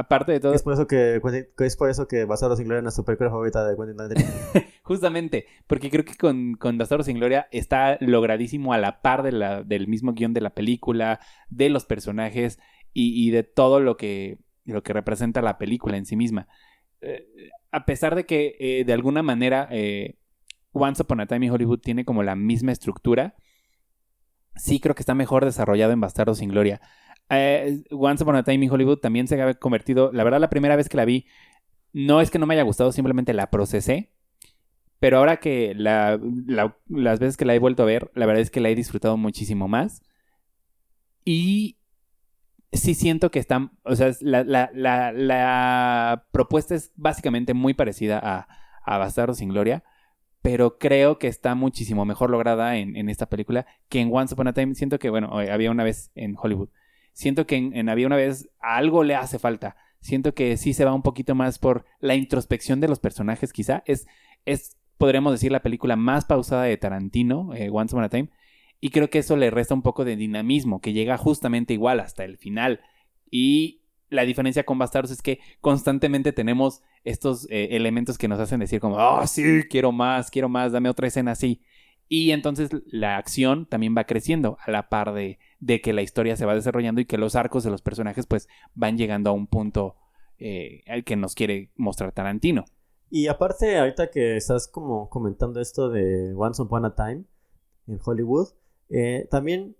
Aparte 0.00 0.32
de 0.32 0.40
todo. 0.40 0.54
Es 0.54 0.62
por 0.62 0.72
eso 0.72 0.86
que, 0.86 1.20
es 1.58 1.76
por 1.76 1.90
eso 1.90 2.08
que 2.08 2.24
Bastardo 2.24 2.56
sin 2.56 2.66
Gloria 2.66 2.88
es 2.88 2.94
su 2.94 3.04
película 3.04 3.28
favorita 3.28 3.66
de 3.66 3.76
Quentin 3.76 3.96
Tarantino. 3.98 4.30
Justamente, 4.82 5.44
porque 5.66 5.90
creo 5.90 6.06
que 6.06 6.14
con, 6.14 6.54
con 6.54 6.78
Bastardo 6.78 7.04
sin 7.04 7.18
Gloria 7.18 7.48
está 7.50 7.98
logradísimo 8.00 8.72
a 8.72 8.78
la 8.78 9.02
par 9.02 9.22
de 9.22 9.32
la, 9.32 9.62
del 9.62 9.88
mismo 9.88 10.14
guion 10.14 10.32
de 10.32 10.40
la 10.40 10.54
película, 10.54 11.20
de 11.50 11.68
los 11.68 11.84
personajes 11.84 12.58
y, 12.94 13.30
de 13.30 13.42
todo 13.42 13.78
lo 13.78 13.98
que, 13.98 14.38
lo 14.64 14.82
que 14.82 14.92
representa 14.92 15.42
la 15.42 15.58
película 15.58 15.96
en 15.96 16.06
sí 16.06 16.16
misma. 16.16 16.48
Eh, 17.00 17.50
a 17.70 17.84
pesar 17.86 18.14
de 18.14 18.26
que 18.26 18.56
eh, 18.58 18.84
de 18.84 18.92
alguna 18.92 19.22
manera 19.22 19.68
eh, 19.70 20.16
Once 20.72 21.02
Upon 21.02 21.20
a 21.20 21.26
Time 21.26 21.46
in 21.46 21.52
Hollywood 21.52 21.80
tiene 21.80 22.04
como 22.04 22.22
la 22.22 22.36
misma 22.36 22.72
estructura, 22.72 23.34
sí 24.56 24.80
creo 24.80 24.94
que 24.94 25.02
está 25.02 25.14
mejor 25.14 25.44
desarrollado 25.44 25.92
en 25.92 26.00
Bastardo 26.00 26.34
sin 26.34 26.50
Gloria. 26.50 26.80
Once 27.90 28.22
Upon 28.22 28.36
a 28.36 28.42
Time 28.42 28.64
in 28.64 28.70
Hollywood 28.70 28.98
también 28.98 29.28
se 29.28 29.40
ha 29.40 29.54
convertido, 29.54 30.10
la 30.12 30.24
verdad 30.24 30.40
la 30.40 30.50
primera 30.50 30.76
vez 30.76 30.88
que 30.88 30.96
la 30.96 31.04
vi, 31.04 31.26
no 31.92 32.20
es 32.20 32.30
que 32.30 32.38
no 32.38 32.46
me 32.46 32.54
haya 32.54 32.62
gustado, 32.62 32.92
simplemente 32.92 33.32
la 33.32 33.50
procesé. 33.50 34.12
Pero 34.98 35.16
ahora 35.16 35.38
que 35.38 35.74
las 35.74 36.20
veces 37.18 37.36
que 37.38 37.46
la 37.46 37.54
he 37.54 37.58
vuelto 37.58 37.84
a 37.84 37.86
ver, 37.86 38.10
la 38.14 38.26
verdad 38.26 38.42
es 38.42 38.50
que 38.50 38.60
la 38.60 38.68
he 38.68 38.74
disfrutado 38.74 39.16
muchísimo 39.16 39.66
más. 39.66 40.02
Y 41.24 41.79
sí 42.72 42.94
siento 42.94 43.30
que 43.30 43.38
está, 43.38 43.70
o 43.82 43.96
sea, 43.96 44.12
la, 44.20 44.68
propuesta 46.32 46.74
es 46.74 46.92
básicamente 46.96 47.54
muy 47.54 47.74
parecida 47.74 48.20
a, 48.22 48.48
Bastardo 48.98 49.34
sin 49.34 49.50
Gloria, 49.50 49.84
pero 50.42 50.78
creo 50.78 51.18
que 51.18 51.28
está 51.28 51.54
muchísimo 51.54 52.04
mejor 52.04 52.30
lograda 52.30 52.76
en, 52.76 53.08
esta 53.08 53.26
película 53.28 53.66
que 53.88 54.00
en 54.00 54.10
Once 54.12 54.34
Upon 54.34 54.48
a 54.48 54.52
Time. 54.52 54.74
Siento 54.74 54.98
que, 54.98 55.10
bueno, 55.10 55.30
había 55.38 55.70
una 55.70 55.84
vez 55.84 56.10
en 56.14 56.34
Hollywood 56.36 56.70
siento 57.12 57.46
que 57.46 57.56
en, 57.56 57.88
Había 57.88 58.06
una 58.06 58.16
vez 58.16 58.48
algo 58.60 59.04
le 59.04 59.14
hace 59.14 59.38
falta. 59.38 59.76
Siento 60.00 60.34
que 60.34 60.56
sí 60.56 60.72
se 60.72 60.84
va 60.84 60.94
un 60.94 61.02
poquito 61.02 61.34
más 61.34 61.58
por 61.58 61.84
la 62.00 62.14
introspección 62.14 62.80
de 62.80 62.88
los 62.88 62.98
personajes, 62.98 63.52
quizá. 63.52 63.82
Es, 63.86 64.06
es 64.46 64.78
podríamos 64.96 65.32
decir, 65.32 65.52
la 65.52 65.62
película 65.62 65.96
más 65.96 66.24
pausada 66.24 66.64
de 66.64 66.76
Tarantino, 66.76 67.54
eh, 67.54 67.68
Once 67.70 67.94
Upon 67.94 68.04
a 68.04 68.08
Time. 68.08 68.30
Y 68.80 68.90
creo 68.90 69.10
que 69.10 69.18
eso 69.18 69.36
le 69.36 69.50
resta 69.50 69.74
un 69.74 69.82
poco 69.82 70.04
de 70.04 70.16
dinamismo, 70.16 70.80
que 70.80 70.92
llega 70.92 71.18
justamente 71.18 71.74
igual 71.74 72.00
hasta 72.00 72.24
el 72.24 72.38
final. 72.38 72.80
Y 73.30 73.82
la 74.08 74.22
diferencia 74.22 74.64
con 74.64 74.78
Bastardos 74.78 75.10
es 75.10 75.22
que 75.22 75.40
constantemente 75.60 76.32
tenemos 76.32 76.82
estos 77.04 77.46
eh, 77.50 77.68
elementos 77.72 78.18
que 78.18 78.28
nos 78.28 78.40
hacen 78.40 78.60
decir 78.60 78.80
como, 78.80 78.96
oh, 78.96 79.26
sí, 79.26 79.62
quiero 79.68 79.92
más, 79.92 80.30
quiero 80.30 80.48
más, 80.48 80.72
dame 80.72 80.88
otra 80.88 81.06
escena 81.06 81.32
así. 81.32 81.62
Y 82.08 82.32
entonces 82.32 82.70
la 82.86 83.18
acción 83.18 83.66
también 83.66 83.94
va 83.96 84.04
creciendo 84.04 84.58
a 84.66 84.70
la 84.70 84.88
par 84.88 85.14
de, 85.14 85.38
de 85.60 85.80
que 85.80 85.92
la 85.92 86.02
historia 86.02 86.36
se 86.36 86.44
va 86.44 86.54
desarrollando 86.54 87.00
y 87.00 87.04
que 87.04 87.18
los 87.18 87.36
arcos 87.36 87.62
de 87.62 87.70
los 87.70 87.82
personajes 87.82 88.26
pues 88.26 88.48
van 88.74 88.98
llegando 88.98 89.30
a 89.30 89.32
un 89.32 89.46
punto 89.46 89.96
eh, 90.38 90.82
al 90.88 91.04
que 91.04 91.16
nos 91.16 91.34
quiere 91.34 91.70
mostrar 91.76 92.12
Tarantino. 92.12 92.64
Y 93.10 93.26
aparte, 93.26 93.78
ahorita 93.78 94.10
que 94.10 94.36
estás 94.36 94.68
como 94.68 95.08
comentando 95.10 95.60
esto 95.60 95.90
de 95.90 96.32
Once 96.34 96.62
Upon 96.62 96.86
a 96.86 96.94
Time 96.94 97.24
en 97.86 97.98
Hollywood, 98.02 98.48
eh, 98.90 99.26
también 99.30 99.76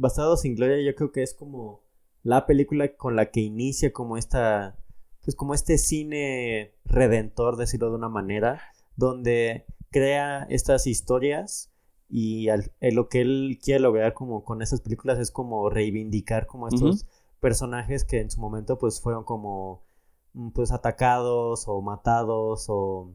Basado 0.00 0.38
sin 0.38 0.54
Gloria 0.54 0.80
yo 0.80 0.94
creo 0.94 1.12
que 1.12 1.22
es 1.22 1.34
como 1.34 1.82
la 2.22 2.46
película 2.46 2.96
con 2.96 3.16
la 3.16 3.30
que 3.30 3.40
inicia 3.40 3.92
como 3.92 4.16
esta, 4.16 4.78
pues 5.22 5.36
como 5.36 5.52
este 5.52 5.76
cine 5.76 6.72
redentor, 6.86 7.56
decirlo 7.56 7.90
de 7.90 7.96
una 7.96 8.08
manera, 8.08 8.62
donde 8.96 9.66
crea 9.90 10.46
estas 10.48 10.86
historias 10.86 11.70
y 12.08 12.48
lo 12.80 13.10
que 13.10 13.20
él 13.20 13.58
quiere 13.62 13.80
lograr 13.80 14.14
como 14.14 14.42
con 14.42 14.62
esas 14.62 14.80
películas 14.80 15.18
es 15.18 15.30
como 15.30 15.68
reivindicar 15.68 16.46
como 16.46 16.68
estos 16.68 17.04
personajes 17.38 18.04
que 18.04 18.20
en 18.20 18.30
su 18.30 18.40
momento 18.40 18.78
pues 18.78 19.02
fueron 19.02 19.24
como 19.24 19.82
mm, 20.32 20.50
pues 20.52 20.72
atacados 20.72 21.64
o 21.68 21.82
matados 21.82 22.66
o 22.68 23.12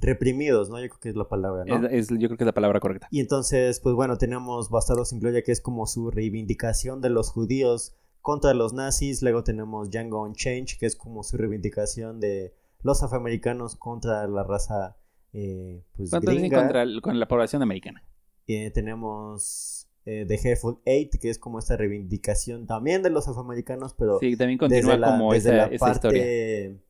reprimidos, 0.00 0.70
¿no? 0.70 0.80
Yo 0.80 0.88
creo 0.88 1.00
que 1.00 1.08
es 1.10 1.16
la 1.16 1.28
palabra, 1.28 1.64
¿no? 1.64 1.88
Es, 1.88 2.08
yo 2.08 2.28
creo 2.28 2.36
que 2.36 2.44
es 2.44 2.46
la 2.46 2.54
palabra 2.54 2.80
correcta. 2.80 3.08
Y 3.10 3.20
entonces, 3.20 3.80
pues 3.80 3.94
bueno, 3.94 4.16
tenemos 4.18 4.70
Bastardos 4.70 5.10
sin 5.10 5.20
Gloria, 5.20 5.42
que 5.42 5.52
es 5.52 5.60
como 5.60 5.86
su 5.86 6.10
reivindicación 6.10 7.00
de 7.00 7.10
los 7.10 7.30
judíos 7.30 7.96
contra 8.20 8.54
los 8.54 8.72
nazis. 8.72 9.22
Luego 9.22 9.42
tenemos 9.42 9.90
Django 9.90 10.22
Unchained, 10.22 10.68
que 10.78 10.86
es 10.86 10.96
como 10.96 11.22
su 11.22 11.36
reivindicación 11.36 12.20
de 12.20 12.54
los 12.82 13.02
afroamericanos 13.02 13.76
contra 13.76 14.26
la 14.28 14.44
raza 14.44 14.96
eh, 15.32 15.84
pues 15.96 16.10
gringa. 16.10 16.60
Contra 16.60 16.84
con 17.02 17.18
la 17.18 17.28
población 17.28 17.62
americana. 17.62 18.02
Eh, 18.46 18.70
tenemos 18.70 19.88
eh, 20.04 20.24
The 20.26 20.34
Hateful 20.36 20.78
Eight, 20.84 21.18
que 21.20 21.28
es 21.28 21.38
como 21.38 21.58
esta 21.58 21.76
reivindicación 21.76 22.66
también 22.66 23.02
de 23.02 23.10
los 23.10 23.28
afroamericanos, 23.28 23.94
pero 23.94 24.18
sí, 24.20 24.36
también 24.36 24.58
continúa 24.58 24.92
desde 24.92 24.98
la, 24.98 25.06
como 25.10 25.32
desde 25.32 25.52
la 25.54 25.70
parte, 25.78 26.80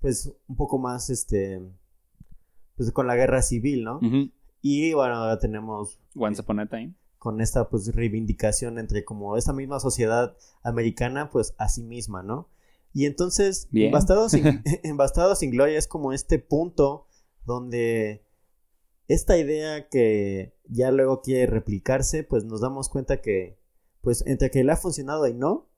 pues 0.00 0.32
un 0.46 0.56
poco 0.56 0.78
más, 0.78 1.08
este, 1.08 1.62
pues 2.78 2.92
con 2.92 3.08
la 3.08 3.16
guerra 3.16 3.42
civil, 3.42 3.82
¿no? 3.84 4.00
Y 4.62 4.92
bueno, 4.94 5.16
ahora 5.16 5.38
tenemos... 5.38 5.98
Once 6.14 6.40
Upon 6.40 6.60
a 6.60 6.66
Time. 6.66 6.94
Con 7.18 7.40
esta 7.40 7.68
pues 7.68 7.92
reivindicación 7.94 8.78
entre 8.78 9.04
como 9.04 9.36
esta 9.36 9.52
misma 9.52 9.80
sociedad 9.80 10.36
americana 10.62 11.28
pues 11.30 11.54
a 11.58 11.68
sí 11.68 11.82
misma, 11.82 12.22
¿no? 12.22 12.48
Y 12.94 13.06
entonces, 13.06 13.68
en 13.72 13.90
Bastardos, 13.90 14.30
sin, 14.30 14.46
en 14.64 14.96
sin 15.36 15.50
Gloria 15.50 15.76
es 15.76 15.88
como 15.88 16.12
este 16.12 16.38
punto 16.38 17.06
donde 17.44 18.22
esta 19.08 19.36
idea 19.36 19.88
que 19.88 20.54
ya 20.68 20.92
luego 20.92 21.20
quiere 21.20 21.46
replicarse, 21.46 22.22
pues 22.22 22.44
nos 22.44 22.60
damos 22.60 22.88
cuenta 22.88 23.20
que, 23.20 23.58
pues 24.02 24.24
entre 24.26 24.52
que 24.52 24.62
le 24.62 24.70
ha 24.70 24.76
funcionado 24.76 25.26
y 25.26 25.34
no, 25.34 25.68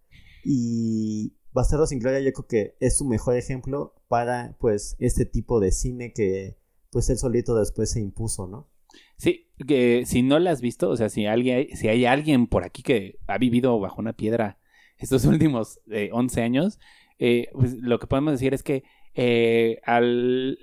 y 0.45 1.33
Bastardos 1.53 1.89
sin 1.89 1.99
Gloria 1.99 2.21
yo 2.21 2.33
creo 2.35 2.47
que 2.47 2.77
es 2.79 2.99
su 2.99 3.07
mejor 3.07 3.37
ejemplo 3.37 3.95
para 4.09 4.55
pues 4.61 4.97
este 4.99 5.25
tipo 5.25 5.61
de 5.61 5.73
cine 5.73 6.13
que 6.13 6.60
pues 6.91 7.09
él 7.11 7.19
solito 7.19 7.55
después 7.55 7.91
se 7.91 8.01
impuso, 8.01 8.47
¿no? 8.47 8.69
Sí, 9.17 9.49
que 9.67 10.05
si 10.07 10.23
no 10.23 10.39
la 10.39 10.51
has 10.51 10.61
visto, 10.61 10.91
o 10.91 10.97
sea, 10.97 11.09
si, 11.09 11.27
alguien, 11.27 11.69
si 11.77 11.89
hay 11.89 12.05
alguien 12.05 12.47
por 12.47 12.65
aquí 12.65 12.83
que 12.83 13.19
ha 13.27 13.39
vivido 13.39 13.79
bajo 13.79 14.01
una 14.01 14.13
piedra 14.13 14.59
estos 14.99 15.25
últimos 15.27 15.81
eh, 15.91 16.11
11 16.13 16.43
años, 16.43 16.79
eh, 17.19 17.49
pues 17.53 17.75
lo 17.75 17.99
que 17.99 18.07
podemos 18.07 18.33
decir 18.33 18.55
es 18.55 18.63
que 18.63 18.83
eh, 19.15 19.81
al, 19.85 20.59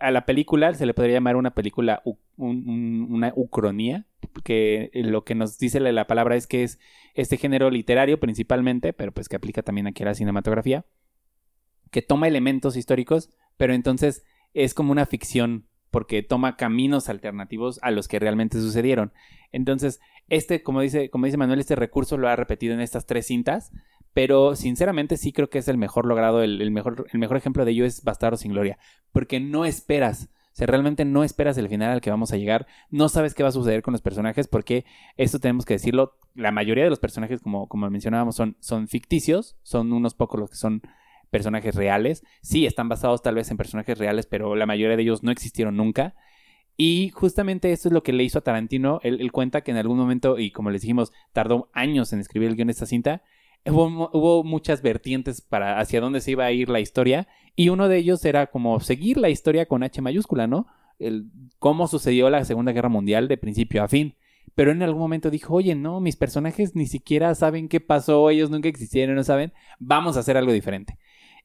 a 0.00 0.10
la 0.10 0.24
película 0.24 0.72
se 0.74 0.86
le 0.86 0.94
podría 0.94 1.14
llamar 1.14 1.36
una 1.36 1.54
película, 1.54 2.02
una 2.36 3.32
ucronía, 3.36 4.06
que 4.44 4.90
lo 4.94 5.24
que 5.24 5.34
nos 5.34 5.58
dice 5.58 5.80
la 5.80 6.06
palabra 6.06 6.36
es 6.36 6.46
que 6.46 6.62
es 6.62 6.78
este 7.14 7.36
género 7.36 7.70
literario 7.70 8.20
principalmente, 8.20 8.92
pero 8.92 9.12
pues 9.12 9.28
que 9.28 9.36
aplica 9.36 9.62
también 9.62 9.86
aquí 9.86 10.02
a 10.02 10.06
la 10.06 10.14
cinematografía, 10.14 10.86
que 11.90 12.02
toma 12.02 12.28
elementos 12.28 12.76
históricos, 12.76 13.30
pero 13.56 13.74
entonces 13.74 14.24
es 14.54 14.74
como 14.74 14.92
una 14.92 15.06
ficción 15.06 15.67
porque 15.90 16.22
toma 16.22 16.56
caminos 16.56 17.08
alternativos 17.08 17.78
a 17.82 17.90
los 17.90 18.08
que 18.08 18.18
realmente 18.18 18.60
sucedieron. 18.60 19.12
Entonces, 19.52 20.00
este, 20.28 20.62
como 20.62 20.80
dice, 20.80 21.10
como 21.10 21.26
dice 21.26 21.38
Manuel, 21.38 21.60
este 21.60 21.76
recurso 21.76 22.18
lo 22.18 22.28
ha 22.28 22.36
repetido 22.36 22.74
en 22.74 22.80
estas 22.80 23.06
tres 23.06 23.26
cintas, 23.26 23.72
pero 24.12 24.56
sinceramente 24.56 25.16
sí 25.16 25.32
creo 25.32 25.48
que 25.48 25.58
es 25.58 25.68
el 25.68 25.78
mejor 25.78 26.06
logrado, 26.06 26.42
el, 26.42 26.70
mejor, 26.70 27.06
el 27.12 27.18
mejor 27.18 27.36
ejemplo 27.36 27.64
de 27.64 27.70
ello 27.72 27.84
es 27.84 28.02
Bastardo 28.02 28.36
sin 28.36 28.52
Gloria, 28.52 28.78
porque 29.12 29.40
no 29.40 29.64
esperas, 29.64 30.28
o 30.52 30.56
sea, 30.58 30.66
realmente 30.66 31.04
no 31.04 31.24
esperas 31.24 31.56
el 31.56 31.68
final 31.68 31.92
al 31.92 32.00
que 32.00 32.10
vamos 32.10 32.32
a 32.32 32.36
llegar, 32.36 32.66
no 32.90 33.08
sabes 33.08 33.34
qué 33.34 33.42
va 33.42 33.50
a 33.50 33.52
suceder 33.52 33.82
con 33.82 33.92
los 33.92 34.02
personajes, 34.02 34.48
porque 34.48 34.84
esto 35.16 35.38
tenemos 35.38 35.64
que 35.64 35.74
decirlo, 35.74 36.16
la 36.34 36.50
mayoría 36.50 36.84
de 36.84 36.90
los 36.90 36.98
personajes, 36.98 37.40
como, 37.40 37.68
como 37.68 37.88
mencionábamos, 37.90 38.34
son, 38.34 38.56
son 38.60 38.88
ficticios, 38.88 39.56
son 39.62 39.92
unos 39.92 40.14
pocos 40.14 40.40
los 40.40 40.50
que 40.50 40.56
son 40.56 40.82
personajes 41.30 41.74
reales. 41.74 42.22
Sí, 42.42 42.66
están 42.66 42.88
basados 42.88 43.22
tal 43.22 43.34
vez 43.34 43.50
en 43.50 43.56
personajes 43.56 43.98
reales, 43.98 44.26
pero 44.26 44.56
la 44.56 44.66
mayoría 44.66 44.96
de 44.96 45.02
ellos 45.02 45.22
no 45.22 45.30
existieron 45.30 45.76
nunca. 45.76 46.14
Y 46.80 47.10
justamente 47.10 47.72
esto 47.72 47.88
es 47.88 47.92
lo 47.92 48.04
que 48.04 48.12
le 48.12 48.22
hizo 48.22 48.38
a 48.38 48.42
Tarantino. 48.42 49.00
Él, 49.02 49.32
cuenta 49.32 49.62
que 49.62 49.72
en 49.72 49.76
algún 49.76 49.98
momento, 49.98 50.38
y 50.38 50.52
como 50.52 50.70
les 50.70 50.82
dijimos, 50.82 51.12
tardó 51.32 51.70
años 51.72 52.12
en 52.12 52.20
escribir 52.20 52.48
el 52.48 52.54
guion 52.54 52.68
de 52.68 52.72
esta 52.72 52.86
cinta. 52.86 53.22
Hubo, 53.66 54.44
muchas 54.44 54.80
vertientes 54.80 55.40
para 55.40 55.80
hacia 55.80 56.00
dónde 56.00 56.20
se 56.20 56.30
iba 56.30 56.44
a 56.44 56.52
ir 56.52 56.68
la 56.68 56.78
historia. 56.78 57.26
Y 57.56 57.70
uno 57.70 57.88
de 57.88 57.98
ellos 57.98 58.24
era 58.24 58.46
como 58.46 58.78
seguir 58.78 59.18
la 59.18 59.28
historia 59.28 59.66
con 59.66 59.82
H 59.82 60.00
mayúscula, 60.00 60.46
¿no? 60.46 60.68
El, 61.00 61.26
cómo 61.58 61.88
sucedió 61.88 62.30
la 62.30 62.44
Segunda 62.44 62.70
Guerra 62.70 62.88
Mundial 62.88 63.26
de 63.26 63.38
principio 63.38 63.82
a 63.82 63.88
fin. 63.88 64.14
Pero 64.54 64.70
en 64.70 64.82
algún 64.82 65.00
momento 65.00 65.30
dijo, 65.30 65.54
oye, 65.54 65.74
no, 65.74 66.00
mis 66.00 66.16
personajes 66.16 66.74
ni 66.76 66.86
siquiera 66.86 67.34
saben 67.34 67.68
qué 67.68 67.80
pasó, 67.80 68.30
ellos 68.30 68.50
nunca 68.50 68.68
existieron, 68.68 69.16
no 69.16 69.24
saben, 69.24 69.52
vamos 69.78 70.16
a 70.16 70.20
hacer 70.20 70.36
algo 70.36 70.52
diferente. 70.52 70.98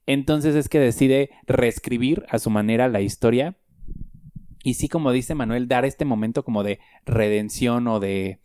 Entonces 0.05 0.55
es 0.55 0.69
que 0.69 0.79
decide 0.79 1.29
reescribir 1.47 2.25
a 2.29 2.39
su 2.39 2.49
manera 2.49 2.87
la 2.89 3.01
historia. 3.01 3.57
Y 4.63 4.75
sí, 4.75 4.87
como 4.87 5.11
dice 5.11 5.35
Manuel, 5.35 5.67
dar 5.67 5.85
este 5.85 6.05
momento 6.05 6.43
como 6.43 6.63
de 6.63 6.79
redención 7.05 7.87
o 7.87 7.99
de 7.99 8.39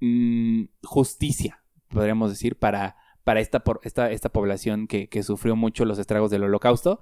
mm, 0.00 0.64
justicia, 0.82 1.62
podríamos 1.88 2.30
decir, 2.30 2.56
para, 2.56 2.96
para 3.24 3.40
esta, 3.40 3.62
esta, 3.82 4.28
población 4.30 4.86
que, 4.86 5.08
que, 5.08 5.22
sufrió 5.22 5.56
mucho 5.56 5.84
los 5.84 5.98
estragos 5.98 6.30
del 6.30 6.44
holocausto. 6.44 7.00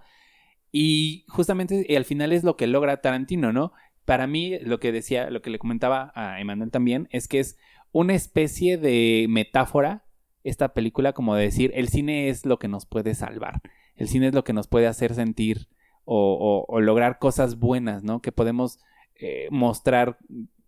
Y 0.71 1.25
justamente 1.29 1.87
y 1.89 1.97
al 1.97 2.05
final 2.05 2.33
es 2.33 2.45
lo 2.45 2.57
que 2.57 2.67
logra 2.67 3.01
Tarantino, 3.01 3.53
¿no? 3.53 3.73
Para 4.05 4.27
mí, 4.27 4.59
lo 4.61 4.81
que 4.81 4.93
decía, 4.93 5.31
lo 5.31 5.43
que 5.43 5.51
le 5.51 5.59
comentaba 5.59 6.13
a 6.15 6.41
Emanuel 6.41 6.71
también, 6.71 7.09
es 7.11 7.29
que 7.29 7.41
es 7.41 7.59
una 7.93 8.15
especie 8.15 8.79
de 8.79 9.27
metáfora 9.29 10.08
esta 10.45 10.73
película 10.75 11.13
como 11.13 11.35
de 11.35 11.45
decir, 11.45 11.73
el 11.75 11.89
cine 11.89 12.29
es 12.29 12.47
lo 12.47 12.59
que 12.59 12.69
nos 12.69 12.87
puede 12.87 13.15
salvar, 13.15 13.61
el 13.97 14.09
cine 14.09 14.29
es 14.29 14.35
lo 14.35 14.45
que 14.45 14.53
nos 14.53 14.69
puede 14.69 14.87
hacer 14.87 15.15
sentir 15.15 15.69
o, 16.05 16.81
lograr 16.81 17.19
cosas 17.19 17.59
buenas, 17.59 18.03
¿no? 18.03 18.23
Que 18.23 18.33
podemos 18.33 18.79
eh, 19.17 19.49
mostrar 19.51 20.17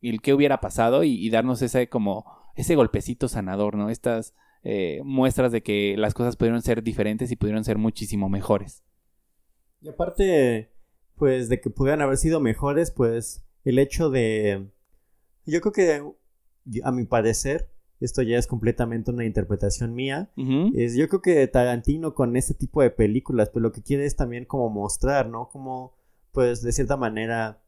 el 0.03 0.21
qué 0.21 0.35
hubiera 0.35 0.61
pasado 0.61 1.03
y, 1.03 1.31
darnos 1.31 1.63
ese 1.63 1.89
como 1.89 2.27
ese 2.57 2.75
golpecito 2.75 3.29
sanador, 3.29 3.77
¿no? 3.77 3.89
Estas 3.89 4.35
eh, 4.63 5.01
muestras 5.03 5.51
de 5.51 5.63
que 5.63 5.97
las 5.97 6.13
cosas 6.13 6.37
pudieron 6.37 6.61
ser 6.61 6.83
diferentes 6.83 7.31
y 7.31 7.37
pudieron 7.37 7.65
ser 7.65 7.79
muchísimo 7.79 8.29
mejores. 8.29 8.85
Y 9.81 9.89
aparte, 9.89 10.71
pues 11.17 11.49
de 11.49 11.61
que 11.61 11.71
pudieran 11.71 12.03
haber 12.03 12.19
sido 12.19 12.41
mejores, 12.41 12.91
pues 12.91 13.47
el 13.65 13.79
hecho 13.79 14.11
de... 14.11 14.69
Yo 15.47 15.61
creo 15.63 15.73
que, 15.73 16.83
a 16.85 16.93
mi 16.93 17.05
parecer, 17.05 17.71
esto 18.01 18.23
ya 18.23 18.39
es 18.39 18.47
completamente 18.47 19.11
una 19.11 19.25
interpretación 19.25 19.95
mía. 19.95 20.31
es, 20.75 20.97
yo 20.97 21.09
creo 21.09 21.21
que 21.21 21.47
Tarantino 21.47 22.15
con 22.15 22.37
este 22.37 22.55
tipo 22.55 22.83
de 22.83 22.91
películas, 22.91 23.51
pues 23.51 23.63
lo 23.63 23.73
que 23.73 23.83
quiere 23.83 24.07
es 24.07 24.17
también 24.17 24.47
como 24.47 24.71
mostrar, 24.71 25.29
¿no? 25.29 25.49
Como, 25.49 25.95
pues 26.33 26.63
de 26.63 26.73
cierta 26.73 26.97
manera, 26.97 27.63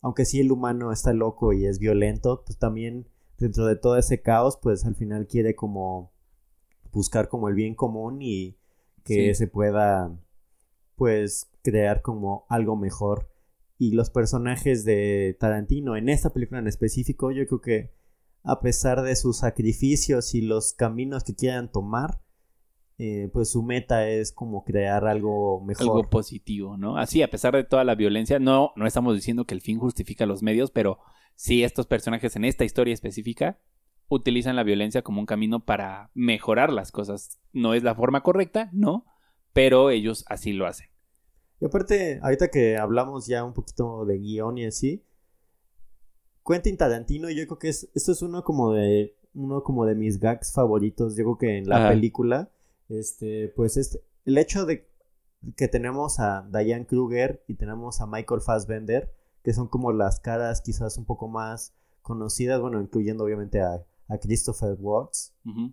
aunque 0.00 0.24
sí 0.24 0.40
el 0.40 0.50
humano 0.50 0.90
está 0.90 1.12
loco 1.12 1.52
y 1.52 1.66
es 1.66 1.78
violento, 1.78 2.42
pues 2.46 2.58
también 2.58 3.06
dentro 3.38 3.66
de 3.66 3.76
todo 3.76 3.98
ese 3.98 4.22
caos, 4.22 4.58
pues 4.60 4.84
al 4.86 4.94
final 4.94 5.26
quiere 5.26 5.54
como 5.54 6.12
buscar 6.92 7.28
como 7.28 7.48
el 7.48 7.54
bien 7.54 7.74
común 7.74 8.22
y 8.22 8.56
que 9.04 9.34
se 9.34 9.46
pueda, 9.48 10.16
pues, 10.96 11.50
crear 11.62 12.00
como 12.00 12.46
algo 12.48 12.74
mejor. 12.76 13.28
Y 13.76 13.90
los 13.90 14.08
personajes 14.08 14.84
de 14.84 15.36
Tarantino 15.38 15.96
en 15.96 16.08
esta 16.08 16.32
película 16.32 16.60
en 16.60 16.68
específico, 16.68 17.32
yo 17.32 17.46
creo 17.46 17.60
que 17.60 17.90
a 18.44 18.60
pesar 18.60 19.02
de 19.02 19.16
sus 19.16 19.38
sacrificios 19.38 20.34
y 20.34 20.42
los 20.42 20.74
caminos 20.74 21.24
que 21.24 21.34
quieran 21.34 21.72
tomar, 21.72 22.20
eh, 22.98 23.30
pues 23.32 23.50
su 23.50 23.62
meta 23.62 24.06
es 24.06 24.32
como 24.32 24.64
crear 24.64 25.06
algo 25.06 25.60
mejor. 25.62 25.82
Algo 25.82 26.10
positivo, 26.10 26.76
¿no? 26.76 26.98
Así, 26.98 27.22
a 27.22 27.30
pesar 27.30 27.54
de 27.56 27.64
toda 27.64 27.84
la 27.84 27.94
violencia, 27.94 28.38
no, 28.38 28.72
no 28.76 28.86
estamos 28.86 29.16
diciendo 29.16 29.46
que 29.46 29.54
el 29.54 29.62
fin 29.62 29.78
justifica 29.78 30.26
los 30.26 30.42
medios, 30.42 30.70
pero 30.70 30.98
sí 31.34 31.64
estos 31.64 31.86
personajes 31.86 32.36
en 32.36 32.44
esta 32.44 32.64
historia 32.64 32.94
específica 32.94 33.58
utilizan 34.08 34.56
la 34.56 34.62
violencia 34.62 35.02
como 35.02 35.20
un 35.20 35.26
camino 35.26 35.64
para 35.64 36.10
mejorar 36.12 36.70
las 36.70 36.92
cosas. 36.92 37.40
No 37.52 37.72
es 37.72 37.82
la 37.82 37.94
forma 37.94 38.22
correcta, 38.22 38.68
no, 38.72 39.06
pero 39.54 39.88
ellos 39.88 40.24
así 40.28 40.52
lo 40.52 40.66
hacen. 40.66 40.88
Y 41.60 41.64
aparte, 41.64 42.20
ahorita 42.22 42.48
que 42.48 42.76
hablamos 42.76 43.26
ya 43.26 43.42
un 43.42 43.54
poquito 43.54 44.04
de 44.04 44.18
guion 44.18 44.58
y 44.58 44.66
así, 44.66 45.02
Quentin 46.46 46.76
Tarantino, 46.76 47.30
yo 47.30 47.46
creo 47.46 47.58
que 47.58 47.68
es, 47.68 47.88
esto 47.94 48.12
es 48.12 48.22
uno 48.22 48.44
como 48.44 48.72
de 48.72 49.16
uno 49.34 49.62
como 49.62 49.84
de 49.84 49.94
mis 49.94 50.20
gags 50.20 50.52
favoritos, 50.52 51.16
yo 51.16 51.24
creo 51.24 51.38
que 51.38 51.58
en 51.58 51.68
la 51.68 51.76
Ajá. 51.78 51.88
película, 51.88 52.50
este, 52.88 53.48
pues 53.56 53.76
este, 53.76 54.00
el 54.24 54.38
hecho 54.38 54.64
de 54.64 54.86
que 55.56 55.68
tenemos 55.68 56.20
a 56.20 56.48
Diane 56.52 56.86
Kruger 56.86 57.42
y 57.48 57.54
tenemos 57.54 58.00
a 58.00 58.06
Michael 58.06 58.40
Fassbender, 58.40 59.12
que 59.42 59.52
son 59.52 59.68
como 59.68 59.92
las 59.92 60.20
caras 60.20 60.60
quizás 60.60 60.96
un 60.96 61.04
poco 61.04 61.28
más 61.28 61.74
conocidas, 62.02 62.60
bueno, 62.60 62.80
incluyendo 62.80 63.24
obviamente 63.24 63.60
a, 63.60 63.84
a 64.08 64.18
Christopher 64.18 64.76
Watts. 64.78 65.34
Ujú. 65.44 65.72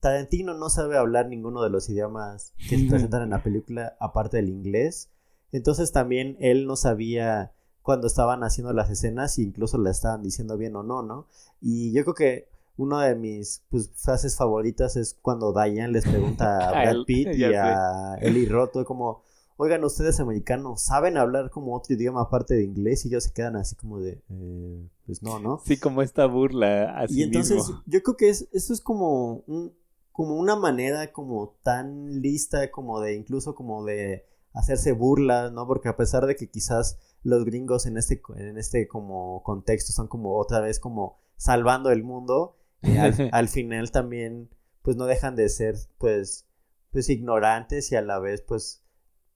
Tarantino 0.00 0.54
no 0.54 0.70
sabe 0.70 0.96
hablar 0.96 1.28
ninguno 1.28 1.62
de 1.62 1.70
los 1.70 1.88
idiomas 1.90 2.54
que 2.68 2.78
se 2.78 2.84
presentan 2.88 3.22
en 3.22 3.30
la 3.30 3.42
película, 3.42 3.96
aparte 4.00 4.38
del 4.38 4.48
inglés. 4.48 5.10
Entonces 5.52 5.92
también 5.92 6.36
él 6.40 6.66
no 6.66 6.76
sabía 6.76 7.52
cuando 7.90 8.06
estaban 8.06 8.44
haciendo 8.44 8.72
las 8.72 8.88
escenas 8.88 9.34
si 9.34 9.42
incluso 9.42 9.76
la 9.76 9.90
estaban 9.90 10.22
diciendo 10.22 10.56
bien 10.56 10.76
o 10.76 10.84
no, 10.84 11.02
¿no? 11.02 11.26
Y 11.60 11.90
yo 11.90 12.04
creo 12.04 12.14
que 12.14 12.48
una 12.76 13.04
de 13.04 13.16
mis 13.16 13.64
pues, 13.68 13.90
frases 13.96 14.36
favoritas 14.36 14.94
es 14.94 15.18
cuando 15.20 15.52
Diane 15.52 15.88
les 15.88 16.06
pregunta 16.06 16.68
a 16.68 16.70
Brad 16.84 17.04
Pitt 17.04 17.26
y 17.34 17.42
a 17.42 18.14
Eli 18.20 18.46
Roth 18.46 18.84
como, 18.84 19.24
oigan, 19.56 19.82
ustedes 19.82 20.20
americanos, 20.20 20.82
¿saben 20.82 21.16
hablar 21.16 21.50
como 21.50 21.74
otro 21.74 21.96
idioma 21.96 22.20
aparte 22.20 22.54
de 22.54 22.62
inglés? 22.62 23.04
Y 23.04 23.08
ellos 23.08 23.24
se 23.24 23.32
quedan 23.32 23.56
así 23.56 23.74
como 23.74 23.98
de, 23.98 24.22
"Eh, 24.28 24.88
pues 25.04 25.20
no, 25.20 25.40
¿no? 25.40 25.60
Sí, 25.64 25.76
como 25.76 26.00
esta 26.00 26.26
burla 26.26 26.96
a 26.96 27.06
Y 27.08 27.24
entonces 27.24 27.56
mismo. 27.56 27.82
yo 27.86 28.04
creo 28.04 28.16
que 28.16 28.28
es, 28.28 28.46
eso 28.52 28.72
es 28.72 28.80
como 28.80 29.42
un, 29.48 29.74
como 30.12 30.36
una 30.38 30.54
manera 30.54 31.10
como 31.10 31.56
tan 31.64 32.22
lista 32.22 32.70
como 32.70 33.00
de 33.00 33.16
incluso 33.16 33.56
como 33.56 33.84
de 33.84 34.26
hacerse 34.52 34.92
burla, 34.92 35.50
¿no? 35.50 35.66
Porque 35.66 35.88
a 35.88 35.96
pesar 35.96 36.26
de 36.26 36.36
que 36.36 36.48
quizás 36.48 36.98
los 37.22 37.44
gringos 37.44 37.86
en 37.86 37.96
este 37.96 38.20
en 38.36 38.58
este 38.58 38.88
como 38.88 39.42
contexto 39.42 39.92
son 39.92 40.08
como 40.08 40.38
otra 40.38 40.60
vez 40.60 40.80
como 40.80 41.18
salvando 41.36 41.90
el 41.90 42.02
mundo, 42.02 42.56
eh, 42.82 42.98
al, 42.98 43.14
al 43.32 43.48
final 43.48 43.90
también 43.90 44.48
pues 44.82 44.96
no 44.96 45.06
dejan 45.06 45.36
de 45.36 45.48
ser 45.48 45.76
pues 45.98 46.46
pues 46.92 47.08
ignorantes 47.08 47.92
y 47.92 47.96
a 47.96 48.02
la 48.02 48.18
vez 48.18 48.42
pues 48.42 48.79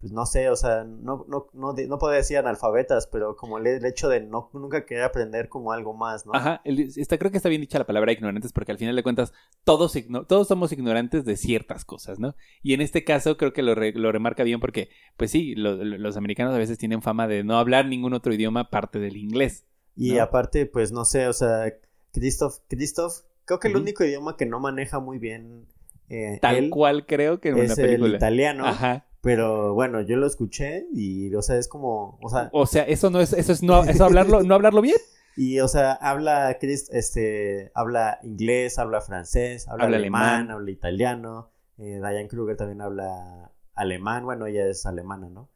pues 0.05 0.13
no 0.13 0.27
sé, 0.27 0.51
o 0.51 0.57
sea, 0.57 0.85
no, 0.85 1.25
no, 1.31 1.47
no, 1.55 1.73
no 1.73 1.99
podría 1.99 2.19
decir 2.19 2.37
analfabetas, 2.37 3.07
pero 3.07 3.37
como 3.37 3.57
el, 3.57 3.67
el 3.67 3.87
hecho 3.87 4.11
de 4.11 4.21
no 4.21 4.51
nunca 4.53 4.85
querer 4.85 5.05
aprender 5.05 5.49
como 5.49 5.73
algo 5.73 5.95
más, 5.95 6.27
¿no? 6.27 6.35
Ajá, 6.35 6.61
el- 6.67 6.79
está, 6.95 7.17
creo 7.17 7.31
que 7.31 7.39
está 7.39 7.49
bien 7.49 7.63
dicha 7.63 7.79
la 7.79 7.87
palabra 7.87 8.13
ignorantes 8.13 8.53
porque 8.53 8.71
al 8.71 8.77
final 8.77 8.95
de 8.97 9.03
cuentas 9.03 9.33
todos, 9.65 9.97
todos 10.29 10.47
somos 10.47 10.73
ignorantes 10.73 11.25
de 11.25 11.39
ciertas 11.39 11.87
cosas, 11.87 12.19
¿no? 12.19 12.35
Y 12.63 12.75
en 12.75 12.83
este 12.83 13.03
caso 13.03 13.39
creo 13.39 13.55
que 13.55 13.63
lo, 13.63 13.75
re- 13.75 13.95
lo 13.95 14.13
remarca 14.13 14.43
bien 14.43 14.61
porque, 14.61 14.91
pues 15.17 15.31
sí, 15.31 15.55
lo- 15.55 15.77
lo- 15.83 15.97
los 15.97 16.19
americanos 16.19 16.55
a 16.55 16.59
veces 16.59 16.77
tienen 16.77 17.01
fama 17.01 17.27
de 17.27 17.43
no 17.43 17.57
hablar 17.57 17.87
ningún 17.87 18.13
otro 18.13 18.35
idioma 18.35 18.61
aparte 18.61 18.99
del 18.99 19.17
inglés. 19.17 19.65
Y 19.97 20.19
aparte, 20.19 20.67
pues 20.67 20.93
no 20.93 21.07
sé, 21.07 21.29
o 21.29 21.33
sea, 21.33 21.73
Christoph, 22.13 22.57
Christoph, 22.69 23.21
creo 23.47 23.59
que 23.59 23.69
el 23.69 23.77
único 23.79 24.05
idioma 24.05 24.37
que 24.37 24.45
no 24.45 24.61
maneja 24.61 24.99
muy 25.01 25.19
bien 25.19 25.65
eh, 26.11 26.39
Tal 26.43 26.57
él 26.57 26.71
cual 26.71 27.07
creo 27.07 27.41
que 27.41 27.49
en 27.49 27.55
una 27.55 27.65
es 27.65 27.79
el 27.79 27.87
película. 27.87 28.17
italiano, 28.19 28.67
Ajá. 28.67 29.07
Pero 29.25 29.73
bueno, 29.73 30.03
yo 30.03 30.17
lo 30.17 30.27
escuché 30.27 30.87
y, 30.93 31.35
o 31.35 31.41
sea, 31.41 31.57
es 31.57 31.67
como, 31.67 32.19
o 32.23 32.29
sea, 32.29 32.51
O 32.53 32.67
sea, 32.67 32.83
eso 32.83 33.09
no 33.09 33.21
es, 33.21 33.33
eso 33.33 33.53
es 33.53 33.63
no, 33.63 33.83
eso 33.85 34.05
hablarlo, 34.05 34.43
no 34.43 34.55
hablarlo 34.55 34.83
bien. 34.83 34.97
y, 35.37 35.61
o 35.61 35.67
sea, 35.67 35.93
habla, 35.95 36.59
Chris, 36.61 36.91
este, 36.93 37.73
habla 37.75 38.19
inglés, 38.23 38.79
habla 38.79 39.01
francés, 39.01 39.67
habla, 39.67 39.85
Habla 39.85 39.97
alemán, 39.97 40.23
alemán. 40.23 40.51
habla 40.51 40.71
italiano, 40.71 41.51
eh, 41.79 42.01
Diane 42.01 42.29
Kruger 42.29 42.59
también 42.59 42.83
habla 42.83 43.51
alemán, 43.75 44.27
bueno, 44.27 44.45
ella 44.45 44.67
es 44.67 44.85
alemana, 44.85 45.31
¿no? 45.31 45.49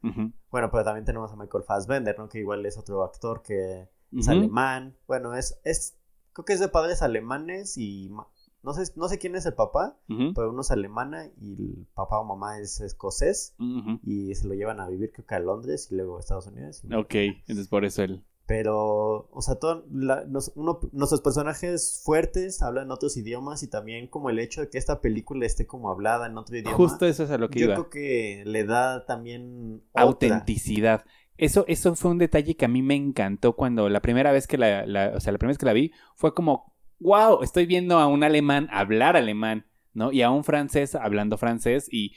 Bueno, 0.51 0.71
pero 0.71 0.85
también 0.85 1.05
tenemos 1.05 1.31
a 1.31 1.37
Michael 1.37 1.65
Fassbender, 1.65 2.19
¿no? 2.19 2.31
Que 2.31 2.39
igual 2.39 2.65
es 2.65 2.79
otro 2.79 3.05
actor 3.05 3.43
que 3.43 3.87
es 4.17 4.29
alemán. 4.29 4.97
Bueno, 5.07 5.35
es, 5.35 5.61
es, 5.65 5.95
creo 6.33 6.47
que 6.47 6.55
es 6.55 6.61
de 6.61 6.69
padres 6.69 7.03
alemanes 7.03 7.77
y 7.77 8.11
no 8.63 8.73
sé, 8.75 8.93
no 8.97 9.09
sé 9.09 9.19
quién 9.19 9.35
es 9.37 9.47
el 9.47 9.55
papá, 9.55 9.97
pero 10.35 10.51
uno 10.51 10.61
es 10.63 10.71
alemana 10.71 11.27
y 11.41 11.53
el 11.55 11.87
papá 11.95 12.19
o 12.21 12.25
mamá 12.25 12.59
es 12.59 12.81
escocés 12.81 13.55
y 14.05 14.35
se 14.35 14.47
lo 14.49 14.55
llevan 14.55 14.81
a 14.81 14.89
vivir 14.89 15.13
creo 15.13 15.27
que 15.27 15.35
a 15.35 15.41
Londres 15.41 15.89
y 15.91 15.95
luego 15.97 16.17
a 16.17 16.21
Estados 16.21 16.47
Unidos. 16.47 16.83
y- 16.85 16.95
Ok, 16.95 17.15
entonces 17.15 17.69
por 17.69 17.85
eso 17.85 18.03
él. 18.03 18.25
Pero, 18.47 19.29
o 19.31 19.43
sea, 19.43 19.57
todo, 19.57 19.85
la- 19.93 20.25
nos- 20.25 20.53
uno- 20.55 20.81
nuestros 20.93 21.21
personajes 21.21 22.01
fuertes 22.03 22.63
hablan 22.63 22.91
otros 22.91 23.17
idiomas 23.19 23.63
y 23.63 23.69
también 23.69 24.07
como 24.09 24.31
el 24.31 24.39
hecho 24.39 24.63
de 24.63 24.71
que 24.71 24.79
esta 24.79 25.03
película 25.03 25.45
esté 25.45 25.67
como 25.67 25.91
hablada 25.91 26.27
en 26.27 26.39
otro 26.39 26.57
idioma. 26.57 26.75
Justo 26.75 27.05
eso 27.07 27.25
es 27.25 27.31
a 27.31 27.37
lo 27.37 27.51
que 27.51 27.61
yo 27.61 27.67
iba. 27.67 27.75
creo 27.75 27.91
que 27.91 28.43
le 28.47 28.65
da 28.65 29.05
también 29.05 29.83
otra. 29.93 30.03
autenticidad. 30.03 31.05
Eso, 31.37 31.65
eso 31.69 31.95
fue 31.95 32.11
un 32.11 32.17
detalle 32.19 32.57
que 32.57 32.65
a 32.65 32.69
mí 32.69 32.81
me 32.83 32.95
encantó 32.97 33.55
cuando 33.55 33.89
la 33.91 34.01
primera 34.01 34.33
vez 34.33 34.47
que 34.47 34.57
la, 34.59 34.87
la- 34.87 35.13
o 35.15 35.21
sea, 35.21 35.31
la 35.33 35.39
primera 35.39 35.51
vez 35.53 35.59
que 35.59 35.67
la 35.67 35.73
vi 35.75 35.93
fue 36.17 36.33
como, 36.35 36.73
wow, 37.01 37.43
estoy 37.43 37.67
viendo 37.67 37.99
a 37.99 38.07
un 38.07 38.23
alemán 38.25 38.69
hablar 38.71 39.17
alemán, 39.17 39.67
¿no? 39.95 40.13
Y 40.13 40.23
a 40.23 40.31
un 40.31 40.45
francés 40.45 40.95
hablando 40.95 41.39
francés 41.39 41.89
y 41.93 42.15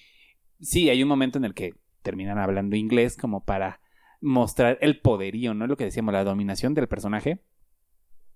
sí, 0.60 0.90
hay 0.90 1.04
un 1.04 1.10
momento 1.10 1.38
en 1.38 1.46
el 1.46 1.54
que 1.54 1.76
terminan 2.02 2.38
hablando 2.38 2.76
inglés 2.76 3.18
como 3.18 3.44
para 3.46 3.80
mostrar 4.22 4.78
el 4.82 5.00
poderío, 5.02 5.54
¿no? 5.54 5.68
Lo 5.68 5.78
que 5.78 5.86
decíamos, 5.86 6.14
la 6.14 6.24
dominación 6.24 6.74
del 6.74 6.88
personaje, 6.88 7.42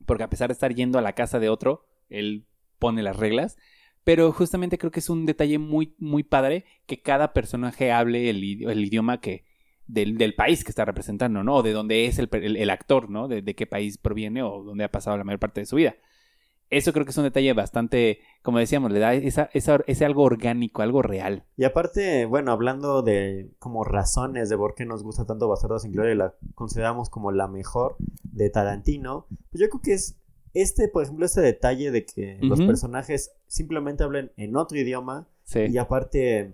porque 0.06 0.24
a 0.24 0.30
pesar 0.30 0.50
de 0.50 0.54
estar 0.54 0.74
yendo 0.74 1.00
a 1.00 1.02
la 1.02 1.14
casa 1.14 1.40
de 1.40 1.50
otro, 1.50 1.86
él 2.10 2.46
pone 2.80 3.02
las 3.04 3.18
reglas, 3.18 3.58
pero 4.04 4.32
justamente 4.32 4.78
creo 4.78 4.92
que 4.92 5.00
es 5.00 5.10
un 5.10 5.26
detalle 5.26 5.58
muy, 5.58 5.96
muy 5.98 6.24
padre 6.24 6.66
que 6.86 7.02
cada 7.02 7.34
personaje 7.34 7.92
hable 7.92 8.30
el, 8.30 8.42
idi- 8.44 8.70
el 8.70 8.86
idioma 8.86 9.20
que 9.20 9.46
del, 9.88 10.34
país 10.36 10.64
que 10.64 10.70
está 10.72 10.86
representando, 10.86 11.44
¿no? 11.44 11.56
O 11.56 11.64
de 11.64 11.72
dónde 11.72 12.06
es 12.06 12.20
el, 12.20 12.30
el- 12.34 12.58
el 12.58 12.70
actor, 12.70 13.10
¿no? 13.10 13.28
De 13.28 13.56
qué 13.56 13.66
país 13.66 13.98
proviene 13.98 14.44
o 14.44 14.64
dónde 14.64 14.84
ha 14.84 14.92
pasado 14.92 15.18
la 15.18 15.24
mayor 15.24 15.40
parte 15.40 15.62
de 15.62 15.66
su 15.66 15.76
vida. 15.78 15.96
Eso 16.70 16.92
creo 16.94 17.06
que 17.06 17.12
es 17.12 17.18
un 17.18 17.24
detalle 17.26 17.54
bastante, 17.54 18.20
como 18.42 18.58
decíamos, 18.58 18.92
le 18.92 19.00
da 19.00 19.14
esa, 19.14 19.50
esa- 19.54 19.84
ese 19.88 20.04
algo 20.06 20.24
orgánico, 20.24 20.82
algo 20.82 21.02
real. 21.02 21.44
Y 21.58 21.64
aparte, 21.64 22.26
bueno, 22.26 22.52
hablando 22.52 23.02
de 23.04 23.52
como 23.60 23.84
razones 23.84 24.50
de 24.50 24.58
por 24.58 24.74
qué 24.76 24.86
nos 24.86 25.04
gusta 25.04 25.26
tanto 25.26 25.48
Bastardo 25.48 25.78
sin 25.80 25.92
Gloria 25.92 26.14
y 26.14 26.18
la 26.18 26.34
consideramos 26.56 27.10
como 27.10 27.32
la 27.32 27.48
mejor 27.48 27.98
de 28.24 28.50
Tarantino, 28.50 29.28
pues 29.52 29.62
yo 29.62 29.70
creo 29.70 29.82
que 29.82 29.94
es 29.94 30.18
este, 30.56 30.88
por 30.88 31.04
ejemplo, 31.04 31.26
este 31.26 31.42
detalle 31.42 31.92
de 31.92 32.06
que 32.06 32.38
los 32.42 32.62
personajes 32.62 33.32
simplemente 33.46 34.04
hablen 34.06 34.32
en 34.38 34.56
otro 34.56 34.78
idioma 34.80 35.28
Sí. 35.44 35.66
y 35.70 35.78
aparte, 35.78 36.54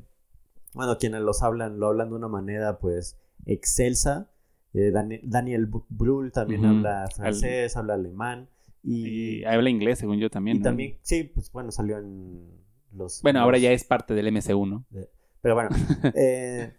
bueno, 0.73 0.97
quienes 0.97 1.21
los 1.21 1.43
hablan, 1.43 1.79
lo 1.79 1.87
hablan 1.87 2.09
de 2.09 2.15
una 2.15 2.27
manera 2.27 2.79
pues 2.79 3.17
excelsa. 3.45 4.27
Eh, 4.73 4.91
Dani- 4.91 5.19
Daniel 5.23 5.69
Bu- 5.69 5.85
Brühl 5.89 6.31
también 6.31 6.65
habla 6.65 7.07
francés, 7.15 7.75
habla 7.77 7.93
alemán 7.95 8.49
y, 8.83 9.39
Y 9.39 9.43
habla 9.45 9.69
inglés, 9.69 9.99
según 9.99 10.19
yo 10.19 10.29
también. 10.29 10.57
y 10.57 10.59
¿no? 10.59 10.63
también, 10.63 10.97
sí, 11.01 11.23
pues 11.23 11.51
bueno, 11.51 11.71
salió 11.71 11.97
en 11.99 12.49
los... 12.93 13.21
Bueno, 13.21 13.39
ahora 13.39 13.57
ya 13.57 13.71
es 13.71 13.83
parte 13.83 14.13
del 14.13 14.27
MCU, 14.31 14.65
¿no? 14.65 14.85
pero 15.41 15.55
bueno, 15.55 15.69
eh, 16.15 16.73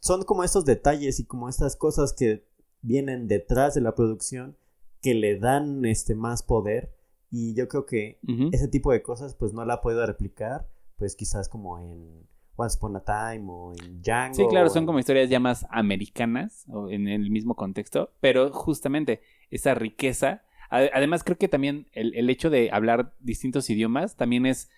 son 0.00 0.24
como 0.24 0.42
estos 0.44 0.64
detalles 0.64 1.20
y 1.20 1.24
como 1.24 1.48
estas 1.48 1.76
cosas 1.76 2.12
que 2.12 2.44
vienen 2.82 3.28
detrás 3.28 3.74
de 3.74 3.80
la 3.80 3.94
producción 3.94 4.56
que 5.02 5.14
le 5.14 5.38
dan 5.38 5.84
este 5.84 6.14
más 6.14 6.42
poder 6.42 6.92
y 7.30 7.54
yo 7.54 7.68
creo 7.68 7.86
que 7.86 8.18
ese 8.52 8.68
tipo 8.68 8.92
de 8.92 9.02
cosas 9.02 9.34
pues 9.34 9.52
no 9.52 9.64
la 9.64 9.74
ha 9.74 9.80
podido 9.80 10.04
replicar 10.06 10.68
pues 10.96 11.14
quizás 11.16 11.48
como 11.48 11.78
en 11.78 12.26
Once 12.56 12.76
Upon 12.78 12.96
a 12.96 13.04
Time 13.04 13.44
o 13.48 13.72
en 13.72 14.00
Django. 14.02 14.34
Sí, 14.34 14.46
claro, 14.48 14.68
son 14.70 14.82
en- 14.84 14.86
como 14.86 14.98
historias 14.98 15.28
ya 15.28 15.38
más 15.38 15.66
americanas 15.70 16.64
o 16.68 16.88
en 16.88 17.06
el 17.08 17.30
mismo 17.30 17.54
contexto, 17.54 18.12
pero 18.20 18.50
justamente 18.52 19.20
esa 19.50 19.74
riqueza, 19.74 20.42
además 20.70 21.22
creo 21.24 21.38
que 21.38 21.48
también 21.48 21.88
el, 21.92 22.14
el 22.14 22.28
hecho 22.30 22.50
de 22.50 22.70
hablar 22.72 23.14
distintos 23.20 23.68
idiomas 23.70 24.16
también 24.16 24.46
es 24.46 24.68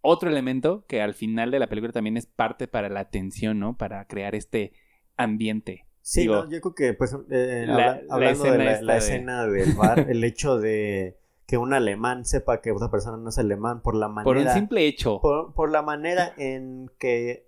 otro 0.00 0.28
elemento 0.28 0.84
que 0.86 1.00
al 1.02 1.14
final 1.14 1.50
de 1.50 1.58
la 1.58 1.66
película 1.68 1.92
también 1.92 2.16
es 2.16 2.26
parte 2.26 2.68
para 2.68 2.88
la 2.88 3.00
atención, 3.00 3.58
¿no? 3.58 3.76
Para 3.76 4.06
crear 4.06 4.34
este 4.34 4.72
ambiente. 5.16 5.86
Sí, 6.02 6.22
digo, 6.22 6.44
no, 6.44 6.50
yo 6.50 6.60
creo 6.60 6.74
que 6.74 6.92
pues 6.94 7.16
eh, 7.30 7.64
la- 7.66 7.72
habla- 7.92 8.02
la 8.06 8.14
hablando 8.14 8.44
de 8.44 8.50
escena 8.50 8.64
la, 8.64 8.72
esta 8.72 8.84
la 8.84 8.92
de- 8.92 8.98
escena 8.98 9.46
del 9.46 9.72
bar, 9.74 10.06
el 10.10 10.22
hecho 10.24 10.58
de 10.58 11.16
que 11.46 11.56
un 11.58 11.72
alemán 11.72 12.24
sepa 12.26 12.60
que 12.60 12.72
otra 12.72 12.90
persona 12.90 13.16
no 13.16 13.28
es 13.30 13.38
alemán 13.38 13.80
por 13.82 13.94
la 13.94 14.08
manera 14.08 14.24
Por 14.24 14.36
un 14.36 14.48
simple 14.52 14.86
hecho. 14.86 15.20
por, 15.20 15.54
por 15.54 15.70
la 15.70 15.82
manera 15.82 16.34
en 16.36 16.90
que 16.98 17.46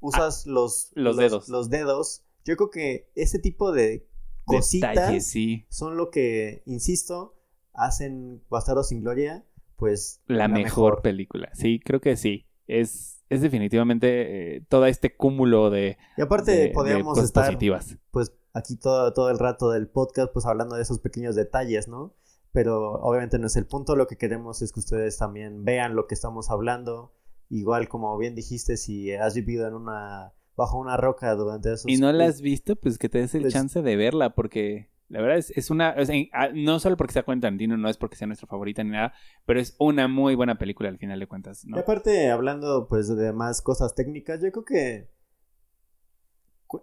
usas 0.00 0.46
los, 0.46 0.88
Ah, 0.90 1.00
los 1.00 1.16
dedos. 1.16 1.48
los 1.48 1.70
dedos, 1.70 2.24
yo 2.44 2.56
creo 2.56 2.70
que 2.70 3.08
ese 3.14 3.38
tipo 3.38 3.72
de 3.72 4.06
cositas 4.44 4.94
Detalles, 4.94 5.26
sí. 5.26 5.66
son 5.68 5.96
lo 5.96 6.10
que, 6.10 6.62
insisto, 6.66 7.34
hacen 7.72 8.42
Bastardo 8.48 8.82
sin 8.84 9.00
Gloria, 9.00 9.44
pues 9.76 10.20
La, 10.26 10.48
mejor, 10.48 11.02
película. 11.02 11.50
Sí, 11.54 11.80
creo 11.84 12.00
que 12.00 12.16
sí. 12.16 12.46
Es, 12.66 13.22
es 13.28 13.42
definitivamente 13.42 14.56
eh, 14.56 14.60
todo 14.68 14.86
este 14.86 15.16
cúmulo 15.16 15.68
de, 15.70 15.98
Y 16.16 16.22
aparte 16.22 16.52
de- 16.52 16.68
podríamos 16.70 17.18
estar 17.18 17.44
positivas. 17.46 17.98
pues 18.10 18.32
aquí 18.54 18.76
todo, 18.76 19.12
todo 19.12 19.30
el 19.30 19.38
rato 19.38 19.70
del 19.70 19.88
podcast 19.88 20.32
pues 20.32 20.46
hablando 20.46 20.76
de 20.76 20.82
esos 20.82 21.00
pequeños 21.00 21.34
detalles, 21.34 21.88
¿no? 21.88 22.14
Pero 22.52 22.92
obviamente 23.00 23.38
no 23.38 23.48
es 23.48 23.56
el 23.56 23.66
punto, 23.66 23.96
lo 23.96 24.06
que 24.06 24.16
queremos 24.16 24.62
es 24.62 24.72
que 24.72 24.78
ustedes 24.80 25.18
también 25.18 25.64
vean 25.64 25.96
lo 25.96 26.06
que 26.06 26.14
estamos 26.14 26.50
hablando. 26.50 27.12
Igual 27.50 27.88
como 27.88 28.16
bien 28.16 28.34
dijiste, 28.36 28.76
si 28.76 29.12
has 29.12 29.34
vivido 29.34 29.66
en 29.66 29.74
una 29.74 30.32
bajo 30.56 30.78
una 30.78 30.96
roca 30.96 31.34
durante 31.34 31.72
esos 31.72 31.90
Y 31.90 31.96
no 31.96 32.12
la 32.12 32.26
has 32.26 32.40
visto, 32.40 32.76
pues 32.76 32.98
que 32.98 33.08
te 33.08 33.18
des 33.18 33.34
el 33.34 33.42
pues- 33.42 33.52
chance 33.54 33.82
de 33.82 33.96
verla, 33.96 34.34
porque 34.34 34.88
La 35.08 35.20
verdad 35.20 35.36
es, 35.36 35.50
es 35.50 35.70
una. 35.70 35.94
ah, 36.32 36.48
no 36.54 36.80
solo 36.80 36.96
porque 36.96 37.12
sea 37.12 37.22
Quentin 37.24 37.42
Tarantino, 37.42 37.76
no 37.76 37.88
es 37.90 37.98
porque 37.98 38.16
sea 38.16 38.26
nuestra 38.26 38.48
favorita 38.48 38.82
ni 38.82 38.90
nada, 38.90 39.12
pero 39.44 39.60
es 39.60 39.76
una 39.78 40.08
muy 40.08 40.34
buena 40.34 40.56
película 40.58 40.88
al 40.88 40.98
final 40.98 41.20
de 41.20 41.26
cuentas, 41.26 41.62
Y 41.64 41.68
¿no? 41.68 41.78
aparte, 41.78 42.30
hablando 42.30 42.88
pues 42.88 43.14
de 43.14 43.32
más 43.32 43.60
cosas 43.60 43.94
técnicas, 43.94 44.40
yo 44.42 44.50
creo 44.50 44.64
que 44.64 45.10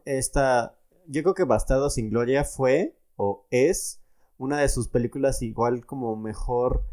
esta, 0.06 0.78
yo 1.08 1.24
creo 1.24 1.34
que 1.34 1.44
Bastardo 1.44 1.90
sin 1.90 2.10
Gloria 2.10 2.44
fue 2.44 2.96
o 3.16 3.48
es 3.50 4.02
una 4.38 4.60
de 4.60 4.70
sus 4.70 4.88
películas 4.88 5.42
igual 5.42 5.86
como 5.86 6.16
mejor 6.16 6.86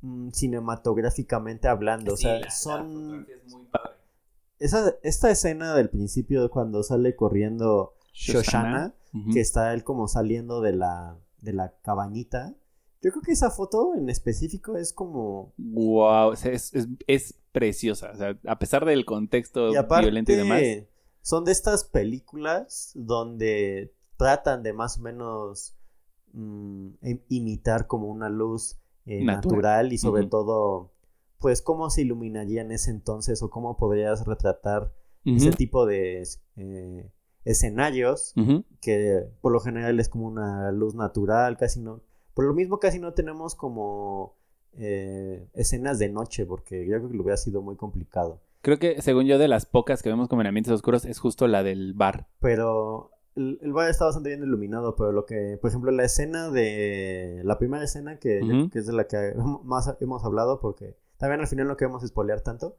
mm, 0.00 0.30
cinematográficamente 0.30 1.68
hablando, 1.68 2.14
o 2.14 2.16
sea, 2.16 2.50
son 2.50 3.26
esa 4.58 4.94
esta 5.02 5.30
escena 5.30 5.74
del 5.74 5.90
principio 5.90 6.50
cuando 6.50 6.82
sale 6.82 7.14
corriendo 7.16 7.94
Shoshana, 8.12 8.94
que 9.32 9.40
está 9.40 9.72
él 9.74 9.82
como 9.84 10.08
saliendo 10.08 10.60
de 10.60 10.72
la 10.72 11.18
de 11.40 11.52
la 11.52 11.74
cabañita. 11.82 12.54
Yo 13.02 13.10
creo 13.12 13.22
que 13.22 13.32
esa 13.32 13.50
foto 13.50 13.94
en 13.94 14.08
específico 14.08 14.76
es 14.78 14.92
como 14.92 15.52
Wow, 15.58 16.30
o 16.32 16.36
sea, 16.36 16.52
es, 16.52 16.74
es, 16.74 16.88
es 17.06 17.34
preciosa. 17.52 18.10
O 18.12 18.16
sea, 18.16 18.38
a 18.46 18.58
pesar 18.58 18.84
del 18.84 19.04
contexto 19.04 19.70
Y 19.72 19.76
aparte, 19.76 20.06
violento 20.06 20.32
y 20.32 20.36
demás. 20.36 20.62
son 21.22 21.44
de 21.44 21.52
estas 21.52 21.84
películas 21.84 22.92
donde 22.94 23.94
tratan 24.16 24.62
de 24.62 24.72
más 24.72 24.98
o 24.98 25.02
menos 25.02 25.76
mm, 26.32 26.86
im- 27.02 27.22
imitar 27.28 27.86
como 27.86 28.08
una 28.08 28.28
luz 28.28 28.76
eh, 29.04 29.22
Natural. 29.24 29.56
natural 29.56 29.92
y 29.92 29.98
sobre 29.98 30.26
todo, 30.26 30.90
pues 31.38 31.62
cómo 31.62 31.90
se 31.90 32.02
iluminaría 32.02 32.62
en 32.62 32.72
ese 32.72 32.90
entonces 32.90 33.42
o 33.42 33.50
cómo 33.50 33.76
podrías 33.76 34.26
retratar 34.26 34.92
ese 35.24 35.50
tipo 35.50 35.86
de 35.86 36.22
eh, 36.56 37.10
escenarios 37.44 38.32
que 38.80 39.28
por 39.40 39.52
lo 39.52 39.60
general 39.60 39.98
es 39.98 40.08
como 40.08 40.26
una 40.26 40.70
luz 40.70 40.94
natural, 40.94 41.56
casi 41.56 41.80
no. 41.80 42.00
Por 42.34 42.44
lo 42.44 42.54
mismo 42.54 42.78
casi 42.78 43.00
no 43.00 43.12
tenemos 43.12 43.54
como 43.54 44.36
eh, 44.74 45.48
escenas 45.54 45.98
de 45.98 46.08
noche 46.10 46.46
porque 46.46 46.86
yo 46.86 46.96
creo 46.98 47.08
que 47.08 47.16
lo 47.16 47.22
hubiera 47.22 47.36
sido 47.36 47.60
muy 47.62 47.76
complicado. 47.76 48.40
Creo 48.62 48.78
que, 48.78 49.00
según 49.00 49.26
yo, 49.26 49.38
de 49.38 49.48
las 49.48 49.64
pocas 49.64 50.02
que 50.02 50.08
vemos 50.08 50.28
como 50.28 50.42
en 50.42 50.48
ambientes 50.48 50.72
oscuros, 50.72 51.04
es 51.04 51.20
justo 51.20 51.46
la 51.46 51.62
del 51.62 51.94
bar. 51.94 52.26
Pero 52.40 53.12
el, 53.36 53.60
el 53.62 53.72
bar 53.72 53.88
está 53.88 54.06
bastante 54.06 54.30
bien 54.30 54.42
iluminado, 54.42 54.96
pero 54.96 55.12
lo 55.12 55.24
que, 55.24 55.56
por 55.60 55.70
ejemplo, 55.70 55.92
la 55.92 56.04
escena 56.04 56.50
de... 56.50 57.42
La 57.44 57.58
primera 57.58 57.84
escena 57.84 58.18
que, 58.18 58.68
que 58.72 58.78
es 58.78 58.86
de 58.86 58.92
la 58.92 59.06
que 59.06 59.34
más 59.62 59.94
hemos 60.00 60.24
hablado, 60.24 60.58
porque 60.58 60.96
también 61.18 61.40
al 61.40 61.46
final 61.46 61.66
no 61.68 61.76
queremos 61.76 62.06
spoilear 62.06 62.40
tanto. 62.42 62.76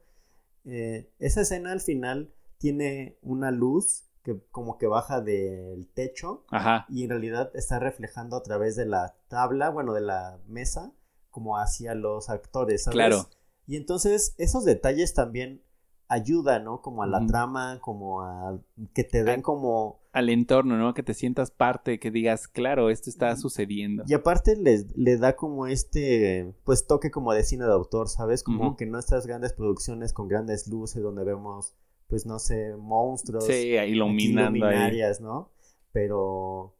eh, 0.64 1.10
esa 1.18 1.40
escena 1.42 1.72
al 1.72 1.80
final 1.80 2.32
tiene 2.58 3.18
una 3.22 3.50
luz 3.50 4.04
que 4.22 4.40
como 4.50 4.76
que 4.78 4.86
baja 4.86 5.20
del 5.20 5.88
techo 5.94 6.44
Ajá. 6.50 6.84
y 6.88 7.04
en 7.04 7.10
realidad 7.10 7.50
está 7.54 7.78
reflejando 7.78 8.36
a 8.36 8.42
través 8.42 8.76
de 8.76 8.84
la 8.84 9.16
tabla, 9.28 9.70
bueno, 9.70 9.94
de 9.94 10.00
la 10.02 10.38
mesa, 10.46 10.92
como 11.30 11.56
hacia 11.56 11.94
los 11.94 12.28
actores, 12.28 12.84
¿sabes? 12.84 12.94
Claro. 12.94 13.28
Y 13.66 13.76
entonces 13.76 14.34
esos 14.38 14.64
detalles 14.64 15.14
también 15.14 15.62
ayudan, 16.08 16.64
¿no? 16.64 16.80
Como 16.82 17.02
a 17.02 17.06
la 17.06 17.24
trama, 17.26 17.78
como 17.80 18.22
a 18.22 18.58
que 18.94 19.04
te 19.04 19.24
den 19.24 19.42
como... 19.42 20.00
Al 20.18 20.30
entorno, 20.30 20.76
¿no? 20.76 20.94
Que 20.94 21.04
te 21.04 21.14
sientas 21.14 21.52
parte, 21.52 22.00
que 22.00 22.10
digas, 22.10 22.48
claro, 22.48 22.90
esto 22.90 23.08
está 23.08 23.36
sucediendo. 23.36 24.02
Y 24.08 24.14
aparte 24.14 24.56
les, 24.56 24.96
le 24.96 25.16
da 25.16 25.36
como 25.36 25.68
este, 25.68 26.54
pues 26.64 26.88
toque 26.88 27.12
como 27.12 27.32
de 27.32 27.44
cine 27.44 27.66
de 27.66 27.72
autor, 27.72 28.08
¿sabes? 28.08 28.42
Como 28.42 28.76
que 28.76 28.84
no 28.84 28.98
estas 28.98 29.28
grandes 29.28 29.52
producciones 29.52 30.12
con 30.12 30.26
grandes 30.26 30.66
luces 30.66 31.02
donde 31.02 31.22
vemos, 31.22 31.76
pues 32.08 32.26
no 32.26 32.40
sé, 32.40 32.74
monstruos. 32.76 33.44
Sí, 33.44 33.76
iluminando 33.76 34.66
ahí. 34.66 35.00
¿no? 35.20 35.52
Pero 35.92 36.74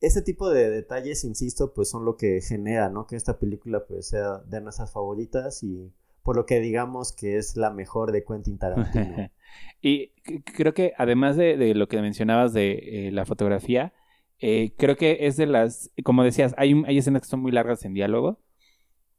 ese 0.00 0.22
tipo 0.22 0.48
de 0.48 0.70
detalles, 0.70 1.24
insisto, 1.24 1.74
pues 1.74 1.90
son 1.90 2.06
lo 2.06 2.16
que 2.16 2.40
genera, 2.40 2.88
¿no? 2.88 3.06
Que 3.06 3.16
esta 3.16 3.38
película 3.38 3.84
pues 3.86 4.08
sea 4.08 4.38
de 4.38 4.62
nuestras 4.62 4.90
favoritas 4.90 5.62
y 5.62 5.92
por 6.22 6.36
lo 6.36 6.46
que 6.46 6.60
digamos 6.60 7.12
que 7.12 7.36
es 7.36 7.56
la 7.56 7.70
mejor 7.70 8.12
de 8.12 8.24
Quentin 8.24 8.58
Tarantino. 8.58 9.30
y 9.80 10.08
creo 10.42 10.74
que 10.74 10.92
además 10.96 11.36
de, 11.36 11.56
de 11.56 11.74
lo 11.74 11.88
que 11.88 12.00
mencionabas 12.00 12.52
de 12.52 13.08
eh, 13.08 13.12
la 13.12 13.24
fotografía, 13.24 13.92
eh, 14.38 14.72
creo 14.78 14.96
que 14.96 15.18
es 15.20 15.36
de 15.36 15.46
las, 15.46 15.90
como 16.04 16.24
decías, 16.24 16.54
hay, 16.56 16.82
hay 16.86 16.98
escenas 16.98 17.22
que 17.22 17.28
son 17.28 17.40
muy 17.40 17.52
largas 17.52 17.84
en 17.84 17.94
diálogo, 17.94 18.40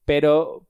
pero 0.05 0.67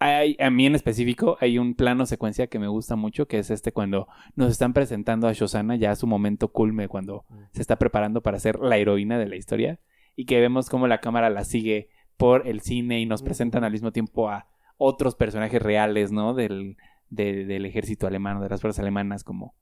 hay, 0.00 0.36
a 0.40 0.50
mí 0.50 0.66
en 0.66 0.74
específico 0.74 1.36
hay 1.40 1.58
un 1.58 1.74
plano 1.74 2.06
secuencia 2.06 2.48
que 2.48 2.58
me 2.58 2.66
gusta 2.66 2.96
mucho, 2.96 3.26
que 3.26 3.38
es 3.38 3.50
este 3.50 3.72
cuando 3.72 4.08
nos 4.34 4.50
están 4.50 4.72
presentando 4.72 5.28
a 5.28 5.32
Shoshana 5.32 5.76
ya 5.76 5.92
a 5.92 5.96
su 5.96 6.08
momento 6.08 6.48
culme, 6.48 6.88
cuando 6.88 7.24
se 7.52 7.62
está 7.62 7.76
preparando 7.78 8.22
para 8.22 8.40
ser 8.40 8.58
la 8.58 8.76
heroína 8.76 9.18
de 9.18 9.28
la 9.28 9.36
historia 9.36 9.78
y 10.16 10.26
que 10.26 10.40
vemos 10.40 10.68
cómo 10.68 10.88
la 10.88 11.00
cámara 11.00 11.30
la 11.30 11.44
sigue 11.44 11.88
por 12.16 12.46
el 12.48 12.60
cine 12.60 13.00
y 13.00 13.06
nos 13.06 13.20
Ujú. 13.20 13.26
presentan 13.26 13.62
al 13.62 13.72
mismo 13.72 13.92
tiempo 13.92 14.28
a 14.28 14.48
otros 14.78 15.14
personajes 15.14 15.60
reales, 15.62 16.12
¿no? 16.12 16.34
Del, 16.34 16.76
de- 17.10 17.44
del 17.44 17.66
ejército 17.66 18.06
alemán, 18.06 18.40
de 18.40 18.48
las 18.48 18.60
fuerzas 18.60 18.80
alemanas, 18.80 19.24
como 19.24 19.54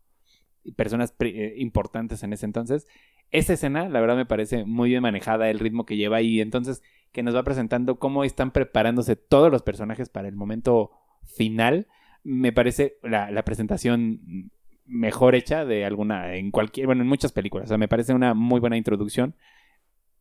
personas 0.76 1.14
eh, 1.20 1.54
importantes 1.58 2.22
en 2.22 2.32
ese 2.32 2.46
entonces. 2.46 2.86
Esa 3.30 3.52
escena, 3.54 3.88
la 3.88 4.00
verdad, 4.00 4.16
me 4.16 4.26
parece 4.26 4.64
muy 4.64 4.90
bien 4.90 5.02
manejada, 5.02 5.50
el 5.50 5.58
ritmo 5.61 5.86
que 5.86 5.96
lleva 5.96 6.20
y 6.20 6.40
entonces 6.40 6.82
que 7.12 7.22
nos 7.22 7.34
va 7.34 7.42
presentando 7.44 7.98
cómo 7.98 8.24
están 8.24 8.50
preparándose 8.50 9.16
todos 9.16 9.50
los 9.50 9.62
personajes 9.62 10.08
para 10.08 10.28
el 10.28 10.34
momento 10.36 10.90
final. 11.24 11.86
Me 12.24 12.52
parece 12.52 12.96
la, 13.02 13.30
la 13.30 13.44
presentación 13.44 14.50
mejor 14.84 15.34
hecha 15.36 15.64
de 15.64 15.84
alguna, 15.84 16.34
en 16.34 16.50
cualquier, 16.50 16.86
bueno, 16.86 17.02
en 17.02 17.08
muchas 17.08 17.32
películas. 17.32 17.66
O 17.66 17.68
sea, 17.68 17.78
me 17.78 17.88
parece 17.88 18.12
una 18.14 18.34
muy 18.34 18.61
buena 18.61 18.76
introducción. 18.76 19.34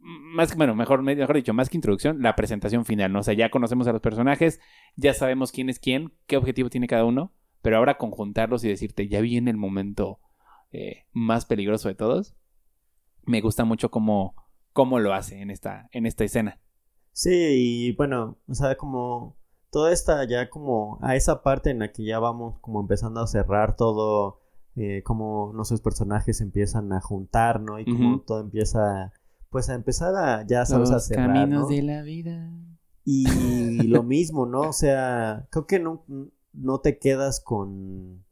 Más 0.09 0.55
bueno, 0.55 0.75
mejor, 0.75 1.03
mejor 1.03 1.35
dicho, 1.35 1.53
más 1.53 1.69
que 1.69 1.77
introducción, 1.77 2.21
la 2.21 2.35
presentación 2.35 2.85
final, 2.85 3.11
¿no? 3.11 3.19
O 3.19 3.23
sea, 3.23 3.33
ya 3.33 3.51
conocemos 3.51 3.87
a 3.87 3.91
los 3.91 4.01
personajes, 4.01 4.59
ya 4.95 5.13
sabemos 5.13 5.51
quién 5.51 5.69
es 5.69 5.79
quién, 5.79 6.13
qué 6.25 6.37
objetivo 6.37 6.69
tiene 6.69 6.87
cada 6.87 7.05
uno, 7.05 7.33
pero 7.61 7.77
ahora 7.77 7.97
conjuntarlos 7.97 8.63
y 8.63 8.69
decirte, 8.69 9.07
ya 9.07 9.21
viene 9.21 9.51
el 9.51 9.57
momento 9.57 10.19
eh, 10.71 11.05
más 11.13 11.45
peligroso 11.45 11.89
de 11.89 11.95
todos, 11.95 12.35
me 13.25 13.41
gusta 13.41 13.65
mucho 13.65 13.91
cómo, 13.91 14.35
cómo 14.73 14.99
lo 14.99 15.13
hace 15.13 15.41
en 15.41 15.51
esta, 15.51 15.89
en 15.91 16.05
esta 16.05 16.23
escena. 16.23 16.59
Sí, 17.11 17.31
y 17.31 17.95
bueno, 17.95 18.37
o 18.47 18.53
sea, 18.53 18.75
como 18.75 19.37
toda 19.71 19.91
esta 19.91 20.23
ya 20.27 20.49
como 20.49 20.97
a 21.01 21.15
esa 21.15 21.43
parte 21.43 21.69
en 21.69 21.79
la 21.79 21.91
que 21.91 22.03
ya 22.03 22.19
vamos 22.19 22.59
como 22.61 22.81
empezando 22.81 23.21
a 23.21 23.27
cerrar 23.27 23.75
todo, 23.75 24.39
eh, 24.75 25.03
como 25.03 25.51
nuestros 25.53 25.81
personajes 25.81 26.41
empiezan 26.41 26.93
a 26.93 27.01
juntar, 27.01 27.59
¿no? 27.59 27.79
Y 27.79 27.85
como 27.85 28.21
todo 28.21 28.39
empieza, 28.39 29.11
pues 29.49 29.69
a 29.69 29.73
empezar 29.75 30.15
a, 30.15 30.45
ya 30.45 30.65
sabes, 30.65 30.89
a 30.89 30.93
Los 30.95 31.05
cerrar, 31.07 31.27
caminos 31.33 31.61
¿no? 31.61 31.67
de 31.67 31.81
la 31.81 32.01
vida. 32.03 32.49
Y 33.05 33.87
lo 33.87 34.03
mismo, 34.03 34.45
¿no? 34.45 34.61
O 34.61 34.73
sea, 34.73 35.47
creo 35.49 35.65
que 35.65 35.79
no, 35.79 36.05
no 36.53 36.79
te 36.81 36.99
quedas 36.99 37.39
con, 37.39 38.23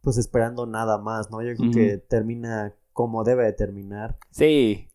pues 0.00 0.16
esperando 0.16 0.66
nada 0.66 0.98
más, 0.98 1.30
¿no? 1.30 1.42
Yo 1.42 1.54
creo 1.56 1.70
que 1.70 1.98
termina 1.98 2.74
como 2.92 3.24
debe 3.24 3.44
de 3.44 3.52
terminar. 3.52 4.16
Sí, 4.30 4.88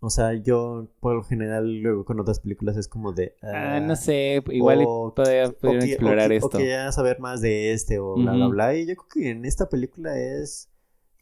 O 0.00 0.08
sea, 0.08 0.32
yo 0.34 0.88
por 1.00 1.16
lo 1.16 1.22
general 1.24 1.80
luego 1.82 2.04
con 2.04 2.18
otras 2.20 2.40
películas 2.40 2.76
es 2.78 2.86
como 2.88 3.12
de... 3.12 3.34
ah, 3.42 3.76
ah, 3.76 3.80
no 3.80 3.96
sé, 3.96 4.42
igual 4.48 4.84
o- 4.86 5.12
podría- 5.14 5.48
o 5.48 5.56
que- 5.58 5.66
o 5.66 5.72
explorar 5.72 6.28
que- 6.30 6.36
esto. 6.36 6.46
O 6.46 6.50
quería 6.60 6.90
saber 6.92 7.18
más 7.20 7.40
de 7.42 7.72
este 7.72 7.98
o 7.98 8.14
bla, 8.14 8.32
bla, 8.32 8.46
bla. 8.46 8.74
Y 8.74 8.86
yo 8.86 8.94
creo 8.96 9.08
que 9.12 9.30
en 9.30 9.44
esta 9.44 9.68
película 9.68 10.16
es... 10.18 10.70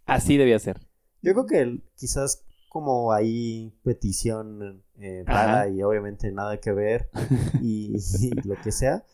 Así 0.07 0.37
debía 0.37 0.59
ser. 0.61 0.81
Yo 1.23 1.33
creo 1.33 1.47
que 1.47 1.81
quizás 1.97 2.45
como 2.75 3.13
ahí 3.13 3.73
petición 3.85 4.83
eh, 4.99 5.23
rara 5.25 5.69
y 5.69 5.81
obviamente 5.85 6.33
nada 6.33 6.59
que 6.59 6.73
ver 6.73 7.09
y, 7.63 7.95
y 8.21 8.31
lo 8.49 8.57
que 8.61 8.73
sea. 8.73 9.05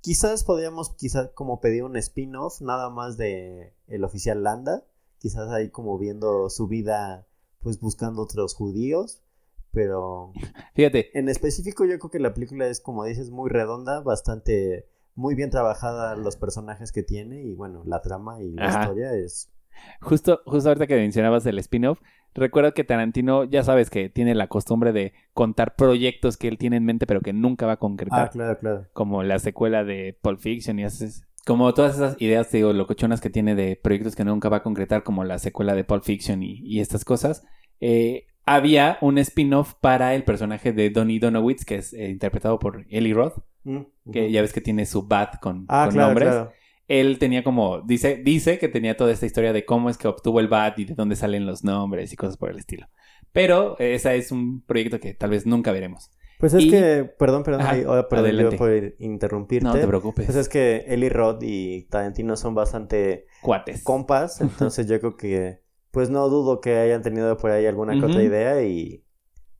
Quizás 0.00 0.42
podríamos 0.42 0.96
quizás 0.96 1.30
como 1.32 1.60
pedir 1.60 1.84
un 1.84 1.96
spin-off 1.96 2.60
nada 2.60 2.90
más 2.90 3.16
de 3.16 3.72
el 3.86 4.02
oficial 4.02 4.42
Landa. 4.42 4.82
Quizás 5.20 5.48
ahí 5.50 5.70
como 5.70 5.96
viendo 5.96 6.50
su 6.50 6.66
vida 6.66 7.28
pues 7.60 7.78
buscando 7.78 8.20
otros 8.20 8.52
judíos. 8.56 9.22
Pero 9.70 10.32
Fíjate, 10.74 11.16
en 11.16 11.28
específico 11.28 11.84
yo 11.84 11.96
creo 12.00 12.10
que 12.10 12.18
la 12.18 12.34
película 12.34 12.66
es 12.66 12.80
como 12.80 13.04
dices 13.04 13.30
muy 13.30 13.48
redonda, 13.48 14.00
bastante 14.00 14.88
muy 15.14 15.36
bien 15.36 15.50
trabajada 15.50 16.16
los 16.16 16.34
personajes 16.34 16.90
que 16.90 17.04
tiene 17.04 17.44
y 17.44 17.54
bueno, 17.54 17.84
la 17.86 18.02
trama 18.02 18.42
y 18.42 18.54
la 18.54 18.66
Ajá. 18.66 18.80
historia 18.80 19.14
es 19.14 19.52
Justo, 20.00 20.40
justo 20.46 20.68
ahorita 20.68 20.86
que 20.86 20.96
mencionabas 20.96 21.46
el 21.46 21.58
spin-off, 21.58 22.00
recuerda 22.34 22.72
que 22.72 22.84
Tarantino, 22.84 23.44
ya 23.44 23.62
sabes 23.62 23.90
que 23.90 24.08
tiene 24.08 24.34
la 24.34 24.48
costumbre 24.48 24.92
de 24.92 25.12
contar 25.32 25.76
proyectos 25.76 26.36
que 26.36 26.48
él 26.48 26.58
tiene 26.58 26.76
en 26.76 26.84
mente, 26.84 27.06
pero 27.06 27.20
que 27.20 27.32
nunca 27.32 27.66
va 27.66 27.72
a 27.72 27.78
concretar. 27.78 28.26
Ah, 28.26 28.30
claro, 28.30 28.58
claro. 28.58 28.86
Como 28.92 29.22
la 29.22 29.38
secuela 29.38 29.84
de 29.84 30.16
Pulp 30.20 30.40
Fiction 30.40 30.78
y 30.78 30.84
haces. 30.84 31.26
Como 31.46 31.72
todas 31.74 31.96
esas 31.96 32.20
ideas, 32.20 32.50
digo, 32.50 32.72
locochonas 32.72 33.20
que 33.20 33.30
tiene 33.30 33.54
de 33.54 33.76
proyectos 33.76 34.16
que 34.16 34.24
nunca 34.24 34.48
va 34.48 34.58
a 34.58 34.62
concretar, 34.62 35.02
como 35.02 35.24
la 35.24 35.38
secuela 35.38 35.74
de 35.74 35.84
Pulp 35.84 36.02
Fiction 36.02 36.42
y, 36.42 36.60
y 36.64 36.80
estas 36.80 37.04
cosas. 37.04 37.46
Eh, 37.80 38.26
había 38.46 38.98
un 39.00 39.18
spin-off 39.18 39.74
para 39.80 40.14
el 40.14 40.24
personaje 40.24 40.72
de 40.72 40.90
Donnie 40.90 41.18
Donowitz, 41.18 41.64
que 41.64 41.76
es 41.76 41.92
eh, 41.92 42.08
interpretado 42.10 42.58
por 42.58 42.86
Eli 42.88 43.12
Roth, 43.12 43.38
Mm, 43.64 43.80
que 44.12 44.30
ya 44.30 44.42
ves 44.42 44.52
que 44.52 44.60
tiene 44.60 44.84
su 44.84 45.06
bat 45.06 45.40
con, 45.40 45.64
Ah, 45.68 45.84
con 45.86 45.94
claro, 45.94 46.08
nombres 46.08 46.28
claro. 46.28 46.52
Él 46.88 47.18
tenía 47.18 47.42
como, 47.42 47.80
dice, 47.82 48.16
dice 48.24 48.58
que 48.58 48.68
tenía 48.68 48.96
toda 48.96 49.12
esta 49.12 49.26
historia 49.26 49.52
de 49.52 49.64
cómo 49.64 49.88
es 49.90 49.96
que 49.98 50.08
obtuvo 50.08 50.40
el 50.40 50.48
bat 50.48 50.78
y 50.78 50.84
de 50.84 50.94
dónde 50.94 51.16
salen 51.16 51.46
los 51.46 51.64
nombres 51.64 52.12
y 52.12 52.16
cosas 52.16 52.36
por 52.36 52.50
el 52.50 52.58
estilo. 52.58 52.86
Pero 53.32 53.76
ese 53.78 54.16
es 54.16 54.30
un 54.32 54.62
proyecto 54.64 55.00
que 55.00 55.14
tal 55.14 55.30
vez 55.30 55.46
nunca 55.46 55.72
veremos. 55.72 56.10
Pues 56.38 56.52
es 56.54 56.64
Y- 56.64 56.70
que, 56.70 57.04
perdón, 57.18 57.42
perdón, 57.42 57.62
Ajá, 57.62 57.70
ahí, 57.72 57.82
ahora, 57.84 58.08
perdón, 58.08 58.32
yo 58.32 58.56
por 58.56 58.70
interrumpirte. 58.98 59.64
No 59.66 59.72
te 59.72 59.86
preocupes. 59.86 60.26
Pues 60.26 60.36
es 60.36 60.48
que 60.48 60.84
Eli 60.88 61.08
Roth 61.08 61.42
y 61.42 61.84
Tarantino 61.84 62.36
son 62.36 62.54
bastante 62.54 63.26
Cuates. 63.40 63.82
compas, 63.82 64.40
entonces 64.40 64.86
yo 64.86 64.98
creo 65.00 65.16
que, 65.16 65.60
pues 65.90 66.10
no 66.10 66.28
dudo 66.28 66.60
que 66.60 66.76
hayan 66.76 67.02
tenido 67.02 67.36
por 67.36 67.50
ahí 67.50 67.66
alguna 67.66 67.98
que 67.98 68.04
otra 68.04 68.22
idea 68.22 68.62
y 68.62 69.04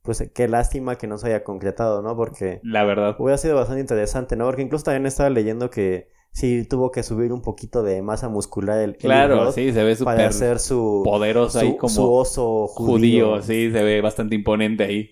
pues 0.01 0.29
qué 0.35 0.47
lástima 0.47 0.97
que 0.97 1.07
no 1.07 1.17
se 1.17 1.27
haya 1.27 1.43
concretado, 1.43 2.01
¿no? 2.03 2.15
Porque 2.15 2.59
La 2.61 2.83
verdad. 2.83 3.15
hubiera 3.17 3.37
sido 3.39 3.55
bastante 3.55 3.81
interesante, 3.81 4.35
¿no? 4.35 4.45
Porque 4.45 4.61
incluso 4.61 4.83
también 4.85 5.05
estaba 5.07 5.29
leyendo 5.31 5.69
que 5.71 6.09
sí 6.35 6.65
tuvo 6.65 6.91
que 6.91 7.01
subir 7.01 7.31
un 7.31 7.41
poquito 7.41 7.81
de 7.81 8.01
masa 8.01 8.27
muscular 8.27 8.79
el 8.79 8.97
Claro, 8.97 9.53
sí, 9.53 9.71
se 9.71 9.83
ve 9.83 9.95
para 9.95 10.15
súper 10.15 10.25
hacer 10.27 10.59
su, 10.59 11.01
poderoso 11.05 11.59
su, 11.59 11.65
ahí 11.65 11.77
como 11.77 11.93
su 11.93 12.13
oso 12.13 12.67
judío. 12.67 13.37
judío. 13.37 13.41
Sí, 13.41 13.71
se 13.71 13.83
ve 13.83 14.01
bastante 14.01 14.35
imponente 14.35 14.83
ahí. 14.83 15.11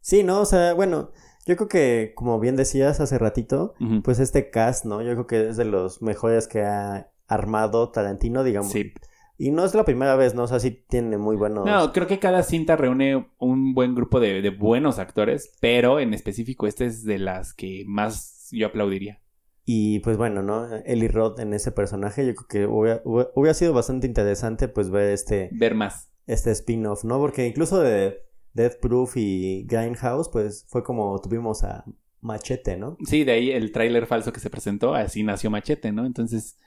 Sí, 0.00 0.22
¿no? 0.22 0.40
O 0.40 0.44
sea, 0.44 0.72
bueno, 0.74 1.10
yo 1.46 1.56
creo 1.56 1.68
que, 1.68 2.12
como 2.14 2.38
bien 2.38 2.54
decías 2.54 3.00
hace 3.00 3.18
ratito, 3.18 3.74
pues 4.04 4.20
este 4.20 4.50
cast, 4.50 4.84
¿no? 4.84 5.02
Yo 5.02 5.12
creo 5.12 5.26
que 5.26 5.48
es 5.48 5.56
de 5.56 5.64
los 5.64 6.00
mejores 6.00 6.46
que 6.46 6.62
ha 6.62 7.10
armado 7.26 7.90
Tarantino, 7.90 8.44
digamos. 8.44 8.70
Sí. 8.70 8.92
Y 9.38 9.50
no 9.50 9.64
es 9.64 9.74
la 9.74 9.84
primera 9.84 10.14
vez, 10.14 10.36
¿no? 10.36 10.44
O 10.44 10.46
sea, 10.46 10.60
sí 10.60 10.70
tiene 10.70 11.18
muy 11.18 11.34
buenos... 11.34 11.66
No, 11.66 11.92
creo 11.92 12.06
que 12.06 12.20
cada 12.20 12.44
cinta 12.44 12.76
reúne 12.76 13.26
un 13.38 13.74
buen 13.74 13.96
grupo 13.96 14.20
de, 14.20 14.40
de 14.42 14.50
buenos 14.50 15.00
actores, 15.00 15.56
pero 15.60 15.98
en 15.98 16.14
específico 16.14 16.68
este 16.68 16.86
es 16.86 17.04
de 17.04 17.18
las 17.18 17.52
que 17.52 17.82
más 17.88 18.48
yo 18.52 18.68
aplaudiría. 18.68 19.21
Y 19.64 20.00
pues 20.00 20.16
bueno, 20.16 20.42
¿no? 20.42 20.68
Eli 20.84 21.06
Roth 21.08 21.38
en 21.38 21.54
ese 21.54 21.70
personaje, 21.72 22.26
yo 22.26 22.34
creo 22.34 22.48
que 22.48 22.66
hubiera, 22.66 23.00
hubiera- 23.04 23.54
sido 23.54 23.72
bastante 23.72 24.06
interesante 24.06 24.66
pues 24.68 24.90
ver 24.90 25.10
este, 25.12 25.50
Ver 25.52 25.74
más. 25.74 26.10
este 26.26 26.50
spin-off, 26.50 27.04
¿no? 27.04 27.18
Porque 27.18 27.46
incluso 27.46 27.80
de 27.80 28.22
Death 28.54 28.80
Proof 28.80 29.16
y 29.16 29.64
Grindhouse, 29.68 30.28
pues 30.30 30.66
fue 30.68 30.82
como 30.82 31.20
tuvimos 31.20 31.62
a 31.62 31.84
Machete, 32.20 32.76
¿no? 32.76 32.96
Sí, 33.06 33.22
de 33.24 33.32
ahí 33.32 33.50
el 33.52 33.70
tráiler 33.72 34.06
falso 34.06 34.32
que 34.32 34.40
se 34.40 34.50
presentó, 34.50 34.94
así 34.94 35.22
nació 35.22 35.50
Machete, 35.50 35.92
¿no? 35.92 36.06
Entonces, 36.06 36.58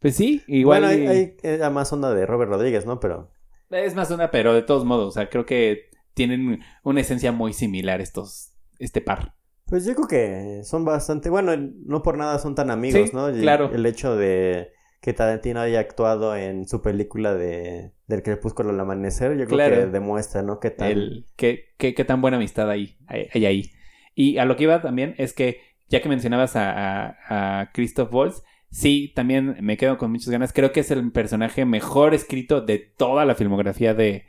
pues 0.00 0.14
sí, 0.14 0.42
igual 0.46 0.82
Bueno, 0.82 0.94
hay, 0.94 1.06
hay 1.08 1.36
era 1.42 1.70
más 1.70 1.92
onda 1.92 2.14
de 2.14 2.24
Robert 2.24 2.50
Rodríguez, 2.52 2.86
¿no? 2.86 3.00
Pero 3.00 3.30
es 3.70 3.94
más 3.96 4.10
una, 4.12 4.30
pero 4.30 4.54
de 4.54 4.62
todos 4.62 4.84
modos, 4.84 5.08
o 5.08 5.10
sea, 5.10 5.28
creo 5.28 5.44
que 5.44 5.90
tienen 6.14 6.60
una 6.84 7.00
esencia 7.00 7.32
muy 7.32 7.52
similar 7.52 8.00
estos, 8.00 8.52
este 8.78 9.00
par. 9.00 9.34
Pues 9.68 9.84
yo 9.84 9.94
creo 9.94 10.08
que 10.08 10.64
son 10.64 10.84
bastante, 10.84 11.28
bueno, 11.30 11.52
no 11.84 12.02
por 12.02 12.16
nada 12.16 12.38
son 12.38 12.54
tan 12.54 12.70
amigos, 12.70 13.10
Sí, 13.10 13.16
¿no? 13.16 13.30
Y 13.36 13.40
claro. 13.40 13.70
El 13.72 13.84
hecho 13.86 14.16
de 14.16 14.72
que 15.00 15.12
Tarantino 15.12 15.60
haya 15.60 15.78
actuado 15.78 16.34
en 16.34 16.66
su 16.66 16.82
película 16.82 17.34
de 17.34 17.92
del 18.06 18.22
crepúsculo 18.22 18.70
al 18.70 18.80
amanecer, 18.80 19.32
yo 19.36 19.44
creo 19.44 19.56
Claro. 19.58 19.76
que 19.76 19.86
demuestra, 19.86 20.42
¿no? 20.42 20.58
Qué 20.58 20.74
el 20.78 21.26
qué, 21.36 21.66
qué, 21.76 21.94
qué 21.94 22.04
tan 22.04 22.20
buena 22.22 22.38
amistad 22.38 22.70
hay, 22.70 22.96
hay, 23.06 23.28
hay 23.32 23.46
ahí. 23.46 23.70
Y 24.14 24.38
a 24.38 24.44
lo 24.46 24.56
que 24.56 24.64
iba 24.64 24.80
también 24.80 25.14
es 25.18 25.34
que, 25.34 25.60
ya 25.88 26.00
que 26.00 26.08
mencionabas 26.08 26.56
a, 26.56 26.72
a, 26.72 27.60
a 27.60 27.72
Christoph 27.72 28.12
Waltz, 28.12 28.42
sí, 28.70 29.12
también 29.14 29.56
me 29.60 29.76
quedo 29.76 29.98
con 29.98 30.10
muchas 30.10 30.30
ganas. 30.30 30.52
Creo 30.52 30.72
que 30.72 30.80
es 30.80 30.90
el 30.90 31.12
personaje 31.12 31.64
mejor 31.66 32.14
escrito 32.14 32.62
de 32.62 32.78
toda 32.78 33.24
la 33.26 33.34
filmografía 33.34 33.94
de, 33.94 34.24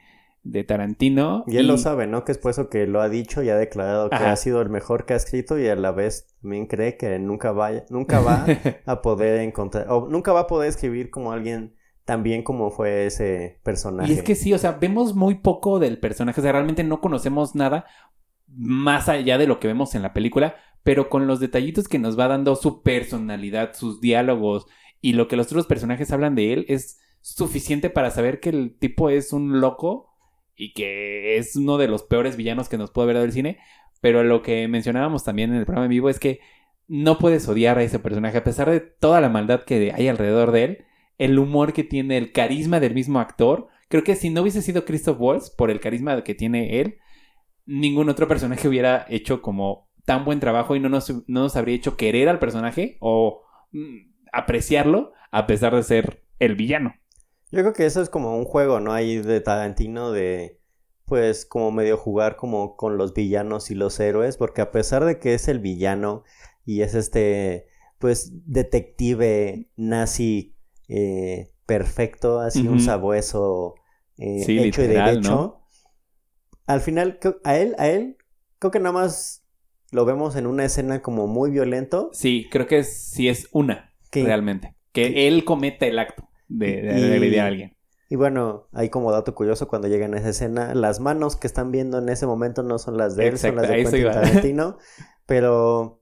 de 0.51 0.63
Tarantino. 0.63 1.43
Y 1.47 1.57
él 1.57 1.67
lo 1.67 1.77
sabe, 1.77 2.07
¿no? 2.07 2.23
Que 2.23 2.31
es 2.31 2.37
por 2.37 2.51
eso 2.51 2.69
que 2.69 2.87
lo 2.87 3.01
ha 3.01 3.09
dicho 3.09 3.43
y 3.43 3.49
ha 3.49 3.55
declarado 3.55 4.09
que 4.09 4.15
Ajá. 4.15 4.31
ha 4.31 4.35
sido 4.35 4.61
el 4.61 4.69
mejor 4.69 5.05
que 5.05 5.13
ha 5.13 5.17
escrito 5.17 5.59
y 5.59 5.67
a 5.67 5.75
la 5.75 5.91
vez 5.91 6.27
también 6.41 6.67
cree 6.67 6.97
que 6.97 7.17
nunca 7.19 7.51
vaya, 7.51 7.85
nunca 7.89 8.19
va 8.19 8.45
a 8.85 9.01
poder 9.01 9.41
encontrar, 9.41 9.87
o 9.89 10.07
nunca 10.09 10.33
va 10.33 10.41
a 10.41 10.47
poder 10.47 10.69
escribir 10.69 11.09
como 11.09 11.31
alguien 11.31 11.75
tan 12.05 12.23
bien 12.23 12.43
como 12.43 12.71
fue 12.71 13.05
ese 13.05 13.59
personaje. 13.63 14.11
Y 14.11 14.15
es 14.15 14.23
que 14.23 14.35
sí, 14.35 14.53
o 14.53 14.57
sea, 14.57 14.71
vemos 14.73 15.15
muy 15.15 15.35
poco 15.35 15.79
del 15.79 15.99
personaje, 15.99 16.41
o 16.41 16.43
sea, 16.43 16.51
realmente 16.51 16.83
no 16.83 17.01
conocemos 17.01 17.53
nada 17.55 17.85
más 18.47 19.09
allá 19.09 19.37
de 19.37 19.45
lo 19.45 19.59
que 19.59 19.67
vemos 19.67 19.93
en 19.93 20.01
la 20.01 20.13
película, 20.13 20.55
pero 20.83 21.09
con 21.09 21.27
los 21.27 21.39
detallitos 21.39 21.87
que 21.87 21.99
nos 21.99 22.17
va 22.17 22.27
dando 22.27 22.55
su 22.55 22.81
personalidad, 22.81 23.73
sus 23.75 24.01
diálogos 24.01 24.65
y 25.01 25.13
lo 25.13 25.27
que 25.27 25.35
los 25.35 25.47
otros 25.47 25.67
personajes 25.67 26.11
hablan 26.11 26.35
de 26.35 26.53
él 26.53 26.65
es 26.67 26.99
suficiente 27.21 27.89
para 27.89 28.11
saber 28.11 28.39
que 28.39 28.49
el 28.49 28.77
tipo 28.77 29.09
es 29.09 29.33
un 29.33 29.59
loco 29.59 30.08
y 30.59 30.73
que 30.73 31.37
es 31.37 31.55
uno 31.55 31.77
de 31.77 31.87
los 31.87 32.03
peores 32.03 32.35
villanos 32.35 32.69
que 32.69 32.77
nos 32.77 32.91
puede 32.91 33.05
haber 33.05 33.15
dado 33.15 33.25
el 33.25 33.31
cine, 33.31 33.57
pero 34.01 34.23
lo 34.23 34.41
que 34.41 34.67
mencionábamos 34.67 35.23
también 35.23 35.51
en 35.51 35.57
el 35.57 35.65
programa 35.65 35.85
en 35.85 35.91
vivo 35.91 36.09
es 36.09 36.19
que 36.19 36.41
no 36.87 37.17
puedes 37.17 37.47
odiar 37.47 37.77
a 37.77 37.83
ese 37.83 37.99
personaje 37.99 38.37
a 38.37 38.43
pesar 38.43 38.69
de 38.69 38.81
toda 38.81 39.21
la 39.21 39.29
maldad 39.29 39.63
que 39.63 39.93
hay 39.95 40.07
alrededor 40.07 40.51
de 40.51 40.63
él 40.63 40.85
el 41.17 41.37
humor 41.37 41.73
que 41.73 41.83
tiene, 41.83 42.17
el 42.17 42.31
carisma 42.31 42.79
del 42.79 42.93
mismo 42.93 43.19
actor. 43.19 43.67
Creo 43.89 44.03
que 44.03 44.15
si 44.15 44.29
no 44.29 44.41
hubiese 44.41 44.61
sido 44.61 44.85
Christoph 44.85 45.19
Waltz, 45.19 45.49
por 45.49 45.69
el 45.69 45.79
carisma 45.79 46.23
que 46.23 46.33
tiene 46.33 46.79
él, 46.79 46.97
ningún 47.65 48.09
otro 48.09 48.27
personaje 48.27 48.67
hubiera 48.67 49.05
hecho 49.09 49.41
como 49.41 49.89
tan 50.05 50.25
buen 50.25 50.39
trabajo 50.39 50.75
y 50.75 50.79
no 50.79 50.89
nos, 50.89 51.09
no 51.27 51.41
nos 51.41 51.55
habría 51.55 51.75
hecho 51.75 51.97
querer 51.97 52.29
al 52.29 52.39
personaje 52.39 52.97
o 53.01 53.43
mm, 53.71 53.97
apreciarlo 54.31 55.11
a 55.29 55.45
pesar 55.45 55.75
de 55.75 55.83
ser 55.83 56.23
el 56.39 56.55
villano. 56.55 56.95
Yo 57.51 57.61
creo 57.61 57.73
que 57.73 57.85
eso 57.85 58.01
es 58.01 58.09
como 58.09 58.37
un 58.37 58.45
juego, 58.45 58.79
¿no? 58.79 58.93
Ahí 58.93 59.17
de 59.17 59.41
Tarantino 59.41 60.11
de, 60.11 60.59
pues, 61.05 61.45
como 61.45 61.71
medio 61.71 61.97
jugar 61.97 62.35
como 62.35 62.75
con 62.75 62.97
los 62.97 63.13
villanos 63.13 63.71
y 63.71 63.75
los 63.75 63.99
héroes, 63.99 64.37
porque 64.37 64.61
a 64.61 64.71
pesar 64.71 65.03
de 65.05 65.19
que 65.19 65.33
es 65.33 65.47
el 65.47 65.59
villano 65.59 66.23
y 66.65 66.81
es 66.81 66.93
este, 66.93 67.67
pues, 67.97 68.31
detective 68.45 69.67
nazi 69.75 70.55
eh, 70.87 71.51
perfecto, 71.65 72.39
así 72.39 72.67
un 72.67 72.79
sabueso 72.79 73.75
eh, 74.17 74.43
Sí, 74.45 74.53
hecho 74.59 74.81
y 74.83 74.87
literal, 74.87 75.15
derecho, 75.15 75.31
¿no? 75.31 75.59
al 76.67 76.81
final, 76.81 77.19
a 77.43 77.57
él, 77.57 77.75
a 77.79 77.87
él, 77.87 78.17
creo 78.59 78.69
que 78.71 78.79
nada 78.79 78.93
más 78.93 79.43
lo 79.91 80.05
vemos 80.05 80.35
en 80.35 80.45
una 80.45 80.65
escena 80.65 81.01
como 81.01 81.25
muy 81.25 81.49
violento, 81.49 82.11
Sí, 82.13 82.47
creo 82.51 82.67
que 82.67 82.79
es- 82.79 82.95
sí 83.11 83.27
es 83.27 83.47
una, 83.51 83.91
realmente. 84.11 84.75
Que 84.91 85.13
que- 85.13 85.27
él 85.27 85.45
cometa 85.45 85.87
el 85.87 85.97
acto 85.97 86.28
de, 86.49 86.81
de, 86.81 86.99
Y- 86.99 87.01
de 87.03 87.13
agredir 87.15 87.39
a 87.39 87.45
alguien. 87.47 87.75
Y 88.11 88.15
bueno, 88.15 88.67
ahí 88.73 88.89
como 88.89 89.11
dato 89.11 89.35
curioso, 89.35 89.67
cuando 89.67 89.87
llegan 89.87 90.15
a 90.15 90.17
esa 90.17 90.29
escena, 90.29 90.73
las 90.73 90.99
manos 90.99 91.35
que 91.35 91.45
están 91.45 91.71
viendo 91.71 91.99
en 91.99 92.09
ese 92.09 92.25
momento 92.25 92.63
no 92.63 92.79
son 92.79 92.97
las 92.97 93.15
de 93.15 93.27
él, 93.27 93.37
son 93.37 93.55
las 93.55 93.67
de 93.69 93.83
Quentin. 93.83 94.03
Tarantino. 94.11 94.77
pero 95.27 96.01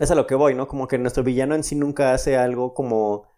es 0.00 0.10
a 0.10 0.16
lo 0.16 0.26
que 0.26 0.34
voy, 0.34 0.54
¿no? 0.54 0.66
Como 0.66 0.88
que 0.88 0.98
nuestro 0.98 1.22
villano 1.22 1.54
en 1.54 1.62
sí 1.62 1.76
nunca 1.76 2.12
hace 2.14 2.36
algo 2.36 2.74
como 2.74 3.28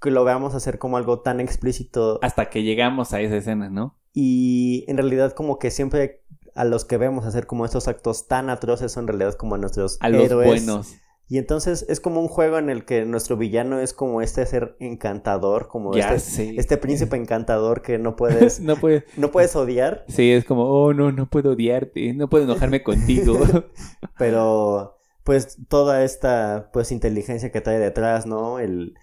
que 0.00 0.12
lo 0.12 0.22
veamos 0.24 0.54
hacer 0.54 0.78
como 0.78 0.96
algo 0.98 1.20
tan 1.20 1.40
explícito. 1.40 2.20
Hasta 2.22 2.48
que 2.48 2.62
llegamos 2.62 3.12
a 3.12 3.20
esa 3.20 3.36
escena, 3.36 3.68
¿no? 3.70 3.98
Y 4.12 4.84
en 4.88 4.96
realidad 4.98 5.32
como 5.32 5.58
que 5.58 5.70
siempre 5.72 6.22
a 6.54 6.64
los 6.64 6.84
que 6.84 6.96
vemos 6.98 7.24
hacer 7.24 7.46
como 7.46 7.64
estos 7.64 7.88
actos 7.88 8.28
tan 8.28 8.50
atroces 8.50 8.92
son 8.92 9.04
en 9.04 9.08
realidad 9.08 9.34
como 9.34 9.54
a 9.56 9.58
nuestros 9.58 9.96
A 10.00 10.08
los 10.10 10.22
héroes. 10.24 10.46
buenos. 10.64 10.94
Y 11.28 11.38
entonces 11.38 11.86
es 11.88 12.00
como 12.00 12.20
un 12.20 12.28
juego 12.28 12.58
en 12.58 12.68
el 12.68 12.84
que 12.84 13.04
nuestro 13.06 13.36
villano 13.36 13.80
es 13.80 13.94
como 13.94 14.20
este 14.20 14.44
ser 14.44 14.76
encantador, 14.80 15.68
como 15.68 15.94
Ya 15.94 16.12
este, 16.14 16.58
este 16.58 16.76
príncipe 16.76 17.16
encantador 17.22 17.82
que 17.82 17.98
no 17.98 18.16
puedes, 18.16 18.60
no 18.60 18.76
puede. 18.76 19.06
no 19.16 19.30
puedes 19.30 19.56
odiar. 19.56 20.04
Sí, 20.08 20.30
es 20.30 20.44
como, 20.44 20.64
oh, 20.64 20.92
no, 20.92 21.12
no 21.12 21.28
puedo 21.28 21.52
odiarte, 21.52 22.12
no 22.12 22.28
puedo 22.28 22.44
enojarme 22.44 22.82
contigo. 22.82 23.38
Pero, 24.18 24.98
pues, 25.24 25.56
toda 25.68 26.04
esta, 26.04 26.70
pues, 26.72 26.92
inteligencia 26.92 27.50
que 27.50 27.60
trae 27.60 27.78
detrás, 27.78 28.26
¿no? 28.26 28.58
El, 28.58 28.94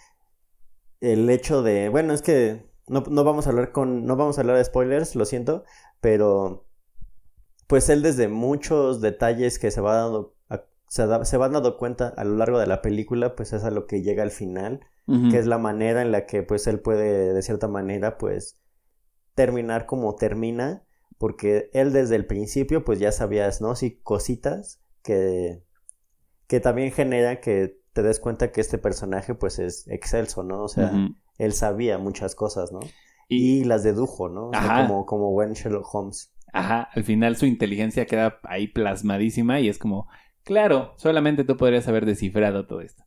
el 1.01 1.29
hecho 1.29 1.63
de, 1.63 1.89
bueno, 1.89 2.13
es 2.13 2.21
que 2.21 2.69
no, 2.87 3.03
no 3.09 3.23
vamos 3.23 3.47
a 3.47 3.49
hablar 3.49 3.71
con, 3.71 4.05
no 4.05 4.15
vamos 4.17 4.37
a 4.37 4.41
hablar 4.41 4.57
de 4.57 4.65
spoilers, 4.65 5.15
lo 5.15 5.25
siento, 5.25 5.63
pero, 5.99 6.67
pues, 7.65 7.89
él 7.89 8.03
desde 8.03 8.27
muchos 8.27 9.01
detalles 9.01 9.57
que 9.57 9.71
se 9.71 9.81
va 9.81 9.95
dando, 9.95 10.35
se, 10.89 11.07
da- 11.07 11.25
se 11.25 11.37
van 11.37 11.53
dando 11.53 11.77
cuenta 11.77 12.09
a 12.09 12.25
lo 12.25 12.35
largo 12.37 12.59
de 12.59 12.67
la 12.67 12.83
película, 12.83 13.35
pues, 13.37 13.53
es 13.53 13.63
a 13.65 13.71
lo 13.71 13.87
que 13.87 14.03
llega 14.03 14.23
al 14.23 14.31
final, 14.31 14.81
que 15.29 15.39
es 15.39 15.47
la 15.47 15.59
manera 15.59 16.03
en 16.03 16.11
la 16.13 16.27
que, 16.27 16.43
pues, 16.43 16.67
él 16.67 16.81
puede, 16.81 17.33
de 17.33 17.43
cierta 17.43 17.69
manera, 17.69 18.19
pues, 18.19 18.59
terminar 19.35 19.85
como 19.87 20.15
termina, 20.15 20.83
porque 21.19 21.69
él 21.73 21.93
desde 21.93 22.15
el 22.17 22.25
principio, 22.27 22.85
pues, 22.85 22.99
ya 22.99 23.11
sabías, 23.13 23.61
¿no? 23.61 23.75
Sí, 23.75 23.99
cositas 24.03 24.81
que, 25.03 25.63
que 26.47 26.59
también 26.61 26.91
genera 26.91 27.41
que 27.41 27.79
te 27.93 28.03
des 28.03 28.19
cuenta 28.19 28.51
que 28.51 28.61
este 28.61 28.77
personaje, 28.77 29.35
pues, 29.35 29.59
es 29.59 29.87
excelso, 29.87 30.43
¿no? 30.43 30.63
O 30.63 30.67
sea, 30.69 31.07
él 31.37 31.53
sabía 31.53 31.97
muchas 31.99 32.35
cosas, 32.35 32.71
¿no? 32.71 32.95
Y, 33.29 33.61
Y 33.61 33.65
las 33.65 33.83
dedujo, 33.83 34.29
¿no? 34.29 34.49
O 34.49 34.55
sea, 34.55 34.71
Ajá. 34.71 34.73
como, 34.73 35.05
como 35.05 35.31
buen 35.31 35.53
Sherlock 35.53 35.93
Holmes. 35.93 36.33
ajá, 36.53 36.83
al 36.93 37.03
final 37.03 37.35
su 37.37 37.45
inteligencia 37.45 38.05
queda 38.05 38.39
ahí 38.43 38.67
plasmadísima 38.67 39.59
y 39.59 39.69
es 39.69 39.77
como, 39.77 40.07
claro, 40.49 40.95
solamente 40.97 41.43
tú 41.43 41.57
podrías 41.57 41.87
haber 41.87 42.07
descifrado 42.07 42.65
todo 42.65 42.81
esto. 42.81 43.03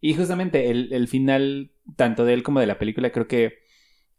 Y 0.00 0.14
justamente 0.14 0.70
el, 0.70 1.08
final, 1.08 1.72
tanto 1.96 2.24
de 2.24 2.32
él 2.32 2.44
como 2.44 2.60
de 2.60 2.68
la 2.68 2.78
película, 2.78 3.10
creo 3.10 3.26
que 3.26 3.54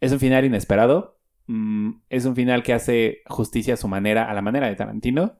es 0.02 0.12
un 0.12 0.20
final 0.20 0.44
inesperado. 0.44 1.18
Mm, 1.46 2.02
es 2.10 2.26
un 2.26 2.36
final 2.36 2.64
que 2.64 2.74
hace 2.74 3.22
justicia 3.28 3.76
a 3.76 3.78
su 3.78 3.88
manera, 3.88 4.30
a 4.30 4.34
la 4.34 4.42
manera 4.42 4.68
de 4.68 4.76
Tarantino. 4.76 5.38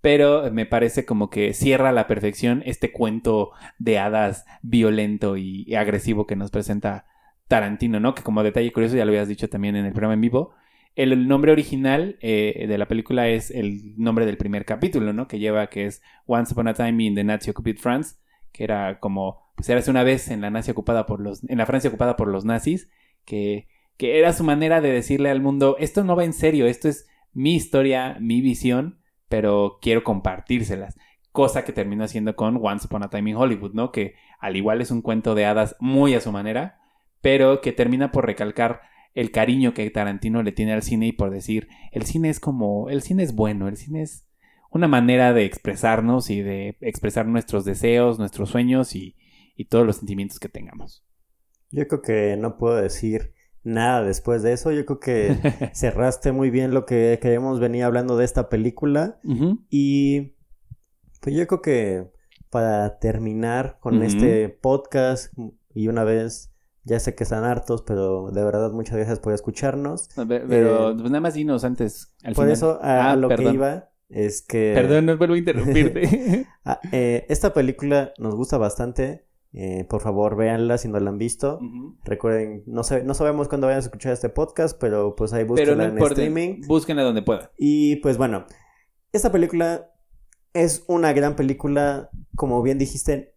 Pero 0.00 0.50
me 0.50 0.64
parece 0.64 1.04
como 1.04 1.28
que 1.28 1.52
cierra 1.52 1.90
a 1.90 1.92
la 1.92 2.06
perfección 2.06 2.62
este 2.64 2.92
cuento 2.92 3.50
de 3.78 3.98
hadas 3.98 4.46
violento 4.62 5.36
y 5.36 5.74
agresivo 5.74 6.26
que 6.26 6.36
nos 6.36 6.50
presenta 6.50 7.04
Tarantino, 7.46 8.00
¿no? 8.00 8.14
Que 8.14 8.22
como 8.22 8.42
detalle 8.42 8.72
curioso, 8.72 8.96
ya 8.96 9.04
lo 9.04 9.10
habías 9.10 9.28
dicho 9.28 9.50
también 9.50 9.76
en 9.76 9.84
el 9.84 9.92
programa 9.92 10.14
en 10.14 10.22
vivo, 10.22 10.54
el 10.96 11.28
nombre 11.28 11.52
original 11.52 12.18
eh, 12.20 12.66
de 12.68 12.78
la 12.78 12.88
película 12.88 13.28
es 13.28 13.50
el 13.50 13.94
nombre 13.96 14.26
del 14.26 14.36
primer 14.36 14.64
capítulo, 14.64 15.12
¿no? 15.12 15.28
Que 15.28 15.38
lleva, 15.38 15.68
que 15.68 15.86
es 15.86 16.02
Once 16.26 16.52
Upon 16.52 16.68
a 16.68 16.74
Time 16.74 17.02
in 17.04 17.14
the 17.14 17.24
Nazi 17.24 17.50
Occupied 17.50 17.78
France, 17.78 18.16
que 18.52 18.64
era 18.64 18.98
como, 18.98 19.52
pues 19.54 19.68
era 19.68 19.82
una 19.88 20.02
vez 20.02 20.28
en 20.28 20.40
la 20.40 20.62
ocupada 20.70 21.06
por 21.06 21.20
los, 21.20 21.48
en 21.48 21.58
la 21.58 21.66
Francia 21.66 21.88
ocupada 21.88 22.16
por 22.16 22.28
los 22.28 22.44
nazis, 22.44 22.90
que, 23.24 23.68
que 23.96 24.18
era 24.18 24.32
su 24.32 24.44
manera 24.44 24.80
de 24.80 24.90
decirle 24.90 25.30
al 25.30 25.40
mundo, 25.40 25.76
esto 25.78 26.04
no 26.04 26.16
va 26.16 26.24
en 26.24 26.32
serio, 26.32 26.66
esto 26.66 26.88
es 26.88 27.06
mi 27.32 27.54
historia, 27.54 28.16
mi 28.20 28.40
visión, 28.40 29.00
pero 29.28 29.78
quiero 29.80 30.02
compartírselas. 30.02 30.98
Cosa 31.32 31.64
que 31.64 31.72
terminó 31.72 32.02
haciendo 32.02 32.34
con 32.34 32.58
Once 32.60 32.86
Upon 32.86 33.04
a 33.04 33.10
Time 33.10 33.30
in 33.30 33.36
Hollywood, 33.36 33.72
¿no? 33.72 33.92
Que 33.92 34.16
al 34.40 34.56
igual 34.56 34.80
es 34.80 34.90
un 34.90 35.02
cuento 35.02 35.36
de 35.36 35.46
hadas 35.46 35.76
muy 35.78 36.14
a 36.14 36.20
su 36.20 36.32
manera, 36.32 36.80
pero 37.20 37.60
que 37.60 37.72
termina 37.72 38.10
por 38.10 38.26
recalcar 38.26 38.80
el 39.14 39.30
cariño 39.30 39.74
que 39.74 39.88
Tarantino 39.90 40.42
le 40.42 40.52
tiene 40.52 40.72
al 40.72 40.82
cine 40.82 41.08
y 41.08 41.12
por 41.12 41.30
decir, 41.30 41.68
el 41.92 42.04
cine 42.04 42.30
es 42.30 42.40
como, 42.40 42.88
el 42.88 43.02
cine 43.02 43.22
es 43.22 43.34
bueno, 43.34 43.68
el 43.68 43.76
cine 43.76 44.02
es 44.02 44.26
una 44.70 44.88
manera 44.88 45.32
de 45.32 45.44
expresarnos 45.44 46.30
y 46.30 46.42
de 46.42 46.76
expresar 46.80 47.26
nuestros 47.26 47.64
deseos, 47.64 48.18
nuestros 48.18 48.50
sueños 48.50 48.94
y, 48.94 49.16
y 49.56 49.64
todos 49.66 49.84
los 49.86 49.96
sentimientos 49.96 50.38
que 50.38 50.48
tengamos. 50.48 51.04
Yo 51.70 51.86
creo 51.88 52.02
que 52.02 52.36
no 52.36 52.56
puedo 52.56 52.76
decir 52.76 53.34
nada 53.62 54.02
después 54.04 54.42
de 54.42 54.52
eso. 54.52 54.72
Yo 54.72 54.86
creo 54.86 55.00
que 55.00 55.70
cerraste 55.74 56.32
muy 56.32 56.50
bien 56.50 56.72
lo 56.72 56.86
que 56.86 57.18
queremos 57.20 57.60
venir 57.60 57.84
hablando 57.84 58.16
de 58.16 58.24
esta 58.24 58.48
película. 58.48 59.18
Y 59.68 60.34
pues 61.20 61.36
yo 61.36 61.46
creo 61.46 61.62
que 61.62 62.10
para 62.48 62.98
terminar 62.98 63.78
con 63.80 64.02
este 64.02 64.48
podcast 64.48 65.32
y 65.74 65.88
una 65.88 66.04
vez 66.04 66.52
ya 66.84 66.98
sé 67.00 67.14
que 67.14 67.24
están 67.24 67.44
hartos, 67.44 67.82
pero 67.82 68.30
de 68.30 68.44
verdad 68.44 68.72
muchas 68.72 68.96
gracias 68.96 69.18
por 69.18 69.32
escucharnos. 69.32 70.08
pero 70.16 70.90
eh, 70.90 70.94
pues 70.94 71.10
nada 71.10 71.20
más 71.20 71.34
dinos 71.34 71.64
antes. 71.64 72.14
por 72.34 72.48
eso 72.48 72.78
a, 72.82 73.12
ah, 73.12 73.16
lo 73.16 73.28
que 73.28 73.42
iba 73.42 73.90
es 74.08 74.42
que... 74.42 74.72
Perdón, 74.74 75.06
no 75.06 75.16
vuelvo 75.16 75.34
a 75.34 75.38
interrumpirte. 75.38 76.46
Ah, 76.64 76.78
eh, 76.92 77.24
esta 77.30 77.54
película 77.54 78.12
nos 78.18 78.34
gusta 78.34 78.58
bastante. 78.58 79.24
Eh, 79.52 79.84
por 79.88 80.02
favor, 80.02 80.36
véanla 80.36 80.76
si 80.76 80.88
no 80.88 81.00
la 81.00 81.10
han 81.10 81.18
visto. 81.18 81.58
Recuerden, 82.04 82.62
no, 82.66 82.82
no 83.04 83.14
sabemos 83.14 83.48
cuándo 83.48 83.66
vayan 83.66 83.78
a 83.78 83.84
escuchar 83.84 84.12
este 84.12 84.28
podcast, 84.28 84.78
pero 84.78 85.16
pues 85.16 85.32
ahí 85.32 85.44
búsquenla 85.44 85.86
en 85.86 85.98
streaming. 85.98 86.60
Búsquenla 86.66 87.02
donde 87.02 87.22
pueda. 87.22 87.50
Y 87.56 87.96
pues 87.96 88.18
bueno, 88.18 88.44
esta 89.12 89.32
película 89.32 89.90
es 90.52 90.84
una 90.86 91.12
gran 91.12 91.34
película, 91.34 92.10
como 92.36 92.62
bien 92.62 92.78
dijiste, 92.78 93.34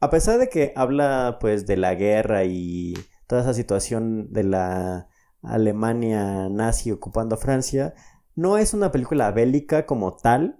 a 0.00 0.10
pesar 0.10 0.38
de 0.38 0.48
que 0.48 0.72
habla 0.76 1.38
pues 1.40 1.66
de 1.66 1.76
la 1.76 1.94
guerra 1.94 2.44
y 2.44 2.94
toda 3.26 3.42
esa 3.42 3.54
situación 3.54 4.32
de 4.32 4.44
la 4.44 5.08
Alemania 5.42 6.48
nazi 6.48 6.90
ocupando 6.90 7.36
Francia, 7.36 7.94
no 8.34 8.58
es 8.58 8.74
una 8.74 8.92
película 8.92 9.30
bélica 9.30 9.86
como 9.86 10.16
tal. 10.16 10.58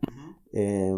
Eh, 0.52 0.94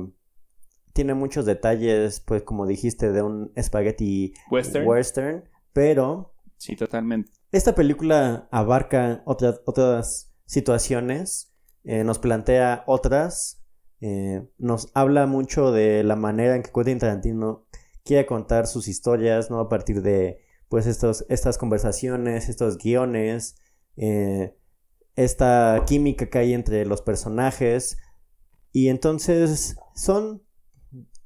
tiene 0.93 1.14
muchos 1.14 1.47
detalles, 1.47 2.20
pues 2.20 2.43
como 2.43 2.66
dijiste, 2.66 3.12
de 3.12 3.22
un 3.22 3.53
spaghetti 3.61 4.34
western, 4.51 5.45
pero... 5.72 6.34
Sí, 6.57 6.74
totalmente. 6.74 7.30
Esta 7.53 7.74
película 7.74 8.49
abarca 8.51 9.22
otras, 9.24 9.61
otras 9.64 10.34
situaciones, 10.45 11.55
eh, 11.84 12.03
nos 12.03 12.18
plantea 12.18 12.82
otras, 12.86 13.64
eh, 14.01 14.49
nos 14.59 14.91
habla 14.95 15.26
mucho 15.26 15.70
de 15.70 16.03
la 16.03 16.16
manera 16.16 16.57
en 16.57 16.62
que 16.62 16.72
Quentin 16.72 16.99
Tarantino 16.99 17.66
quiere 18.09 18.24
contar 18.24 18.66
sus 18.66 18.88
historias, 18.88 19.50
¿no? 19.50 19.61
A 19.61 19.68
partir 19.68 20.00
de, 20.00 20.38
pues, 20.70 20.86
estos, 20.86 21.26
estas 21.28 21.59
conversaciones, 21.59 22.48
estos 22.48 22.78
guiones, 22.78 23.56
eh, 23.98 24.56
esta 25.14 25.84
química 25.86 26.30
que 26.30 26.38
hay 26.38 26.54
entre 26.54 26.86
los 26.86 27.02
personajes. 27.02 27.98
Y 28.72 28.88
entonces 28.88 29.76
son, 29.94 30.42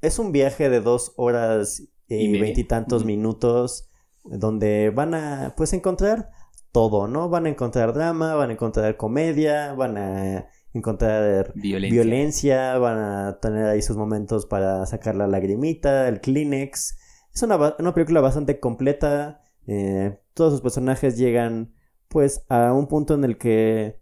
es 0.01 0.19
un 0.19 0.33
viaje 0.33 0.69
de 0.69 0.81
dos 0.81 1.13
horas 1.17 1.85
y 2.09 2.41
veintitantos 2.41 3.05
minutos 3.05 3.89
donde 4.25 4.91
van 4.91 5.15
a, 5.15 5.55
pues, 5.57 5.73
encontrar 5.73 6.31
todo, 6.73 7.07
¿no? 7.07 7.29
Van 7.29 7.47
a 7.47 7.51
encontrar 7.51 7.93
drama, 7.93 8.35
van 8.35 8.51
a 8.51 8.55
encontrar 8.55 8.97
comedia, 8.97 9.73
van 9.75 9.99
a 9.99 10.49
encontrar 10.73 11.53
violencia. 11.55 12.79
van 12.79 12.99
a 12.99 13.39
tener 13.41 13.67
ahí 13.67 13.83
sus 13.83 13.97
momentos 13.97 14.47
para 14.47 14.85
sacar 14.87 15.17
la 15.17 15.27
lagrimita, 15.27 16.09
el 16.09 16.21
Kleenex. 16.21 16.99
Es 17.35 17.43
una, 17.43 17.95
película 17.95 18.21
bastante 18.21 18.61
completa. 18.61 19.43
Eh, 19.67 20.19
todos 20.35 20.53
sus 20.53 20.61
personajes 20.61 21.17
llegan 21.17 21.75
pues 22.09 22.45
a 22.49 22.73
un 22.73 22.89
punto 22.89 23.15
en 23.15 23.25
el 23.25 23.39
que 23.39 24.01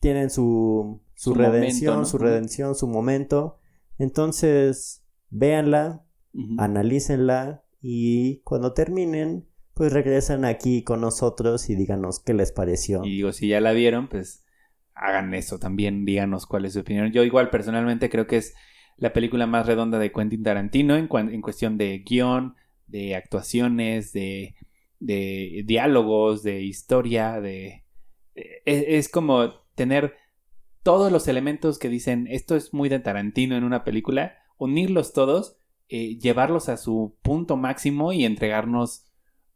tienen 0.00 0.30
su, 0.30 1.02
su, 1.14 1.34
redención, 1.34 2.06
su 2.06 2.18
redención, 2.18 2.74
su 2.74 2.86
momento. 2.86 3.58
Entonces, 3.98 5.04
véanla, 5.30 6.06
analícenla 6.58 7.64
y 7.80 8.40
cuando 8.40 8.72
terminen, 8.72 9.46
pues 9.74 9.92
regresan 9.92 10.44
aquí 10.44 10.82
con 10.82 11.00
nosotros 11.00 11.68
y 11.68 11.74
díganos 11.74 12.20
qué 12.20 12.32
les 12.32 12.52
pareció. 12.52 13.04
Y 13.04 13.10
digo, 13.10 13.32
si 13.32 13.48
ya 13.48 13.60
la 13.60 13.72
vieron, 13.72 14.08
pues 14.08 14.43
hagan 14.94 15.34
eso 15.34 15.58
también, 15.58 16.04
díganos 16.04 16.46
cuál 16.46 16.64
es 16.64 16.74
su 16.74 16.80
opinión. 16.80 17.12
Yo 17.12 17.24
igual 17.24 17.50
personalmente 17.50 18.08
creo 18.08 18.26
que 18.26 18.36
es 18.36 18.54
la 18.96 19.12
película 19.12 19.46
más 19.46 19.66
redonda 19.66 19.98
de 19.98 20.12
Quentin 20.12 20.42
Tarantino 20.42 20.96
en, 20.96 21.08
en 21.12 21.42
cuestión 21.42 21.76
de 21.76 21.98
guion, 21.98 22.54
de 22.86 23.16
actuaciones, 23.16 24.12
de, 24.12 24.54
de 25.00 25.62
diálogos, 25.66 26.42
de 26.42 26.62
historia, 26.62 27.40
de... 27.40 27.84
E, 28.34 28.62
es, 28.64 29.08
como 29.08 29.50
tener 29.74 30.14
todos 30.82 31.10
los 31.10 31.28
elementos 31.28 31.78
que 31.78 31.88
dicen 31.88 32.26
esto 32.30 32.56
es 32.56 32.72
muy 32.72 32.88
de 32.88 33.00
Tarantino 33.00 33.56
en 33.56 33.64
una 33.64 33.84
película, 33.84 34.36
unirlos 34.58 35.12
todos, 35.12 35.56
eh, 35.88 36.18
llevarlos 36.18 36.68
a 36.68 36.76
su 36.76 37.16
punto 37.22 37.56
máximo 37.56 38.12
y 38.12 38.24
entregarnos 38.24 39.10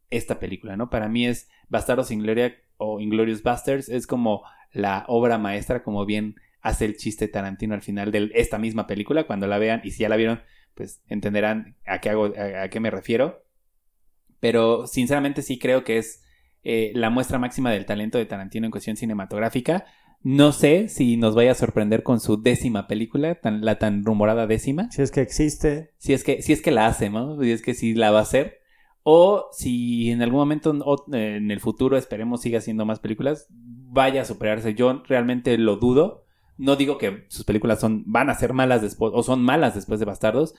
esta 0.09 0.39
película, 0.39 0.75
¿no? 0.75 0.89
Para 0.89 1.07
mí 1.07 1.25
es 1.25 1.49
Bastardos 1.69 2.07
sin 2.07 2.19
Gloria 2.19 2.55
o 2.77 2.99
Inglorious 2.99 3.43
Bastards, 3.43 3.89
es 3.89 4.07
como 4.07 4.43
la 4.71 5.05
obra 5.07 5.37
maestra, 5.37 5.83
como 5.83 6.05
bien 6.05 6.35
hace 6.61 6.85
el 6.85 6.97
chiste 6.97 7.27
Tarantino 7.27 7.73
al 7.73 7.81
final 7.81 8.11
de 8.11 8.31
esta 8.33 8.57
misma 8.57 8.87
película. 8.87 9.25
Cuando 9.25 9.47
la 9.47 9.57
vean, 9.57 9.81
y 9.83 9.91
si 9.91 10.03
ya 10.03 10.09
la 10.09 10.15
vieron, 10.15 10.41
pues 10.75 11.01
entenderán 11.07 11.75
a 11.85 11.99
qué, 11.99 12.09
hago, 12.09 12.25
a, 12.25 12.69
qué 12.69 12.79
me 12.79 12.91
refiero. 12.91 13.43
Pero 14.39 14.87
sinceramente 14.87 15.41
sí 15.41 15.59
creo 15.59 15.83
que 15.83 15.97
es 15.97 16.23
eh, 16.63 16.91
la 16.95 17.09
muestra 17.09 17.39
máxima 17.39 17.71
del 17.71 17.85
talento 17.85 18.17
de 18.17 18.25
Tarantino 18.25 18.65
en 18.65 18.71
cuestión 18.71 18.95
cinematográfica. 18.95 19.85
No 20.21 20.51
sé 20.51 20.89
si 20.89 21.15
nos 21.15 21.33
vaya 21.33 21.51
a 21.51 21.55
sorprender 21.55 22.03
con 22.03 22.19
su 22.19 22.41
décima 22.41 22.87
película, 22.87 23.35
tan, 23.35 23.63
la 23.63 23.79
tan 23.79 24.03
rumorada 24.03 24.47
décima. 24.47 24.91
Si 24.91 25.01
es 25.01 25.11
que 25.11 25.21
existe. 25.21 25.91
Si 25.97 26.13
es 26.13 26.23
que, 26.23 26.41
si 26.41 26.51
es 26.51 26.61
que 26.61 26.71
la 26.71 26.87
hace, 26.87 27.09
¿no? 27.09 27.41
Si 27.41 27.51
es 27.51 27.61
que 27.61 27.73
sí 27.73 27.93
la 27.93 28.11
va 28.11 28.19
a 28.19 28.23
hacer. 28.23 28.59
O 29.03 29.47
si 29.53 30.11
en 30.11 30.21
algún 30.21 30.39
momento 30.39 31.07
en 31.13 31.51
el 31.51 31.59
futuro 31.61 31.97
esperemos 31.97 32.41
siga 32.41 32.59
haciendo 32.59 32.85
más 32.85 32.99
películas, 32.99 33.47
vaya 33.89 34.21
a 34.21 34.25
superarse. 34.25 34.73
Yo 34.73 35.03
realmente 35.07 35.57
lo 35.57 35.77
dudo. 35.77 36.25
No 36.57 36.75
digo 36.75 36.97
que 36.97 37.25
sus 37.29 37.45
películas 37.45 37.79
son, 37.79 38.03
van 38.05 38.29
a 38.29 38.35
ser 38.35 38.53
malas 38.53 38.81
después, 38.81 39.13
o 39.15 39.23
son 39.23 39.41
malas 39.41 39.75
después 39.75 39.99
de 39.99 40.05
Bastardos, 40.05 40.55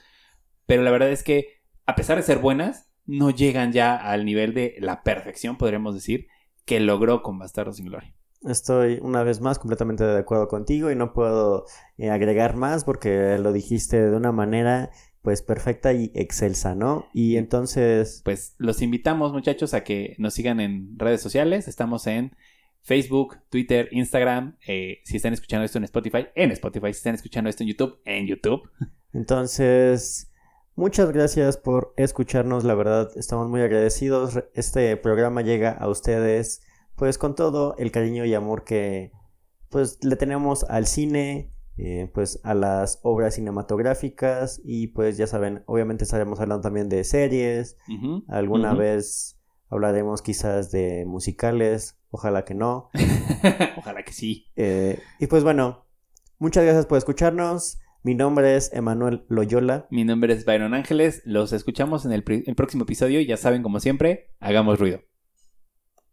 pero 0.65 0.81
la 0.81 0.91
verdad 0.91 1.11
es 1.11 1.23
que, 1.23 1.61
a 1.85 1.95
pesar 1.95 2.17
de 2.17 2.23
ser 2.23 2.39
buenas, 2.39 2.89
no 3.05 3.29
llegan 3.29 3.71
ya 3.71 3.95
al 3.95 4.25
nivel 4.25 4.53
de 4.53 4.75
la 4.79 5.03
perfección, 5.03 5.57
podríamos 5.57 5.93
decir, 5.93 6.27
que 6.65 6.79
logró 6.79 7.21
con 7.21 7.37
Bastardos 7.37 7.77
sin 7.77 7.87
Gloria. 7.87 8.15
Estoy 8.43 8.97
una 9.01 9.21
vez 9.21 9.39
más 9.41 9.59
completamente 9.59 10.03
de 10.03 10.17
acuerdo 10.17 10.47
contigo 10.47 10.89
y 10.89 10.95
no 10.95 11.13
puedo 11.13 11.65
eh, 11.97 12.09
agregar 12.09 12.55
más 12.55 12.83
porque 12.83 13.37
lo 13.37 13.53
dijiste 13.53 14.01
de 14.01 14.17
una 14.17 14.31
manera 14.31 14.89
pues 15.21 15.43
perfecta 15.43 15.93
y 15.93 16.11
excelsa, 16.15 16.73
¿no? 16.73 17.05
Y 17.13 17.37
entonces... 17.37 18.21
Pues 18.25 18.55
los 18.57 18.81
invitamos 18.81 19.33
muchachos 19.33 19.75
a 19.75 19.83
que 19.83 20.15
nos 20.17 20.33
sigan 20.33 20.59
en 20.59 20.97
redes 20.97 21.21
sociales. 21.21 21.67
Estamos 21.67 22.07
en 22.07 22.35
Facebook, 22.81 23.37
Twitter, 23.49 23.87
Instagram. 23.91 24.57
Eh, 24.67 24.99
si 25.03 25.17
están 25.17 25.33
escuchando 25.33 25.65
esto 25.65 25.77
en 25.77 25.83
Spotify, 25.85 26.27
en 26.35 26.51
Spotify. 26.51 26.87
Si 26.87 26.97
están 26.97 27.15
escuchando 27.15 27.49
esto 27.49 27.63
en 27.63 27.69
YouTube, 27.69 27.99
en 28.05 28.27
YouTube. 28.27 28.69
Entonces, 29.13 30.31
muchas 30.75 31.11
gracias 31.11 31.57
por 31.57 31.93
escucharnos. 31.97 32.63
La 32.63 32.75
verdad, 32.75 33.09
estamos 33.15 33.49
muy 33.49 33.61
agradecidos. 33.61 34.43
Este 34.53 34.97
programa 34.97 35.41
llega 35.41 35.71
a 35.71 35.87
ustedes, 35.89 36.61
pues, 36.95 37.17
con 37.17 37.35
todo 37.35 37.75
el 37.77 37.91
cariño 37.91 38.25
y 38.25 38.33
amor 38.33 38.63
que, 38.63 39.11
pues, 39.69 39.99
le 40.03 40.15
tenemos 40.15 40.63
al 40.65 40.87
cine. 40.87 41.51
Eh, 41.77 42.11
pues 42.13 42.41
a 42.43 42.53
las 42.53 42.99
obras 43.01 43.35
cinematográficas 43.35 44.61
y 44.63 44.87
pues 44.87 45.17
ya 45.17 45.25
saben, 45.25 45.63
obviamente 45.65 46.03
estaremos 46.03 46.39
hablando 46.39 46.61
también 46.61 46.89
de 46.89 47.03
series, 47.05 47.77
alguna 48.27 48.73
vez 48.75 49.39
hablaremos 49.69 50.21
quizás 50.21 50.69
de 50.69 51.05
musicales, 51.07 51.97
Ojalá 52.11 52.45
que 52.45 52.53
no. 52.53 52.89
Ojalá 53.77 54.03
que 54.03 54.13
sí. 54.13 54.47
Eh, 54.55 54.99
y 55.19 55.27
pues 55.27 55.43
bueno, 55.43 55.85
muchas 56.37 56.63
gracias 56.63 56.85
por 56.85 56.97
escucharnos. 56.97 57.79
Mi 58.03 58.15
nombre 58.15 58.55
es 58.55 58.73
Emanuel 58.73 59.25
Loyola. 59.29 59.87
Mi 59.89 60.03
nombre 60.03 60.33
es 60.33 60.45
Byron 60.45 60.73
Ángeles. 60.73 61.21
Los 61.25 61.53
escuchamos 61.53 62.05
en 62.05 62.11
el, 62.11 62.23
el 62.27 62.55
próximo 62.55 62.83
episodio 62.83 63.21
ya 63.21 63.37
saben, 63.37 63.63
como 63.63 63.79
siempre, 63.79 64.33
hagamos 64.39 64.79
ruido. 64.79 65.01